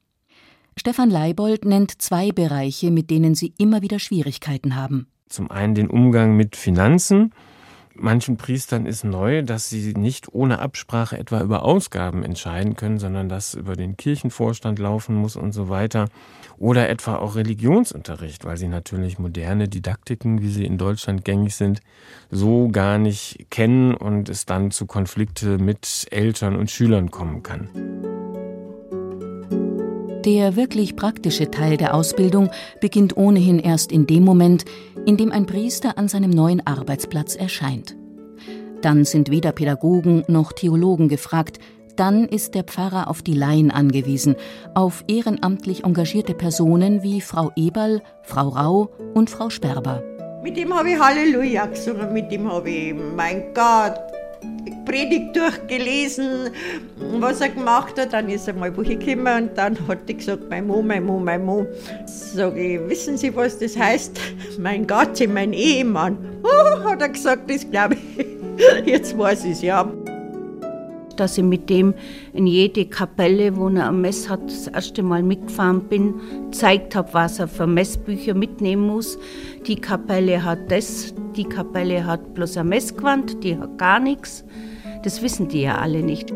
Stefan 0.76 1.10
Leibold 1.10 1.64
nennt 1.64 2.00
zwei 2.00 2.30
Bereiche, 2.30 2.90
mit 2.90 3.10
denen 3.10 3.34
sie 3.34 3.54
immer 3.58 3.82
wieder 3.82 3.98
Schwierigkeiten 3.98 4.74
haben. 4.74 5.06
Zum 5.28 5.50
einen 5.50 5.74
den 5.74 5.88
Umgang 5.88 6.36
mit 6.36 6.56
Finanzen. 6.56 7.32
Manchen 7.94 8.38
Priestern 8.38 8.86
ist 8.86 9.04
neu, 9.04 9.42
dass 9.42 9.68
sie 9.68 9.92
nicht 9.92 10.32
ohne 10.32 10.60
Absprache 10.60 11.18
etwa 11.18 11.42
über 11.42 11.62
Ausgaben 11.62 12.22
entscheiden 12.22 12.74
können, 12.74 12.98
sondern 12.98 13.28
dass 13.28 13.52
über 13.52 13.76
den 13.76 13.98
Kirchenvorstand 13.98 14.78
laufen 14.78 15.14
muss 15.14 15.36
und 15.36 15.52
so 15.52 15.68
weiter. 15.68 16.08
Oder 16.58 16.88
etwa 16.88 17.16
auch 17.16 17.34
Religionsunterricht, 17.36 18.44
weil 18.44 18.56
sie 18.56 18.68
natürlich 18.68 19.18
moderne 19.18 19.68
Didaktiken, 19.68 20.40
wie 20.40 20.50
sie 20.50 20.64
in 20.64 20.78
Deutschland 20.78 21.24
gängig 21.24 21.54
sind, 21.54 21.80
so 22.30 22.68
gar 22.68 22.96
nicht 22.96 23.46
kennen 23.50 23.94
und 23.94 24.28
es 24.30 24.46
dann 24.46 24.70
zu 24.70 24.86
Konflikte 24.86 25.58
mit 25.58 26.06
Eltern 26.10 26.56
und 26.56 26.70
Schülern 26.70 27.10
kommen 27.10 27.42
kann. 27.42 27.68
Der 30.24 30.54
wirklich 30.54 30.94
praktische 30.94 31.50
Teil 31.50 31.76
der 31.76 31.94
Ausbildung 31.94 32.50
beginnt 32.80 33.16
ohnehin 33.16 33.58
erst 33.58 33.90
in 33.90 34.06
dem 34.06 34.22
Moment, 34.22 34.64
in 35.04 35.16
dem 35.16 35.32
ein 35.32 35.46
Priester 35.46 35.98
an 35.98 36.06
seinem 36.06 36.30
neuen 36.30 36.64
Arbeitsplatz 36.64 37.34
erscheint. 37.34 37.96
Dann 38.82 39.04
sind 39.04 39.30
weder 39.30 39.50
Pädagogen 39.50 40.22
noch 40.28 40.52
Theologen 40.52 41.08
gefragt, 41.08 41.58
dann 41.96 42.26
ist 42.26 42.54
der 42.54 42.62
Pfarrer 42.62 43.10
auf 43.10 43.22
die 43.22 43.34
Laien 43.34 43.72
angewiesen, 43.72 44.36
auf 44.74 45.04
ehrenamtlich 45.08 45.84
engagierte 45.84 46.34
Personen 46.34 47.02
wie 47.02 47.20
Frau 47.20 47.50
Eberl, 47.56 48.00
Frau 48.22 48.48
Rau 48.48 48.90
und 49.14 49.28
Frau 49.28 49.50
Sperber. 49.50 50.02
Mit 50.42 50.56
dem 50.56 50.72
habe 50.72 50.90
ich 50.90 50.98
Halleluja 51.00 51.66
gesungen, 51.66 52.12
mit 52.12 52.30
dem 52.30 52.50
habe 52.50 52.70
ich, 52.70 52.94
mein 52.94 53.52
Gott, 53.54 54.11
Predigt 54.92 55.34
durchgelesen, 55.34 56.50
was 57.18 57.40
er 57.40 57.48
gemacht 57.48 57.98
hat. 57.98 58.12
Dann 58.12 58.28
ist 58.28 58.46
er 58.46 58.52
mal 58.52 58.70
gekommen 58.70 59.44
und 59.44 59.56
dann 59.56 59.74
hat 59.88 60.00
er 60.06 60.14
gesagt, 60.14 60.50
mein 60.50 60.66
Mo, 60.66 60.82
mein 60.82 61.06
Mo, 61.06 61.18
mein 61.18 61.46
Mo. 61.46 61.66
Sag 62.04 62.58
ich, 62.58 62.78
wissen 62.90 63.16
Sie, 63.16 63.34
was 63.34 63.58
das 63.58 63.74
heißt? 63.74 64.20
Mein 64.58 64.86
Gott, 64.86 65.18
mein 65.32 65.54
Ehemann. 65.54 66.18
Oh, 66.42 66.84
hat 66.84 67.00
er 67.00 67.08
gesagt, 67.08 67.50
das 67.50 67.68
glaube 67.70 67.96
ich. 68.18 68.26
Jetzt 68.86 69.16
weiß 69.16 69.46
ich 69.46 69.52
es, 69.52 69.62
ja 69.62 69.90
dass 71.16 71.36
ich 71.38 71.44
mit 71.44 71.68
dem 71.70 71.94
in 72.32 72.46
jede 72.46 72.86
Kapelle, 72.86 73.54
wo 73.56 73.68
er 73.68 73.86
am 73.86 74.00
Mess 74.00 74.28
hat, 74.28 74.40
das 74.46 74.66
erste 74.66 75.02
Mal 75.02 75.22
mitgefahren 75.22 75.82
bin, 75.82 76.14
gezeigt 76.50 76.96
habe, 76.96 77.12
was 77.12 77.38
er 77.38 77.48
für 77.48 77.66
Messbücher 77.66 78.34
mitnehmen 78.34 78.86
muss. 78.86 79.18
Die 79.66 79.76
Kapelle 79.76 80.42
hat 80.42 80.70
das, 80.70 81.14
die 81.36 81.44
Kapelle 81.44 82.06
hat 82.06 82.34
bloß 82.34 82.56
ein 82.56 82.68
Messgewand, 82.68 83.44
die 83.44 83.56
hat 83.56 83.76
gar 83.76 84.00
nichts. 84.00 84.42
Das 85.02 85.22
wissen 85.22 85.48
die 85.48 85.62
ja 85.62 85.78
alle 85.78 86.02
nicht. 86.02 86.32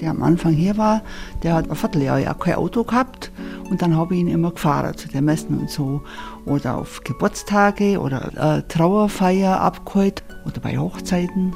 Der 0.00 0.10
am 0.10 0.22
Anfang 0.22 0.52
hier 0.52 0.76
war, 0.76 1.02
der 1.42 1.54
hat 1.54 1.70
ein 1.70 1.76
Vierteljahr 1.76 2.18
ja 2.18 2.34
kein 2.34 2.56
Auto 2.56 2.82
gehabt 2.82 3.30
und 3.70 3.82
dann 3.82 3.96
habe 3.96 4.14
ich 4.14 4.20
ihn 4.20 4.28
immer 4.28 4.50
gefahren 4.50 4.96
zu 4.96 5.08
den 5.08 5.24
Messen 5.24 5.58
und 5.58 5.70
so. 5.70 6.02
Oder 6.44 6.76
auf 6.76 7.02
Geburtstage 7.04 8.00
oder 8.00 8.58
äh, 8.58 8.62
Trauerfeier 8.68 9.60
abgeholt 9.60 10.24
oder 10.44 10.60
bei 10.60 10.76
Hochzeiten. 10.76 11.54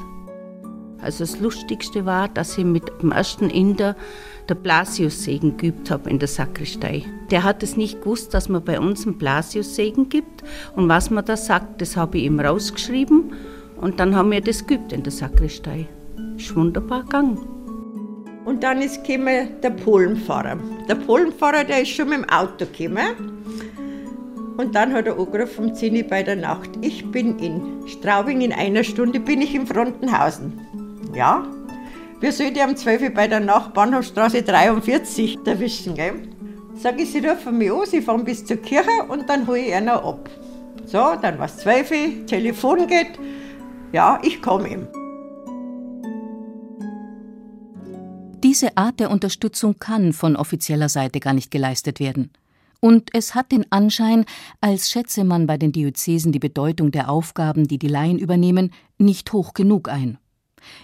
Also 1.01 1.23
das 1.23 1.39
Lustigste 1.39 2.05
war, 2.05 2.29
dass 2.29 2.57
ich 2.57 2.63
mit 2.63 2.91
dem 3.01 3.11
ersten 3.11 3.49
Inder 3.49 3.95
der 4.47 4.55
Blasiussegen 4.55 5.57
geübt 5.57 5.89
habe 5.89 6.09
in 6.09 6.19
der 6.19 6.27
Sakristei. 6.27 7.03
Der 7.31 7.43
hat 7.43 7.63
es 7.63 7.75
nicht 7.75 8.01
gewusst, 8.01 8.33
dass 8.33 8.49
man 8.49 8.63
bei 8.63 8.79
uns 8.79 9.05
einen 9.05 9.17
Blasiussegen 9.17 10.09
gibt. 10.09 10.43
Und 10.75 10.89
was 10.89 11.09
man 11.09 11.25
da 11.25 11.37
sagt, 11.37 11.81
das 11.81 11.97
habe 11.97 12.17
ich 12.17 12.25
ihm 12.25 12.39
rausgeschrieben. 12.39 13.33
Und 13.79 13.99
dann 13.99 14.15
haben 14.15 14.31
wir 14.31 14.41
das 14.41 14.67
geübt 14.67 14.93
in 14.93 15.03
der 15.03 15.11
Sakristei. 15.11 15.87
Ist 16.41 16.55
wunderbar 16.55 17.03
gegangen. 17.03 17.37
Und 18.45 18.63
dann 18.63 18.81
ist 18.81 19.03
gekommen 19.03 19.61
der 19.61 19.69
Polenfahrer. 19.69 20.57
Der 20.89 20.95
Polenfahrer, 20.95 21.63
der 21.63 21.83
ist 21.83 21.89
schon 21.89 22.09
mit 22.09 22.17
dem 22.17 22.29
Auto 22.29 22.65
gekommen. 22.65 23.43
Und 24.57 24.73
dann 24.73 24.91
hat 24.91 25.05
er 25.05 25.19
angerufen 25.19 25.65
um 25.65 25.75
10 25.75 25.95
Uhr 25.95 26.03
bei 26.03 26.23
der 26.23 26.35
Nacht. 26.37 26.71
Ich 26.81 27.05
bin 27.11 27.37
in 27.37 27.87
Straubing, 27.87 28.41
in 28.41 28.53
einer 28.53 28.83
Stunde 28.83 29.19
bin 29.19 29.39
ich 29.39 29.53
in 29.53 29.67
Frontenhausen. 29.67 30.59
Ja, 31.13 31.45
wir 32.19 32.31
sollten 32.31 32.59
am 32.59 32.75
12 32.75 33.01
Uhr 33.03 33.09
bei 33.11 33.27
der 33.27 33.39
Nachbahnhofstraße 33.39 34.41
43 34.41 35.37
erwischen, 35.45 35.93
gell? 35.93 36.23
Sag 36.73 36.99
ich, 36.99 37.11
Sie 37.11 37.19
rufen 37.19 37.59
mich 37.59 37.71
an, 37.71 37.85
Sie 37.85 38.01
fahren 38.01 38.25
bis 38.25 38.43
zur 38.43 38.57
Kirche 38.57 38.89
und 39.09 39.29
dann 39.29 39.45
hole 39.45 39.59
ich 39.59 39.75
einer 39.75 40.03
ab. 40.03 40.27
So, 40.87 41.11
dann 41.21 41.37
war 41.37 41.45
es 41.45 41.57
12 41.57 41.91
Uhr, 41.91 42.25
Telefon 42.25 42.87
geht. 42.87 43.19
Ja, 43.91 44.19
ich 44.23 44.41
komme 44.41 44.69
ihm. 44.69 44.87
Diese 48.43 48.75
Art 48.75 48.99
der 48.99 49.11
Unterstützung 49.11 49.77
kann 49.77 50.13
von 50.13 50.35
offizieller 50.35 50.89
Seite 50.89 51.19
gar 51.19 51.33
nicht 51.33 51.51
geleistet 51.51 51.99
werden. 51.99 52.31
Und 52.79 53.11
es 53.13 53.35
hat 53.35 53.51
den 53.51 53.71
Anschein, 53.71 54.25
als 54.59 54.89
schätze 54.89 55.23
man 55.23 55.45
bei 55.45 55.57
den 55.57 55.71
Diözesen 55.71 56.31
die 56.31 56.39
Bedeutung 56.39 56.89
der 56.89 57.11
Aufgaben, 57.11 57.67
die 57.67 57.77
die 57.77 57.87
Laien 57.87 58.17
übernehmen, 58.17 58.73
nicht 58.97 59.31
hoch 59.31 59.53
genug 59.53 59.89
ein. 59.89 60.17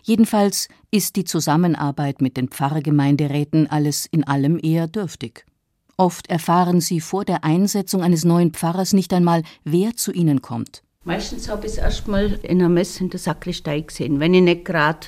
Jedenfalls 0.04 0.68
ist 0.92 1.16
die 1.16 1.24
Zusammenarbeit 1.24 2.22
mit 2.22 2.38
den 2.38 2.50
Pfarrgemeinderäten 2.50 3.68
alles 3.72 4.06
in 4.06 4.24
allem 4.24 4.60
eher 4.62 4.88
dürftig. 4.88 5.46
Oft 5.98 6.30
erfahren 6.30 6.80
sie 6.80 7.02
vor 7.02 7.26
der 7.26 7.44
Einsetzung 7.44 8.04
eines 8.04 8.24
neuen 8.24 8.54
Pfarrers 8.54 8.94
nicht 8.94 9.12
einmal, 9.14 9.42
wer 9.64 9.96
zu 9.96 10.12
ihnen 10.12 10.44
kommt. 10.44 10.84
Meistens 11.04 11.50
habe 11.50 11.66
ich 11.66 11.74
es 11.74 11.78
erst 11.80 12.08
mal 12.08 12.40
in 12.44 12.60
einer 12.60 12.70
Messe 12.70 13.04
in 13.04 13.10
der 13.10 13.20
Sakristei 13.20 13.80
gesehen, 13.80 14.20
wenn 14.20 14.36
ich 14.36 14.44
nicht 14.44 14.66
gerade 14.66 15.08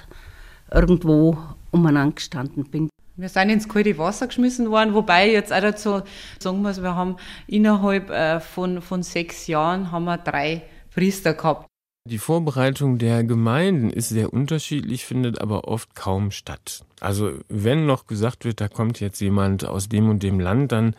irgendwo 0.71 1.37
umeinander 1.71 2.15
gestanden 2.15 2.65
bin. 2.69 2.89
Wir 3.15 3.29
sind 3.29 3.49
ins 3.49 3.67
kalte 3.67 3.97
Wasser 3.97 4.27
geschmissen 4.27 4.71
worden, 4.71 4.93
wobei 4.93 5.29
jetzt 5.29 5.51
auch 5.51 5.59
dazu 5.59 6.01
sagen 6.39 6.61
muss, 6.61 6.81
wir 6.81 6.95
haben 6.95 7.17
innerhalb 7.47 8.09
äh, 8.09 8.39
von, 8.39 8.81
von 8.81 9.03
sechs 9.03 9.47
Jahren 9.47 9.91
haben 9.91 10.05
wir 10.05 10.17
drei 10.17 10.61
Priester 10.93 11.33
gehabt. 11.33 11.67
Die 12.09 12.17
Vorbereitung 12.17 12.97
der 12.97 13.23
Gemeinden 13.23 13.89
ist 13.89 14.09
sehr 14.09 14.33
unterschiedlich, 14.33 15.05
findet 15.05 15.41
aber 15.41 15.67
oft 15.67 15.95
kaum 15.95 16.31
statt. 16.31 16.85
Also 17.01 17.33
wenn 17.49 17.85
noch 17.85 18.07
gesagt 18.07 18.45
wird, 18.45 18.61
da 18.61 18.69
kommt 18.69 18.99
jetzt 19.01 19.19
jemand 19.19 19.65
aus 19.65 19.89
dem 19.89 20.09
und 20.09 20.23
dem 20.23 20.39
Land, 20.39 20.71
dann 20.71 20.95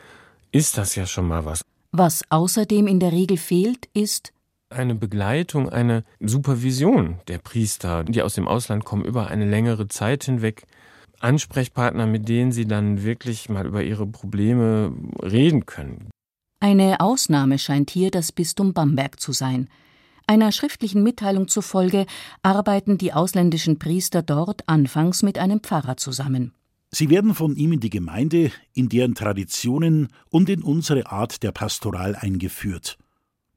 ist 0.53 0.77
das 0.77 0.95
ja 0.95 1.07
schon 1.07 1.27
mal 1.27 1.47
was. 1.47 1.63
Was 1.93 2.23
außerdem 2.29 2.87
in 2.87 3.01
der 3.01 3.13
Regel 3.13 3.39
fehlt, 3.39 3.89
ist 3.95 4.33
eine 4.71 4.95
Begleitung, 4.95 5.69
eine 5.69 6.05
Supervision 6.21 7.17
der 7.29 7.39
Priester, 7.39 8.05
die 8.05 8.23
aus 8.23 8.35
dem 8.35 8.49
Ausland 8.49 8.85
kommen, 8.85 9.05
über 9.05 9.29
eine 9.29 9.49
längere 9.49 9.89
Zeit 9.89 10.25
hinweg. 10.25 10.65
Ansprechpartner, 11.19 12.07
mit 12.07 12.29
denen 12.29 12.53
sie 12.53 12.67
dann 12.67 13.03
wirklich 13.03 13.49
mal 13.49 13.67
über 13.67 13.83
ihre 13.83 14.07
Probleme 14.07 14.95
reden 15.23 15.67
können. 15.67 16.09
Eine 16.61 17.01
Ausnahme 17.01 17.59
scheint 17.59 17.91
hier 17.91 18.11
das 18.11 18.33
Bistum 18.33 18.73
Bamberg 18.73 19.21
zu 19.21 19.33
sein. 19.33 19.69
Einer 20.27 20.53
schriftlichen 20.53 21.03
Mitteilung 21.03 21.49
zufolge 21.49 22.07
arbeiten 22.43 22.97
die 22.97 23.13
ausländischen 23.13 23.79
Priester 23.79 24.23
dort 24.23 24.69
anfangs 24.69 25.23
mit 25.23 25.39
einem 25.39 25.61
Pfarrer 25.61 25.97
zusammen. 25.97 26.53
Sie 26.93 27.11
werden 27.11 27.35
von 27.35 27.57
ihm 27.57 27.73
in 27.73 27.81
die 27.81 27.91
Gemeinde, 27.91 28.51
in 28.75 28.89
deren 28.89 29.15
Traditionen 29.15 30.09
und 30.29 30.49
in 30.49 30.63
unsere 30.63 31.11
Art 31.11 31.43
der 31.43 31.53
Pastoral 31.53 32.17
eingeführt. 32.17 32.99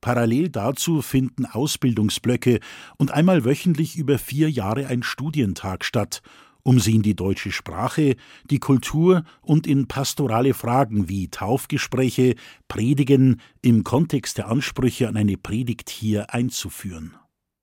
Parallel 0.03 0.49
dazu 0.49 1.01
finden 1.01 1.45
Ausbildungsblöcke 1.45 2.59
und 2.97 3.11
einmal 3.11 3.45
wöchentlich 3.45 3.95
über 3.95 4.17
vier 4.19 4.51
Jahre 4.51 4.87
ein 4.87 5.01
Studientag 5.01 5.85
statt, 5.85 6.21
um 6.61 6.81
sie 6.81 6.95
in 6.95 7.03
die 7.03 7.15
deutsche 7.15 7.53
Sprache, 7.53 8.17
die 8.49 8.59
Kultur 8.59 9.23
und 9.41 9.65
in 9.65 9.87
pastorale 9.87 10.53
Fragen 10.53 11.07
wie 11.07 11.29
Taufgespräche, 11.29 12.35
Predigen 12.67 13.39
im 13.61 13.85
Kontext 13.85 14.37
der 14.37 14.49
Ansprüche 14.49 15.07
an 15.07 15.15
eine 15.15 15.37
Predigt 15.37 15.89
hier 15.89 16.33
einzuführen. 16.33 17.15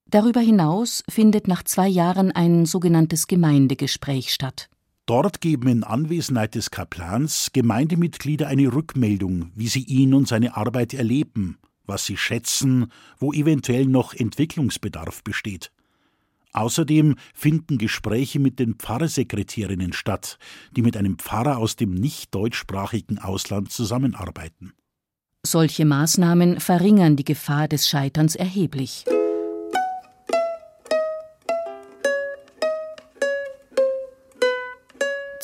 Darüber 0.06 0.40
hinaus 0.40 1.04
findet 1.10 1.46
nach 1.46 1.62
zwei 1.62 1.88
Jahren 1.88 2.32
ein 2.32 2.64
sogenanntes 2.64 3.26
Gemeindegespräch 3.26 4.32
statt. 4.32 4.70
Dort 5.04 5.42
geben 5.42 5.68
in 5.68 5.84
Anwesenheit 5.84 6.54
des 6.54 6.70
Kaplans 6.70 7.50
Gemeindemitglieder 7.52 8.46
eine 8.46 8.72
Rückmeldung, 8.72 9.50
wie 9.54 9.68
sie 9.68 9.84
ihn 9.84 10.14
und 10.14 10.26
seine 10.26 10.56
Arbeit 10.56 10.94
erleben, 10.94 11.58
was 11.90 12.06
sie 12.06 12.16
schätzen, 12.16 12.90
wo 13.18 13.34
eventuell 13.34 13.84
noch 13.84 14.14
Entwicklungsbedarf 14.14 15.22
besteht. 15.22 15.70
Außerdem 16.52 17.16
finden 17.34 17.76
Gespräche 17.76 18.40
mit 18.40 18.58
den 18.58 18.74
Pfarrsekretärinnen 18.74 19.92
statt, 19.92 20.38
die 20.74 20.82
mit 20.82 20.96
einem 20.96 21.18
Pfarrer 21.18 21.58
aus 21.58 21.76
dem 21.76 21.92
nicht 21.92 22.34
deutschsprachigen 22.34 23.18
Ausland 23.18 23.70
zusammenarbeiten. 23.70 24.72
Solche 25.46 25.84
Maßnahmen 25.84 26.60
verringern 26.60 27.16
die 27.16 27.24
Gefahr 27.24 27.68
des 27.68 27.88
Scheiterns 27.88 28.34
erheblich. 28.34 29.04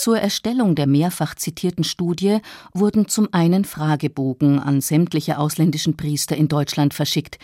Zur 0.06 0.20
Erstellung 0.20 0.76
der 0.76 0.86
mehrfach 0.86 1.34
zitierten 1.34 1.82
Studie 1.82 2.38
wurden 2.72 3.08
zum 3.08 3.28
einen 3.32 3.64
Fragebogen 3.64 4.60
an 4.60 4.80
sämtliche 4.80 5.36
ausländischen 5.36 5.96
Priester 5.96 6.36
in 6.36 6.46
Deutschland 6.46 6.94
verschickt. 6.94 7.40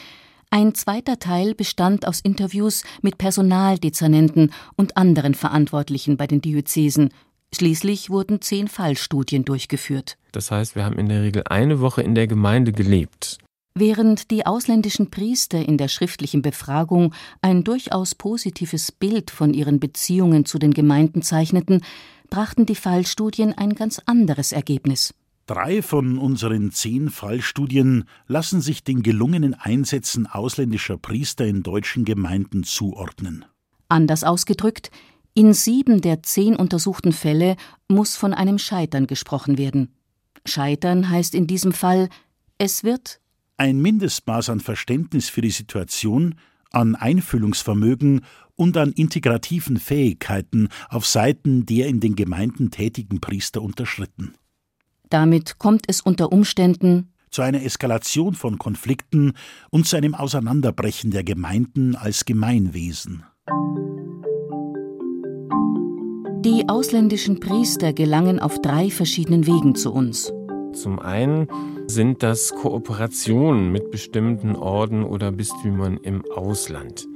Ein 0.49 0.73
zweiter 0.77 1.19
Teil 1.19 1.57
bestand 1.57 2.07
aus 2.07 2.21
Interviews 2.21 2.85
mit 3.01 3.19
Personaldezernenten 3.19 4.53
und 4.77 4.97
anderen 4.97 5.35
Verantwortlichen 5.35 6.17
bei 6.17 6.29
den 6.29 6.41
Diözesen. 6.41 7.09
Schließlich 7.53 8.11
wurden 8.11 8.41
zehn 8.41 8.69
Fallstudien 8.69 9.45
durchgeführt. 9.45 10.17
Das 10.31 10.53
heißt, 10.53 10.77
wir 10.77 10.85
haben 10.85 11.01
in 11.01 11.09
der 11.09 11.23
Regel 11.23 11.43
eine 11.47 11.81
Woche 11.81 12.03
in 12.03 12.15
der 12.15 12.29
Gemeinde 12.29 12.71
gelebt. 12.71 13.39
Während 13.75 14.31
die 14.31 14.45
ausländischen 14.45 15.11
Priester 15.11 15.67
in 15.67 15.79
der 15.79 15.89
schriftlichen 15.89 16.43
Befragung 16.43 17.15
ein 17.41 17.65
durchaus 17.65 18.15
positives 18.15 18.93
Bild 18.93 19.31
von 19.31 19.55
ihren 19.55 19.81
Beziehungen 19.81 20.45
zu 20.45 20.59
den 20.59 20.75
Gemeinden 20.75 21.23
zeichneten, 21.23 21.83
brachten 22.29 22.67
die 22.67 22.75
Fallstudien 22.75 23.57
ein 23.57 23.75
ganz 23.75 24.01
anderes 24.05 24.53
Ergebnis. 24.53 25.15
Drei 25.47 25.83
von 25.83 26.19
unseren 26.19 26.71
zehn 26.71 27.11
Fallstudien 27.11 28.05
lassen 28.27 28.61
sich 28.61 28.85
den 28.85 29.03
gelungenen 29.03 29.55
Einsätzen 29.55 30.27
ausländischer 30.27 30.99
Priester 30.99 31.47
in 31.47 31.63
deutschen 31.63 32.05
Gemeinden 32.05 32.65
zuordnen. 32.65 33.45
Anders 33.89 34.23
ausgedrückt, 34.23 34.91
in 35.35 35.55
sieben 35.55 36.01
der 36.03 36.23
zehn 36.23 36.57
untersuchten 36.57 37.13
Fälle 37.13 37.57
muss 37.89 38.17
von 38.17 38.35
einem 38.35 38.59
Scheitern 38.59 39.07
gesprochen 39.07 39.59
werden. 39.59 39.95
Scheitern 40.45 41.09
heißt 41.09 41.35
in 41.35 41.47
diesem 41.47 41.73
Fall, 41.73 42.09
es 42.59 42.85
wird 42.85 43.21
ein 43.63 43.81
Mindestmaß 43.81 44.51
an 44.51 44.59
Verständnis 44.59 45.29
für 45.29 45.41
die 45.41 45.53
Situation, 45.53 46.35
an 46.73 46.97
Einfühlungsvermögen 46.97 48.23
und 48.57 48.77
an 48.77 48.91
integrativen 48.91 49.77
Fähigkeiten 49.77 50.69
auf 50.89 51.07
Seiten 51.07 51.65
der 51.65 51.87
in 51.87 52.01
den 52.01 52.17
Gemeinden 52.17 52.73
tätigen 52.73 53.21
Priester 53.21 53.63
unterschritten. 53.63 54.35
Damit 55.11 55.61
kommt 55.61 55.85
es 55.87 56.01
unter 56.01 56.33
Umständen 56.33 57.13
zu 57.31 57.43
einer 57.43 57.63
Eskalation 57.63 58.35
von 58.35 58.59
Konflikten 58.59 59.35
und 59.71 59.87
zu 59.87 59.97
einem 59.97 60.17
Auseinanderbrechen 60.17 61.13
der 61.13 61.23
Gemeinden 61.23 61.95
als 61.95 62.25
Gemeinwesen. 62.25 63.23
Die 66.45 66.69
ausländischen 66.69 67.39
Priester 67.39 67.93
gelangen 67.93 68.41
auf 68.41 68.61
drei 68.61 68.91
verschiedenen 68.91 69.47
Wegen 69.47 69.77
zu 69.77 69.93
uns. 69.93 70.33
Zum 70.75 70.99
einen 70.99 71.49
sind 71.87 72.23
das 72.23 72.55
Kooperationen 72.55 73.73
mit 73.73 73.91
bestimmten 73.91 74.57
Orden 74.57 75.05
oder 75.05 75.33
Bistümern 75.33 75.99
im 76.03 76.25
Ausland 76.35 77.07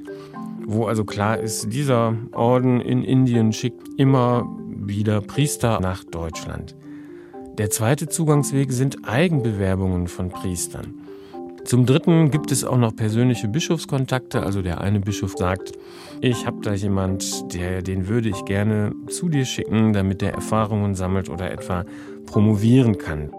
wo 0.67 0.87
also 0.87 1.05
klar 1.05 1.39
ist, 1.39 1.73
dieser 1.73 2.17
Orden 2.33 2.81
in 2.81 3.05
Indien 3.05 3.53
schickt 3.53 3.89
immer 3.97 4.47
wieder 4.69 5.21
Priester 5.21 5.81
nach 5.81 6.05
Deutschland. 6.05 6.75
Der 7.57 7.71
zweite 7.71 8.09
Zugangsweg 8.09 8.73
sind 8.73 9.09
Eigenbewerbungen 9.09 10.09
von 10.09 10.29
Priestern. 10.29 10.95
Zum 11.65 11.87
Dritten 11.87 12.31
gibt 12.31 12.53
es 12.53 12.65
auch 12.65 12.77
noch 12.77 12.95
persönliche 12.95 13.49
Bischofskontakte. 13.49 14.43
Also 14.43 14.63
der 14.63 14.81
eine 14.81 15.01
Bischof 15.01 15.35
sagt, 15.37 15.73
ich 16.21 16.47
habe 16.47 16.59
da 16.63 16.75
jemand, 16.75 17.55
der, 17.55 17.83
den 17.83 18.09
würde 18.09 18.29
ich 18.29 18.45
gerne 18.45 18.93
zu 19.09 19.29
dir 19.29 19.45
schicken, 19.45 19.93
damit 19.93 20.21
der 20.21 20.33
Erfahrungen 20.33 20.95
sammelt 20.95 21.29
oder 21.29 21.51
etwa 21.51 21.85
promovieren 22.27 22.99
kann. 22.99 23.31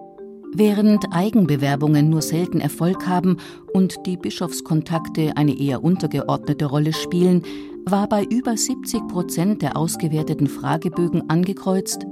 Während 0.54 1.06
Eigenbewerbungen 1.12 2.10
nur 2.10 2.22
selten 2.22 2.60
Erfolg 2.60 3.08
haben 3.08 3.38
und 3.74 3.96
die 4.06 4.18
Bischofskontakte 4.18 5.34
eine 5.36 5.58
eher 5.58 5.84
untergeordnete 5.84 6.66
Rolle 6.66 6.94
spielen, 6.94 7.44
war 7.86 8.08
bei 8.08 8.24
über 8.24 8.58
70 8.58 9.08
Prozent 9.08 9.62
der 9.62 9.78
ausgewerteten 9.78 10.48
Fragebögen 10.48 11.30
angekreuzt 11.30 12.06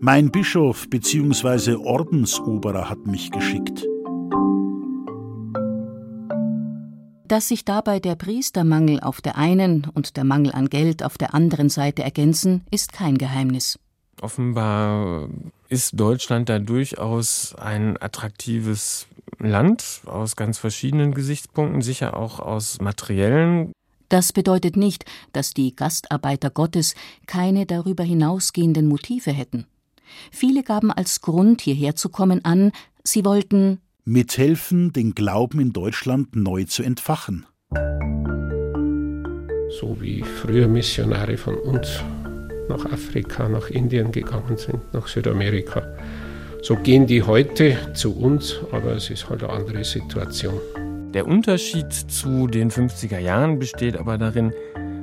Mein 0.00 0.30
Bischof 0.30 0.88
bzw. 0.90 1.76
Ordensoberer 1.76 2.90
hat 2.90 3.06
mich 3.06 3.30
geschickt. 3.30 3.86
Dass 7.26 7.48
sich 7.48 7.64
dabei 7.64 8.00
der 8.00 8.16
Priestermangel 8.16 9.00
auf 9.00 9.22
der 9.22 9.38
einen 9.38 9.86
und 9.94 10.16
der 10.16 10.24
Mangel 10.24 10.52
an 10.52 10.68
Geld 10.68 11.02
auf 11.02 11.16
der 11.16 11.34
anderen 11.34 11.70
Seite 11.70 12.02
ergänzen, 12.02 12.64
ist 12.70 12.92
kein 12.92 13.16
Geheimnis. 13.16 13.78
Offenbar 14.20 15.28
ist 15.68 15.98
Deutschland 15.98 16.48
da 16.48 16.58
durchaus 16.58 17.54
ein 17.56 18.00
attraktives 18.00 19.06
Land 19.38 20.02
aus 20.06 20.36
ganz 20.36 20.58
verschiedenen 20.58 21.14
Gesichtspunkten, 21.14 21.82
sicher 21.82 22.16
auch 22.16 22.40
aus 22.40 22.80
materiellen. 22.80 23.72
Das 24.08 24.32
bedeutet 24.32 24.76
nicht, 24.76 25.04
dass 25.32 25.54
die 25.54 25.74
Gastarbeiter 25.74 26.50
Gottes 26.50 26.94
keine 27.26 27.66
darüber 27.66 28.04
hinausgehenden 28.04 28.86
Motive 28.86 29.32
hätten. 29.32 29.66
Viele 30.30 30.62
gaben 30.62 30.92
als 30.92 31.20
Grund, 31.20 31.60
hierher 31.60 31.96
zu 31.96 32.08
kommen, 32.08 32.44
an, 32.44 32.72
sie 33.02 33.24
wollten 33.24 33.80
mithelfen, 34.04 34.92
den 34.92 35.14
Glauben 35.14 35.60
in 35.60 35.72
Deutschland 35.72 36.36
neu 36.36 36.64
zu 36.64 36.82
entfachen. 36.82 37.46
So 39.80 39.96
wie 40.00 40.22
früher 40.22 40.68
Missionare 40.68 41.36
von 41.36 41.56
uns 41.56 42.00
nach 42.68 42.84
Afrika, 42.86 43.48
nach 43.48 43.70
Indien 43.70 44.12
gegangen 44.12 44.56
sind, 44.56 44.80
nach 44.92 45.06
Südamerika. 45.06 45.82
So 46.62 46.76
gehen 46.76 47.06
die 47.06 47.22
heute 47.22 47.76
zu 47.94 48.16
uns, 48.16 48.60
aber 48.72 48.92
es 48.92 49.10
ist 49.10 49.28
halt 49.28 49.44
eine 49.44 49.52
andere 49.52 49.84
Situation. 49.84 50.58
Der 51.12 51.26
Unterschied 51.26 51.92
zu 51.92 52.46
den 52.46 52.70
50er 52.70 53.18
Jahren 53.18 53.58
besteht 53.58 53.96
aber 53.96 54.18
darin, 54.18 54.52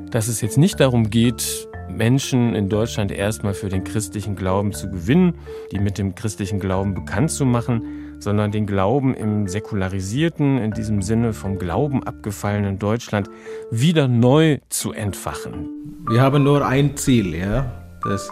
dass 0.10 0.28
es 0.28 0.42
jetzt 0.42 0.58
nicht 0.58 0.80
darum 0.80 1.10
geht, 1.10 1.68
Menschen 1.90 2.56
in 2.56 2.68
Deutschland 2.70 3.12
erstmal 3.12 3.54
für 3.54 3.70
den 3.70 3.84
christlichen 3.84 4.36
Glauben 4.36 4.74
zu 4.74 4.90
gewinnen, 4.90 5.36
die 5.72 5.80
mit 5.80 5.98
dem 5.98 6.16
christlichen 6.16 6.60
Glauben 6.60 6.94
bekannt 6.94 7.32
zu 7.32 7.46
machen, 7.46 8.01
sondern 8.22 8.52
den 8.52 8.66
Glauben 8.66 9.14
im 9.14 9.48
säkularisierten, 9.48 10.58
in 10.60 10.72
diesem 10.72 11.02
Sinne 11.02 11.34
vom 11.34 11.58
Glauben 11.58 12.04
abgefallenen 12.04 12.80
Deutschland 12.80 13.30
wieder 13.72 14.08
neu 14.08 14.60
zu 14.70 14.94
entfachen. 14.94 15.70
Wir 16.10 16.22
haben 16.22 16.44
nur 16.44 16.66
ein 16.66 16.96
Ziel, 16.96 17.36
ja, 17.36 17.66
das, 18.04 18.32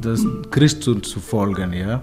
das 0.00 0.24
Christus 0.50 1.02
zu 1.02 1.20
folgen, 1.20 1.72
ja. 1.72 2.02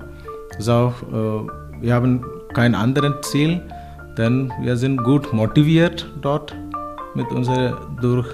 Auch, 0.67 0.93
äh, 1.11 1.81
wir 1.81 1.93
haben 1.93 2.23
kein 2.53 2.75
anderes 2.75 3.29
Ziel, 3.29 3.61
denn 4.17 4.51
wir 4.61 4.77
sind 4.77 5.03
gut 5.03 5.33
motiviert 5.33 6.11
dort 6.21 6.55
mit 7.15 7.29
unserer 7.31 7.89
durch 8.01 8.27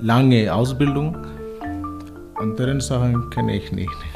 lange 0.00 0.52
Ausbildung. 0.52 1.16
Andere 2.36 2.80
Sachen 2.80 3.30
kenne 3.30 3.56
ich 3.56 3.72
nicht. 3.72 4.15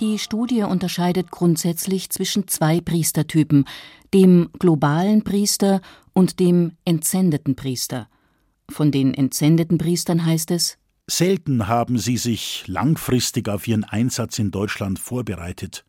Die 0.00 0.18
Studie 0.18 0.62
unterscheidet 0.62 1.30
grundsätzlich 1.30 2.10
zwischen 2.10 2.48
zwei 2.48 2.80
Priestertypen, 2.80 3.64
dem 4.12 4.50
globalen 4.58 5.22
Priester 5.22 5.80
und 6.12 6.40
dem 6.40 6.72
entsendeten 6.84 7.54
Priester. 7.54 8.08
Von 8.68 8.90
den 8.90 9.14
entsendeten 9.14 9.78
Priestern 9.78 10.26
heißt 10.26 10.50
es 10.50 10.78
Selten 11.06 11.68
haben 11.68 11.98
sie 11.98 12.16
sich 12.16 12.64
langfristig 12.66 13.48
auf 13.48 13.68
ihren 13.68 13.84
Einsatz 13.84 14.38
in 14.38 14.50
Deutschland 14.50 14.98
vorbereitet. 14.98 15.84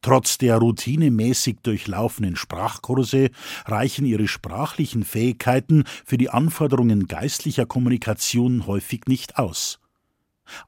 Trotz 0.00 0.38
der 0.38 0.58
routinemäßig 0.58 1.56
durchlaufenen 1.62 2.36
Sprachkurse 2.36 3.30
reichen 3.66 4.06
ihre 4.06 4.28
sprachlichen 4.28 5.02
Fähigkeiten 5.02 5.84
für 6.04 6.18
die 6.18 6.30
Anforderungen 6.30 7.08
geistlicher 7.08 7.66
Kommunikation 7.66 8.66
häufig 8.66 9.02
nicht 9.06 9.38
aus. 9.38 9.80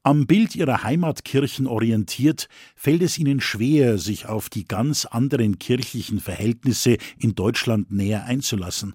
Am 0.02 0.26
Bild 0.26 0.54
ihrer 0.56 0.82
Heimatkirchen 0.82 1.66
orientiert, 1.66 2.48
fällt 2.74 3.02
es 3.02 3.18
ihnen 3.18 3.40
schwer, 3.40 3.98
sich 3.98 4.26
auf 4.26 4.48
die 4.48 4.64
ganz 4.64 5.04
anderen 5.04 5.58
kirchlichen 5.58 6.20
Verhältnisse 6.20 6.98
in 7.18 7.34
Deutschland 7.34 7.90
näher 7.90 8.24
einzulassen. 8.24 8.94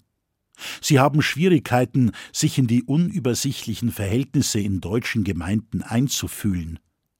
Sie 0.81 0.99
haben 0.99 1.21
Schwierigkeiten, 1.21 2.11
sich 2.31 2.57
in 2.57 2.67
die 2.67 2.83
unübersichtlichen 2.83 3.91
Verhältnisse 3.91 4.59
in 4.59 4.79
deutschen 4.79 5.23
Gemeinden 5.23 5.81
einzufühlen. 5.81 6.79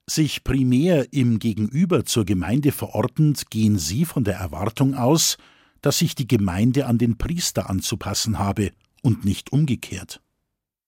Sich 0.10 0.44
primär 0.44 1.14
im 1.14 1.40
Gegenüber 1.40 2.06
zur 2.06 2.26
Gemeinde 2.26 2.72
verortend, 2.72 3.50
gehen 3.50 3.78
sie 3.78 4.06
von 4.06 4.24
der 4.24 4.36
Erwartung 4.36 4.94
aus, 4.96 5.38
dass 5.82 6.00
sich 6.00 6.16
die 6.16 6.28
Gemeinde 6.28 6.86
an 6.86 6.98
den 6.98 7.18
Priester 7.18 7.70
anzupassen 7.70 8.38
habe 8.38 8.72
und 9.02 9.26
nicht 9.26 9.52
umgekehrt. 9.52 10.22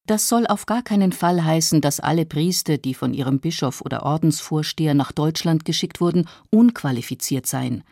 Das 0.06 0.28
soll 0.28 0.45
auf 0.47 0.66
gar 0.66 0.84
keinen 0.84 1.14
Fall 1.14 1.43
heißen, 1.43 1.80
dass 1.80 2.01
alle 2.01 2.26
Priester, 2.26 2.78
die 2.78 2.93
von 2.93 3.14
ihrem 3.14 3.39
Bischof 3.39 3.82
oder 3.82 4.04
Ordensvorsteher 4.04 4.93
nach 4.93 5.14
Deutschland 5.14 5.64
geschickt 5.64 6.01
wurden, 6.01 6.28
unqualifiziert 6.49 7.47
seien. 7.47 7.84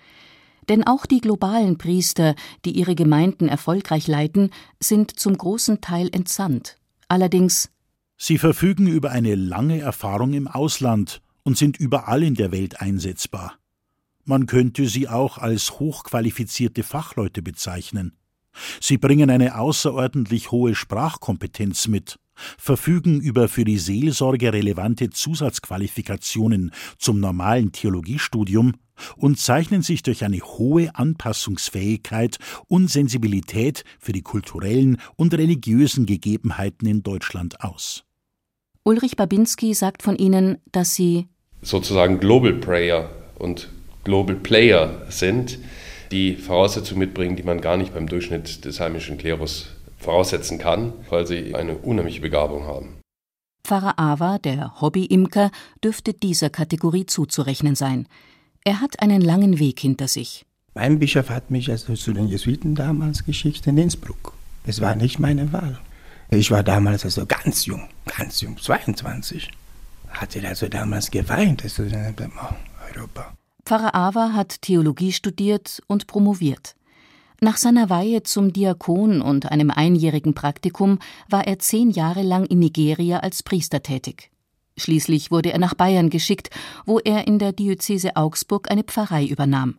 Denn 0.67 0.85
auch 0.85 1.05
die 1.05 1.21
globalen 1.21 1.77
Priester, 1.77 2.35
die 2.65 2.71
ihre 2.71 2.95
Gemeinden 2.95 3.47
erfolgreich 3.47 4.07
leiten, 4.07 4.51
sind 4.79 5.17
zum 5.19 5.37
großen 5.37 5.79
Teil 5.79 6.09
entsandt. 6.11 6.77
Allerdings 7.07 7.69
Sie 8.17 8.37
verfügen 8.37 8.87
über 8.87 9.09
eine 9.11 9.33
lange 9.33 9.79
Erfahrung 9.79 10.33
im 10.33 10.47
Ausland 10.47 11.21
und 11.43 11.57
sind 11.57 11.77
überall 11.77 12.21
in 12.21 12.35
der 12.35 12.51
Welt 12.51 12.79
einsetzbar. 12.79 13.57
Man 14.25 14.45
könnte 14.45 14.87
sie 14.87 15.07
auch 15.07 15.39
als 15.39 15.79
hochqualifizierte 15.79 16.83
Fachleute 16.83 17.41
bezeichnen. 17.41 18.13
Sie 18.79 18.97
bringen 18.97 19.29
eine 19.29 19.57
außerordentlich 19.57 20.51
hohe 20.51 20.75
Sprachkompetenz 20.75 21.87
mit, 21.87 22.19
verfügen 22.57 23.21
über 23.21 23.47
für 23.47 23.65
die 23.65 23.77
Seelsorge 23.77 24.53
relevante 24.53 25.09
Zusatzqualifikationen 25.09 26.71
zum 26.97 27.19
normalen 27.19 27.71
Theologiestudium 27.71 28.73
und 29.15 29.39
zeichnen 29.39 29.81
sich 29.81 30.03
durch 30.03 30.23
eine 30.23 30.39
hohe 30.39 30.95
Anpassungsfähigkeit 30.95 32.37
und 32.67 32.89
Sensibilität 32.89 33.83
für 33.99 34.11
die 34.11 34.21
kulturellen 34.21 34.97
und 35.15 35.33
religiösen 35.33 36.05
Gegebenheiten 36.05 36.87
in 36.87 37.03
Deutschland 37.03 37.61
aus. 37.61 38.03
Ulrich 38.83 39.15
Babinski 39.15 39.73
sagt 39.73 40.03
von 40.03 40.15
ihnen, 40.15 40.57
dass 40.71 40.95
sie 40.95 41.27
sozusagen 41.61 42.19
Global 42.19 42.53
Prayer 42.53 43.09
und 43.37 43.69
Global 44.03 44.35
Player 44.35 45.05
sind, 45.09 45.59
die 46.11 46.35
Voraussetzungen 46.35 46.99
mitbringen, 46.99 47.35
die 47.35 47.43
man 47.43 47.61
gar 47.61 47.77
nicht 47.77 47.93
beim 47.93 48.07
Durchschnitt 48.07 48.65
des 48.65 48.79
heimischen 48.79 49.17
Klerus 49.17 49.67
voraussetzen 49.97 50.57
kann, 50.57 50.93
weil 51.09 51.25
sie 51.25 51.55
eine 51.55 51.77
unheimliche 51.77 52.21
Begabung 52.21 52.65
haben. 52.65 52.97
Pfarrer 53.63 53.99
Ava, 53.99 54.39
der 54.39 54.81
Hobby-Imker, 54.81 55.51
dürfte 55.83 56.13
dieser 56.13 56.49
Kategorie 56.49 57.05
zuzurechnen 57.05 57.75
sein. 57.75 58.07
Er 58.63 58.81
hat 58.81 59.01
einen 59.01 59.21
langen 59.21 59.59
Weg 59.59 59.79
hinter 59.79 60.07
sich. 60.07 60.45
Mein 60.73 60.99
Bischof 60.99 61.29
hat 61.29 61.51
mich 61.51 61.69
also 61.69 61.95
zu 61.95 62.13
den 62.13 62.27
Jesuiten 62.27 62.75
damals 62.75 63.25
geschickt 63.25 63.67
in 63.67 63.77
Innsbruck. 63.77 64.33
Es 64.65 64.81
war 64.81 64.95
nicht 64.95 65.19
meine 65.19 65.51
Wahl. 65.53 65.79
Ich 66.29 66.49
war 66.49 66.63
damals 66.63 67.03
also 67.03 67.25
ganz 67.25 67.65
jung, 67.65 67.89
ganz 68.05 68.41
jung, 68.41 68.57
22. 68.57 69.49
Hatte 70.09 70.47
also 70.47 70.67
damals 70.67 71.11
geweint, 71.11 71.63
also 71.63 71.83
Europa. 71.83 73.33
Pfarrer 73.65 73.95
Ava 73.95 74.33
hat 74.33 74.61
Theologie 74.61 75.11
studiert 75.11 75.81
und 75.87 76.07
promoviert. 76.07 76.75
Nach 77.41 77.57
seiner 77.57 77.89
Weihe 77.89 78.21
zum 78.23 78.53
Diakon 78.53 79.21
und 79.21 79.51
einem 79.51 79.71
einjährigen 79.71 80.35
Praktikum 80.35 80.99
war 81.27 81.47
er 81.47 81.57
zehn 81.57 81.89
Jahre 81.89 82.21
lang 82.21 82.45
in 82.45 82.59
Nigeria 82.59 83.19
als 83.19 83.41
Priester 83.41 83.81
tätig. 83.81 84.29
Schließlich 84.77 85.31
wurde 85.31 85.51
er 85.51 85.59
nach 85.59 85.73
Bayern 85.73 86.09
geschickt, 86.09 86.49
wo 86.85 86.99
er 86.99 87.27
in 87.27 87.39
der 87.39 87.51
Diözese 87.51 88.15
Augsburg 88.15 88.69
eine 88.69 88.83
Pfarrei 88.83 89.25
übernahm. 89.25 89.77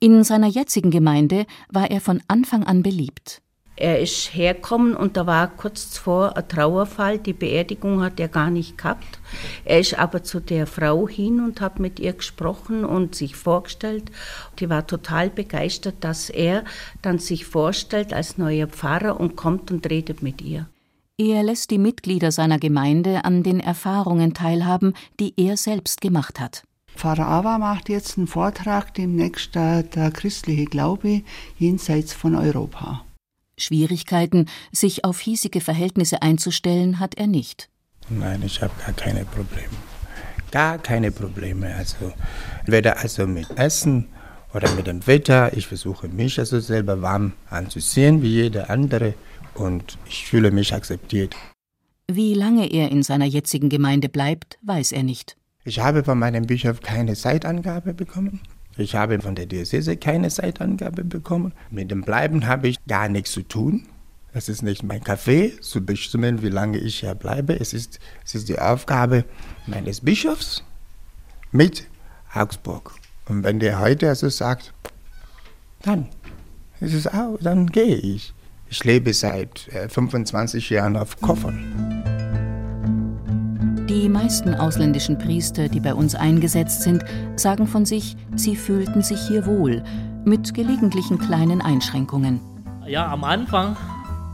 In 0.00 0.24
seiner 0.24 0.48
jetzigen 0.48 0.90
Gemeinde 0.90 1.46
war 1.68 1.90
er 1.90 2.00
von 2.00 2.22
Anfang 2.26 2.64
an 2.64 2.82
beliebt. 2.82 3.42
Er 3.76 4.00
ist 4.00 4.34
hergekommen 4.34 4.94
und 4.94 5.16
da 5.16 5.26
war 5.26 5.48
kurz 5.48 5.96
vor 5.96 6.36
ein 6.36 6.46
Trauerfall. 6.46 7.18
Die 7.18 7.32
Beerdigung 7.32 8.02
hat 8.02 8.20
er 8.20 8.28
gar 8.28 8.50
nicht 8.50 8.76
gehabt. 8.76 9.18
Er 9.64 9.80
ist 9.80 9.98
aber 9.98 10.22
zu 10.22 10.40
der 10.40 10.66
Frau 10.66 11.08
hin 11.08 11.40
und 11.40 11.60
hat 11.60 11.80
mit 11.80 11.98
ihr 11.98 12.12
gesprochen 12.12 12.84
und 12.84 13.14
sich 13.14 13.34
vorgestellt. 13.34 14.12
Die 14.58 14.68
war 14.68 14.86
total 14.86 15.30
begeistert, 15.30 15.96
dass 16.00 16.28
er 16.28 16.64
dann 17.00 17.18
sich 17.18 17.46
vorstellt 17.46 18.12
als 18.12 18.36
neuer 18.36 18.66
Pfarrer 18.66 19.18
und 19.18 19.36
kommt 19.36 19.70
und 19.70 19.88
redet 19.88 20.22
mit 20.22 20.42
ihr. 20.42 20.68
Er 21.18 21.42
lässt 21.42 21.70
die 21.70 21.78
Mitglieder 21.78 22.30
seiner 22.30 22.58
Gemeinde 22.58 23.24
an 23.24 23.42
den 23.42 23.60
Erfahrungen 23.60 24.34
teilhaben, 24.34 24.92
die 25.18 25.32
er 25.36 25.56
selbst 25.56 26.00
gemacht 26.00 26.40
hat. 26.40 26.64
Pfarrer 26.94 27.26
Ava 27.26 27.58
macht 27.58 27.88
jetzt 27.88 28.18
einen 28.18 28.26
Vortrag 28.26 28.92
demnächst 28.94 29.54
der, 29.54 29.82
der 29.82 30.10
christliche 30.10 30.66
Glaube 30.66 31.22
jenseits 31.58 32.12
von 32.12 32.34
Europa. 32.34 33.04
Schwierigkeiten, 33.58 34.46
sich 34.72 35.04
auf 35.04 35.20
hiesige 35.20 35.60
Verhältnisse 35.60 36.22
einzustellen, 36.22 36.98
hat 36.98 37.16
er 37.16 37.26
nicht. 37.26 37.68
Nein, 38.08 38.42
ich 38.44 38.62
habe 38.62 38.72
gar 38.84 38.94
keine 38.94 39.24
Probleme. 39.24 39.76
Gar 40.50 40.78
keine 40.78 41.10
Probleme. 41.10 41.74
Also 41.74 42.12
weder 42.66 42.98
also 42.98 43.26
mit 43.26 43.50
Essen 43.58 44.08
oder 44.54 44.70
mit 44.74 44.86
dem 44.86 45.06
Wetter. 45.06 45.56
Ich 45.56 45.66
versuche 45.66 46.08
mich 46.08 46.38
also 46.38 46.60
selber 46.60 47.00
warm 47.02 47.32
anzusehen 47.48 48.22
wie 48.22 48.28
jeder 48.28 48.70
andere 48.70 49.14
und 49.54 49.98
ich 50.06 50.26
fühle 50.26 50.50
mich 50.50 50.74
akzeptiert. 50.74 51.34
Wie 52.10 52.34
lange 52.34 52.70
er 52.70 52.90
in 52.90 53.02
seiner 53.02 53.24
jetzigen 53.24 53.68
Gemeinde 53.68 54.08
bleibt, 54.08 54.58
weiß 54.62 54.92
er 54.92 55.02
nicht. 55.02 55.36
Ich 55.64 55.78
habe 55.78 56.04
von 56.04 56.18
meinem 56.18 56.46
Bischof 56.46 56.80
keine 56.80 57.14
Zeitangabe 57.14 57.94
bekommen. 57.94 58.40
Ich 58.76 58.94
habe 58.94 59.20
von 59.20 59.34
der 59.34 59.46
Diözese 59.46 59.96
keine 59.96 60.28
Zeitangabe 60.28 61.04
bekommen. 61.04 61.52
Mit 61.70 61.90
dem 61.90 62.02
Bleiben 62.02 62.46
habe 62.46 62.68
ich 62.68 62.76
gar 62.86 63.08
nichts 63.08 63.32
zu 63.32 63.42
tun. 63.42 63.86
Es 64.34 64.48
ist 64.48 64.62
nicht 64.62 64.82
mein 64.82 65.04
Kaffee, 65.04 65.60
zu 65.60 65.84
bestimmen, 65.84 66.42
wie 66.42 66.48
lange 66.48 66.78
ich 66.78 67.00
hier 67.00 67.14
bleibe. 67.14 67.58
Es 67.58 67.74
ist, 67.74 67.98
es 68.24 68.34
ist 68.34 68.48
die 68.48 68.58
Aufgabe 68.58 69.24
meines 69.66 70.00
Bischofs 70.00 70.64
mit 71.50 71.86
Augsburg. 72.32 72.94
Und 73.28 73.44
wenn 73.44 73.60
der 73.60 73.78
heute 73.78 74.08
also 74.08 74.30
sagt, 74.30 74.72
dann 75.82 76.08
ist 76.80 76.94
es 76.94 77.06
auch, 77.06 77.38
dann 77.40 77.66
gehe 77.66 77.96
ich. 77.96 78.32
Ich 78.70 78.84
lebe 78.84 79.12
seit 79.12 79.68
25 79.88 80.70
äh, 80.70 80.74
Jahren 80.76 80.96
auf 80.96 81.20
Koffern. 81.20 82.21
Die 83.92 84.08
meisten 84.08 84.54
ausländischen 84.54 85.18
Priester, 85.18 85.68
die 85.68 85.78
bei 85.78 85.92
uns 85.92 86.14
eingesetzt 86.14 86.80
sind, 86.80 87.04
sagen 87.36 87.66
von 87.66 87.84
sich, 87.84 88.16
sie 88.34 88.56
fühlten 88.56 89.02
sich 89.02 89.20
hier 89.28 89.44
wohl, 89.44 89.84
mit 90.24 90.54
gelegentlichen 90.54 91.18
kleinen 91.18 91.60
Einschränkungen. 91.60 92.40
Ja, 92.86 93.12
am 93.12 93.22
Anfang 93.22 93.76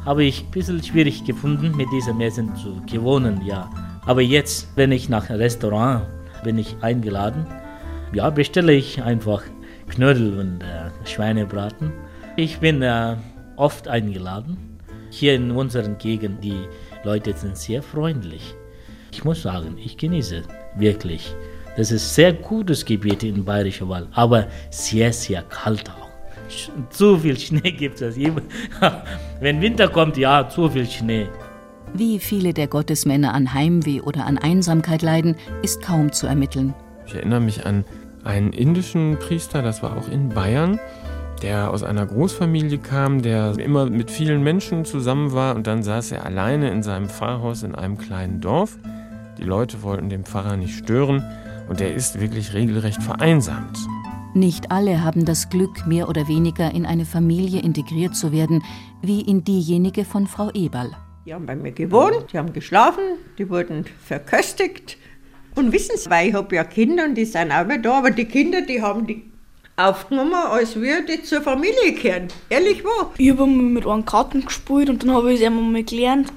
habe 0.05 0.23
ich 0.23 0.45
ein 0.45 0.51
bisschen 0.53 0.81
schwierig 0.81 1.25
gefunden, 1.25 1.77
mit 1.77 1.89
dieser 1.93 2.15
Messen 2.15 2.55
zu 2.55 2.81
gewohnen, 2.87 3.45
ja. 3.45 3.69
Aber 4.07 4.23
jetzt, 4.23 4.69
wenn 4.77 4.93
ich 4.93 5.09
nach 5.09 5.29
Restaurant 5.29 6.07
bin 6.45 6.57
ich 6.57 6.77
eingeladen, 6.81 7.45
ja, 8.13 8.31
bestelle 8.31 8.75
ich 8.75 9.03
einfach 9.03 9.43
Knödel 9.89 10.39
und 10.39 10.61
äh, 10.63 10.91
Schweinebraten. 11.05 11.91
Ich 12.37 12.61
bin 12.61 12.81
äh, 12.81 13.17
oft 13.57 13.89
eingeladen. 13.89 14.57
Hier 15.11 15.35
in 15.35 15.51
unseren 15.51 15.99
Gegend, 15.99 16.45
die 16.45 16.69
Leute 17.03 17.37
sind 17.37 17.57
sehr 17.57 17.83
freundlich. 17.83 18.55
Ich 19.13 19.25
muss 19.25 19.43
sagen, 19.43 19.77
ich 19.83 19.97
genieße 19.97 20.43
wirklich. 20.77 21.35
Das 21.77 21.93
ist 21.93 22.15
sehr 22.15 22.33
gutes 22.33 22.85
Gebiet 22.85 23.23
in 23.23 23.45
Bayerischer 23.45 23.89
Wald, 23.89 24.09
aber 24.13 24.49
sehr, 24.71 25.13
sehr 25.13 25.43
kalt 25.43 25.89
auch. 25.91 26.09
Zu 26.91 27.19
viel 27.19 27.39
Schnee 27.39 27.73
gibt 27.73 28.01
es. 28.01 28.17
Wenn 29.41 29.61
Winter 29.61 29.89
kommt, 29.89 30.17
ja, 30.17 30.49
zu 30.49 30.69
viel 30.69 30.87
Schnee. 30.87 31.29
Wie 31.95 32.19
viele 32.19 32.53
der 32.53 32.67
Gottesmänner 32.67 33.33
an 33.33 33.55
Heimweh 33.55 34.01
oder 34.01 34.27
an 34.27 34.39
Einsamkeit 34.39 35.03
leiden, 35.03 35.37
ist 35.63 35.83
kaum 35.83 36.13
zu 36.13 36.27
ermitteln. 36.27 36.75
Ich 37.07 37.15
erinnere 37.15 37.41
mich 37.41 37.65
an 37.65 37.85
einen 38.25 38.53
indischen 38.53 39.19
Priester, 39.19 39.63
das 39.63 39.83
war 39.83 39.97
auch 39.97 40.09
in 40.09 40.29
Bayern, 40.29 40.79
der 41.43 41.71
aus 41.71 41.83
einer 41.83 42.05
Großfamilie 42.05 42.79
kam, 42.79 43.23
der 43.23 43.59
immer 43.59 43.87
mit 43.87 44.11
vielen 44.11 44.43
Menschen 44.43 44.85
zusammen 44.85 45.33
war 45.33 45.55
und 45.55 45.67
dann 45.67 45.83
saß 45.83 46.13
er 46.13 46.27
alleine 46.27 46.71
in 46.71 46.83
seinem 46.83 47.09
Pfarrhaus 47.09 47.63
in 47.63 47.75
einem 47.75 47.97
kleinen 47.97 48.41
Dorf. 48.41 48.77
Die 49.39 49.45
Leute 49.45 49.83
wollten 49.83 50.09
den 50.09 50.25
Pfarrer 50.25 50.57
nicht 50.57 50.77
stören 50.77 51.23
und 51.69 51.81
er 51.81 51.95
ist 51.95 52.21
wirklich 52.21 52.55
regelrecht 52.55 53.03
vereinsamt. 53.03 53.79
Nicht 54.35 54.71
alle 54.71 55.03
haben 55.03 55.25
das 55.25 55.49
Glück, 55.49 55.87
mehr 55.87 56.09
oder 56.09 56.29
weniger 56.29 56.73
in 56.73 56.85
eine 56.85 57.05
Familie 57.05 57.61
integriert 57.63 58.17
zu 58.17 58.33
werden, 58.33 58.63
wie 59.01 59.21
in 59.21 59.45
diejenige 59.45 60.05
von 60.05 60.27
Frau 60.27 60.51
Eberl. 60.51 60.91
Die 61.25 61.35
haben 61.35 61.47
bei 61.47 61.57
mir 61.57 61.73
gewohnt, 61.73 62.27
die 62.33 62.39
haben 62.39 62.53
geschlafen, 62.53 63.03
die 63.39 63.49
wurden 63.49 63.85
verköstigt 64.05 64.97
Und 65.55 65.73
wissen 65.73 65.97
Sie, 65.97 66.11
weil 66.11 66.29
ich 66.29 66.35
habe 66.35 66.55
ja 66.55 66.65
Kinder 66.65 67.05
und 67.05 67.15
die 67.15 67.25
sind 67.25 67.53
auch 67.53 67.67
mehr 67.67 67.79
da, 67.79 67.99
aber 67.99 68.11
die 68.11 68.25
Kinder, 68.25 68.63
die 68.63 68.83
haben 68.83 69.07
die 69.07 69.31
aufgenommen, 69.77 70.35
als 70.35 70.77
würde 70.77 71.17
die 71.17 71.23
zur 71.23 71.43
Familie 71.43 71.93
gehören. 71.93 72.29
Ehrlich 72.49 72.85
wahr. 72.85 73.13
Ich 73.19 73.31
habe 73.31 73.47
mit 73.47 73.87
einem 73.87 74.05
Karten 74.05 74.45
gespielt 74.45 74.91
und 74.91 75.03
dann 75.03 75.13
habe 75.13 75.33
ich 75.33 75.41
es 75.41 75.47
einmal 75.47 75.83
gelernt. 75.85 76.33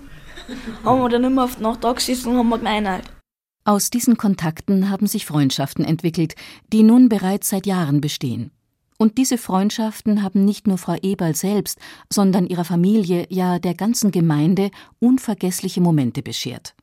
haben 0.84 1.02
wir 1.02 1.10
dann 1.10 1.24
immer 1.24 1.46
auf 1.46 1.56
die 1.56 1.64
Nacht 1.64 1.84
da 1.84 1.94
gesessen 1.94 2.32
und 2.32 2.38
haben 2.38 2.50
wir 2.50 2.58
gemeint. 2.58 3.04
Aus 3.64 3.90
diesen 3.90 4.18
Kontakten 4.18 4.90
haben 4.90 5.08
sich 5.08 5.26
Freundschaften 5.26 5.86
entwickelt, 5.86 6.36
die 6.74 6.84
nun 6.84 7.10
bereits 7.10 7.50
seit 7.50 7.66
Jahren 7.68 8.02
bestehen. 8.02 8.52
Und 8.98 9.18
diese 9.18 9.38
Freundschaften 9.38 10.22
haben 10.22 10.46
nicht 10.46 10.68
nur 10.68 10.78
Frau 10.78 10.96
Eberl 11.02 11.36
selbst, 11.36 11.80
sondern 12.12 12.46
ihrer 12.46 12.66
Familie, 12.66 13.26
ja 13.30 13.60
der 13.60 13.74
ganzen 13.74 14.12
Gemeinde 14.12 14.70
unvergessliche 15.00 15.82
Momente 15.82 16.22
beschert. 16.22 16.76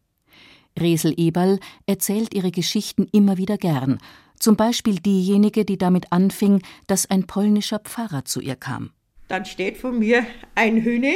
Resel 0.78 1.14
Eberl 1.16 1.61
erzählt 1.86 2.34
ihre 2.34 2.50
Geschichten 2.50 3.09
immer 3.12 3.36
wieder 3.36 3.56
gern, 3.56 3.98
zum 4.38 4.56
Beispiel 4.56 4.96
diejenige, 4.96 5.64
die 5.64 5.78
damit 5.78 6.12
anfing, 6.12 6.62
dass 6.86 7.11
ein 7.11 7.26
polnischer 7.26 7.80
Pfarrer 7.80 8.24
zu 8.24 8.40
ihr 8.40 8.56
kam. 8.56 8.90
Dann 9.28 9.44
steht 9.44 9.76
von 9.76 9.98
mir 9.98 10.24
ein 10.54 10.82
Hühne. 10.82 11.12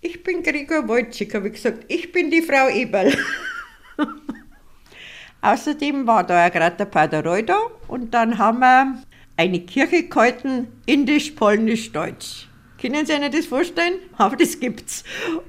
Ich 0.00 0.22
bin 0.22 0.44
Gregor 0.44 0.86
Wojcik, 0.86 1.34
habe 1.34 1.48
ich 1.48 1.54
gesagt. 1.54 1.84
Ich 1.88 2.12
bin 2.12 2.30
die 2.30 2.42
Frau 2.42 2.68
Eberl. 2.68 3.16
Außerdem 5.40 6.06
war 6.06 6.24
da 6.24 6.42
ja 6.44 6.48
gerade 6.50 6.76
der 6.76 6.84
Pater 6.84 7.24
Roy 7.24 7.44
da 7.44 7.58
und 7.88 8.14
dann 8.14 8.38
haben 8.38 8.60
wir 8.60 9.02
eine 9.36 9.60
Kirche 9.60 10.04
gehalten, 10.04 10.68
indisch, 10.86 11.32
polnisch, 11.32 11.90
deutsch. 11.90 12.48
Können 12.80 13.06
Sie 13.06 13.12
sich 13.12 13.30
das 13.30 13.46
vorstellen? 13.46 13.94
Aber 14.16 14.36
das 14.36 14.60
gibt's. 14.60 15.02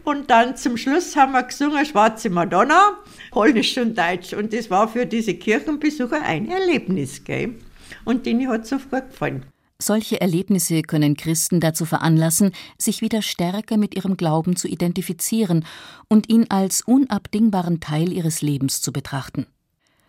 Und 0.03 0.31
dann 0.31 0.57
zum 0.57 0.77
Schluss 0.77 1.15
haben 1.15 1.33
wir 1.33 1.43
gesungen 1.43 1.85
Schwarze 1.85 2.31
Madonna, 2.31 2.97
polnisch 3.29 3.77
und 3.77 3.95
deutsch. 3.95 4.33
Und 4.33 4.51
das 4.51 4.71
war 4.71 4.87
für 4.87 5.05
diese 5.05 5.35
Kirchenbesucher 5.35 6.23
ein 6.23 6.49
Erlebnis, 6.49 7.23
gell? 7.23 7.53
Und 8.03 8.25
denen 8.25 8.47
hat 8.47 8.63
es 8.63 8.69
sofort 8.69 9.11
gefallen. 9.11 9.45
Solche 9.81 10.19
Erlebnisse 10.19 10.81
können 10.81 11.15
Christen 11.15 11.61
dazu 11.61 11.85
veranlassen, 11.85 12.51
sich 12.77 13.01
wieder 13.01 13.21
stärker 13.21 13.77
mit 13.77 13.95
ihrem 13.95 14.17
Glauben 14.17 14.57
zu 14.57 14.67
identifizieren 14.67 15.65
und 16.09 16.27
ihn 16.29 16.47
als 16.49 16.81
unabdingbaren 16.81 17.79
Teil 17.79 18.11
ihres 18.11 18.41
Lebens 18.41 18.81
zu 18.81 18.91
betrachten. 18.91 19.47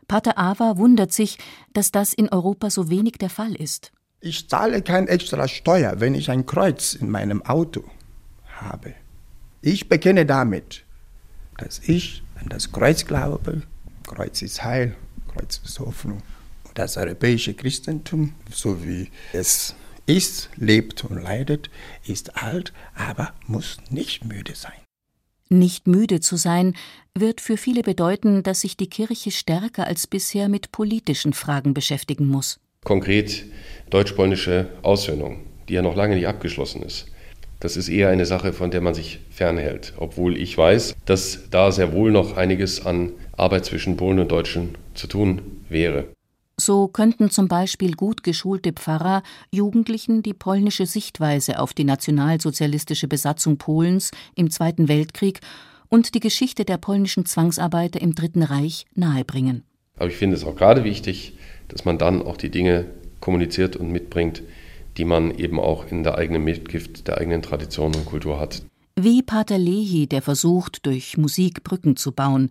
Pater 0.08 0.36
Ava 0.38 0.76
wundert 0.76 1.12
sich, 1.12 1.38
dass 1.72 1.92
das 1.92 2.12
in 2.12 2.28
Europa 2.28 2.68
so 2.68 2.90
wenig 2.90 3.12
der 3.18 3.30
Fall 3.30 3.54
ist. 3.54 3.92
Ich 4.20 4.48
zahle 4.48 4.82
kein 4.82 5.06
extra 5.06 5.46
Steuer, 5.46 6.00
wenn 6.00 6.16
ich 6.16 6.30
ein 6.30 6.46
Kreuz 6.46 6.94
in 6.94 7.08
meinem 7.08 7.42
Auto 7.46 7.84
habe. 8.56 8.92
Ich 9.62 9.88
bekenne 9.88 10.26
damit, 10.26 10.84
dass 11.58 11.78
ich 11.78 12.24
an 12.40 12.48
das 12.48 12.72
Kreuz 12.72 13.06
glaube. 13.06 13.62
Kreuz 14.04 14.42
ist 14.42 14.64
Heil, 14.64 14.96
Kreuz 15.32 15.60
ist 15.64 15.78
Hoffnung. 15.78 16.22
Das 16.74 16.96
europäische 16.96 17.54
Christentum, 17.54 18.34
so 18.50 18.84
wie 18.84 19.08
es 19.32 19.74
ist, 20.06 20.50
lebt 20.56 21.04
und 21.04 21.22
leidet, 21.22 21.70
ist 22.06 22.42
alt, 22.42 22.72
aber 22.94 23.32
muss 23.46 23.78
nicht 23.90 24.24
müde 24.24 24.54
sein. 24.54 24.72
Nicht 25.48 25.86
müde 25.86 26.20
zu 26.20 26.36
sein, 26.36 26.74
wird 27.14 27.40
für 27.40 27.56
viele 27.56 27.82
bedeuten, 27.82 28.42
dass 28.42 28.60
sich 28.60 28.76
die 28.76 28.88
Kirche 28.88 29.30
stärker 29.30 29.86
als 29.86 30.06
bisher 30.06 30.48
mit 30.48 30.70
politischen 30.70 31.32
Fragen 31.32 31.74
beschäftigen 31.74 32.26
muss. 32.26 32.60
Konkret 32.84 33.46
deutsch-polnische 33.90 34.68
Aussöhnung, 34.82 35.44
die 35.68 35.74
ja 35.74 35.82
noch 35.82 35.96
lange 35.96 36.14
nicht 36.14 36.28
abgeschlossen 36.28 36.82
ist. 36.82 37.06
Das 37.58 37.76
ist 37.76 37.88
eher 37.88 38.08
eine 38.08 38.26
Sache, 38.26 38.52
von 38.52 38.70
der 38.70 38.80
man 38.80 38.94
sich 38.94 39.20
fernhält, 39.30 39.92
obwohl 39.98 40.38
ich 40.38 40.56
weiß, 40.56 40.94
dass 41.04 41.50
da 41.50 41.72
sehr 41.72 41.92
wohl 41.92 42.10
noch 42.10 42.36
einiges 42.36 42.86
an 42.86 43.12
Arbeit 43.36 43.66
zwischen 43.66 43.96
Polen 43.96 44.18
und 44.18 44.32
Deutschen 44.32 44.78
zu 44.94 45.08
tun 45.08 45.42
wäre. 45.68 46.08
So 46.60 46.88
könnten 46.88 47.30
zum 47.30 47.48
Beispiel 47.48 47.94
gut 47.94 48.22
geschulte 48.22 48.74
Pfarrer 48.74 49.22
Jugendlichen 49.50 50.22
die 50.22 50.34
polnische 50.34 50.84
Sichtweise 50.84 51.58
auf 51.58 51.72
die 51.72 51.84
nationalsozialistische 51.84 53.08
Besatzung 53.08 53.56
Polens 53.56 54.10
im 54.34 54.50
Zweiten 54.50 54.86
Weltkrieg 54.86 55.40
und 55.88 56.14
die 56.14 56.20
Geschichte 56.20 56.66
der 56.66 56.76
polnischen 56.76 57.24
Zwangsarbeiter 57.24 58.02
im 58.02 58.14
Dritten 58.14 58.42
Reich 58.42 58.84
nahebringen. 58.94 59.64
Aber 59.96 60.08
ich 60.08 60.16
finde 60.16 60.36
es 60.36 60.44
auch 60.44 60.54
gerade 60.54 60.84
wichtig, 60.84 61.38
dass 61.68 61.86
man 61.86 61.96
dann 61.96 62.20
auch 62.20 62.36
die 62.36 62.50
Dinge 62.50 62.90
kommuniziert 63.20 63.76
und 63.76 63.90
mitbringt, 63.90 64.42
die 64.98 65.06
man 65.06 65.30
eben 65.30 65.58
auch 65.58 65.90
in 65.90 66.02
der 66.02 66.18
eigenen 66.18 66.44
Mitgift, 66.44 67.08
der 67.08 67.16
eigenen 67.16 67.40
Tradition 67.40 67.94
und 67.94 68.04
Kultur 68.04 68.38
hat. 68.38 68.62
Wie 68.96 69.22
Pater 69.22 69.56
Lehi, 69.56 70.06
der 70.06 70.20
versucht, 70.20 70.84
durch 70.84 71.16
Musik 71.16 71.64
Brücken 71.64 71.96
zu 71.96 72.12
bauen, 72.12 72.50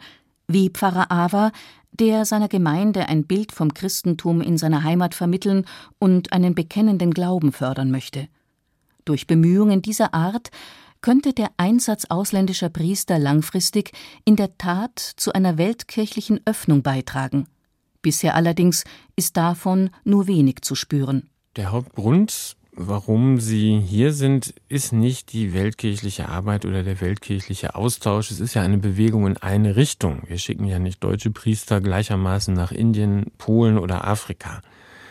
wie 0.49 0.70
Pfarrer 0.70 1.12
Ava, 1.12 1.51
der 1.91 2.25
seiner 2.25 2.47
Gemeinde 2.47 3.07
ein 3.07 3.25
Bild 3.25 3.51
vom 3.51 3.73
Christentum 3.73 4.41
in 4.41 4.57
seiner 4.57 4.83
Heimat 4.83 5.15
vermitteln 5.15 5.65
und 5.99 6.31
einen 6.33 6.55
bekennenden 6.55 7.11
Glauben 7.11 7.51
fördern 7.51 7.91
möchte. 7.91 8.27
Durch 9.05 9.27
Bemühungen 9.27 9.81
dieser 9.81 10.13
Art 10.13 10.49
könnte 11.01 11.33
der 11.33 11.49
Einsatz 11.57 12.05
ausländischer 12.09 12.69
Priester 12.69 13.19
langfristig 13.19 13.91
in 14.25 14.35
der 14.35 14.57
Tat 14.57 14.99
zu 14.99 15.33
einer 15.33 15.57
weltkirchlichen 15.57 16.41
Öffnung 16.45 16.83
beitragen. 16.83 17.47
Bisher 18.01 18.35
allerdings 18.35 18.83
ist 19.15 19.37
davon 19.37 19.89
nur 20.03 20.27
wenig 20.27 20.61
zu 20.61 20.75
spüren. 20.75 21.29
Der 21.55 21.71
Hauptgrund, 21.71 22.55
warum 22.80 23.39
Sie 23.39 23.80
hier 23.80 24.13
sind, 24.13 24.53
ist 24.69 24.93
nicht 24.93 25.34
die 25.34 25.53
weltkirchliche 25.53 26.30
Arbeit 26.30 26.65
oder 26.65 26.82
der 26.82 27.01
weltkirchliche 27.01 27.75
Austausch. 27.75 28.32
Es 28.32 28.39
ist 28.39 28.53
ja 28.53 28.61
eine 28.61 28.77
Bewegung 28.77 29.27
in 29.27 29.36
eine 29.36 29.75
Richtung. 29.75 30.23
Wir 30.27 30.38
schicken 30.38 30.65
ja 30.65 30.80
nicht 30.80 31.03
deutsche 31.03 31.30
Priester 31.30 31.82
gleichermaßen 31.82 32.53
nach 32.53 32.71
Indien, 32.71 33.32
Polen 33.38 33.77
oder 33.77 34.07
Afrika. 34.07 34.61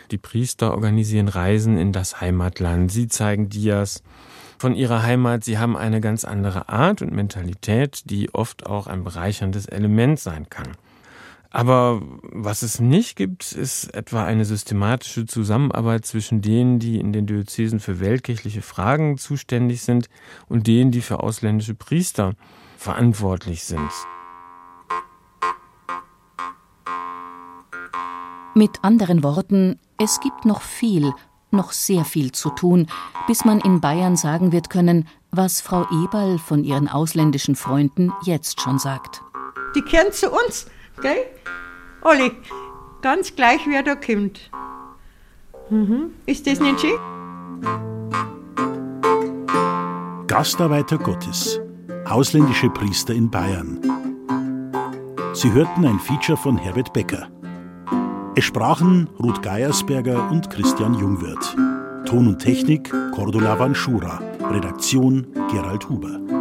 Die 0.09 0.17
Priester 0.17 0.71
organisieren 0.71 1.27
Reisen 1.27 1.77
in 1.77 1.93
das 1.93 2.19
Heimatland. 2.19 2.91
Sie 2.91 3.07
zeigen 3.07 3.49
Dias 3.49 4.01
von 4.57 4.73
ihrer 4.73 5.03
Heimat. 5.03 5.43
Sie 5.43 5.59
haben 5.59 5.77
eine 5.77 6.01
ganz 6.01 6.25
andere 6.25 6.69
Art 6.69 7.03
und 7.03 7.13
Mentalität, 7.13 8.09
die 8.09 8.33
oft 8.33 8.65
auch 8.65 8.87
ein 8.87 9.03
bereicherndes 9.03 9.67
Element 9.67 10.19
sein 10.19 10.49
kann. 10.49 10.69
Aber 11.51 12.01
was 12.21 12.61
es 12.61 12.79
nicht 12.79 13.15
gibt, 13.15 13.51
ist 13.53 13.91
etwa 13.95 14.23
eine 14.23 14.45
systematische 14.45 15.25
Zusammenarbeit 15.25 16.05
zwischen 16.05 16.41
denen, 16.41 16.77
die 16.77 16.99
in 16.99 17.11
den 17.11 17.25
Diözesen 17.25 17.79
für 17.79 17.99
weltkirchliche 17.99 18.61
Fragen 18.61 19.17
zuständig 19.17 19.81
sind 19.81 20.09
und 20.47 20.67
denen, 20.67 20.91
die 20.91 21.01
für 21.01 21.23
ausländische 21.23 21.73
Priester 21.73 22.33
verantwortlich 22.77 23.63
sind. 23.63 23.89
Mit 28.53 28.83
anderen 28.83 29.23
Worten, 29.23 29.79
es 29.97 30.19
gibt 30.19 30.45
noch 30.45 30.61
viel, 30.61 31.13
noch 31.49 31.71
sehr 31.71 32.05
viel 32.05 32.31
zu 32.31 32.51
tun, 32.51 32.87
bis 33.25 33.43
man 33.43 33.59
in 33.59 33.81
Bayern 33.81 34.17
sagen 34.17 34.51
wird 34.51 34.69
können, 34.69 35.07
was 35.31 35.61
Frau 35.61 35.87
Eberl 36.03 36.37
von 36.37 36.63
ihren 36.63 36.87
ausländischen 36.87 37.55
Freunden 37.55 38.11
jetzt 38.23 38.61
schon 38.61 38.77
sagt. 38.77 39.23
Die 39.75 39.81
kehren 39.81 40.11
zu 40.11 40.29
uns 40.29 40.67
Gell? 41.01 41.25
Olli, 42.01 42.31
ganz 43.01 43.35
gleich, 43.35 43.61
wer 43.67 43.83
da 43.83 43.95
kommt. 43.95 44.49
Mhm. 45.69 46.11
Ist 46.25 46.47
das 46.47 46.59
nicht 46.59 46.81
schön? 46.81 46.97
Gastarbeiter 50.27 50.97
Gottes. 50.97 51.59
Ausländische 52.05 52.69
Priester 52.69 53.13
in 53.13 53.29
Bayern. 53.29 53.79
Sie 55.33 55.51
hörten 55.51 55.85
ein 55.85 55.99
Feature 55.99 56.37
von 56.37 56.57
Herbert 56.57 56.91
Becker. 56.93 57.29
Es 58.35 58.45
sprachen 58.45 59.09
Ruth 59.19 59.41
Geiersberger 59.41 60.29
und 60.31 60.49
Christian 60.49 60.93
Jungwirth. 60.93 61.55
Ton 62.05 62.27
und 62.27 62.39
Technik 62.39 62.91
Cordula 63.13 63.57
Vanschura. 63.59 64.21
Redaktion 64.49 65.27
Gerald 65.51 65.87
Huber. 65.89 66.38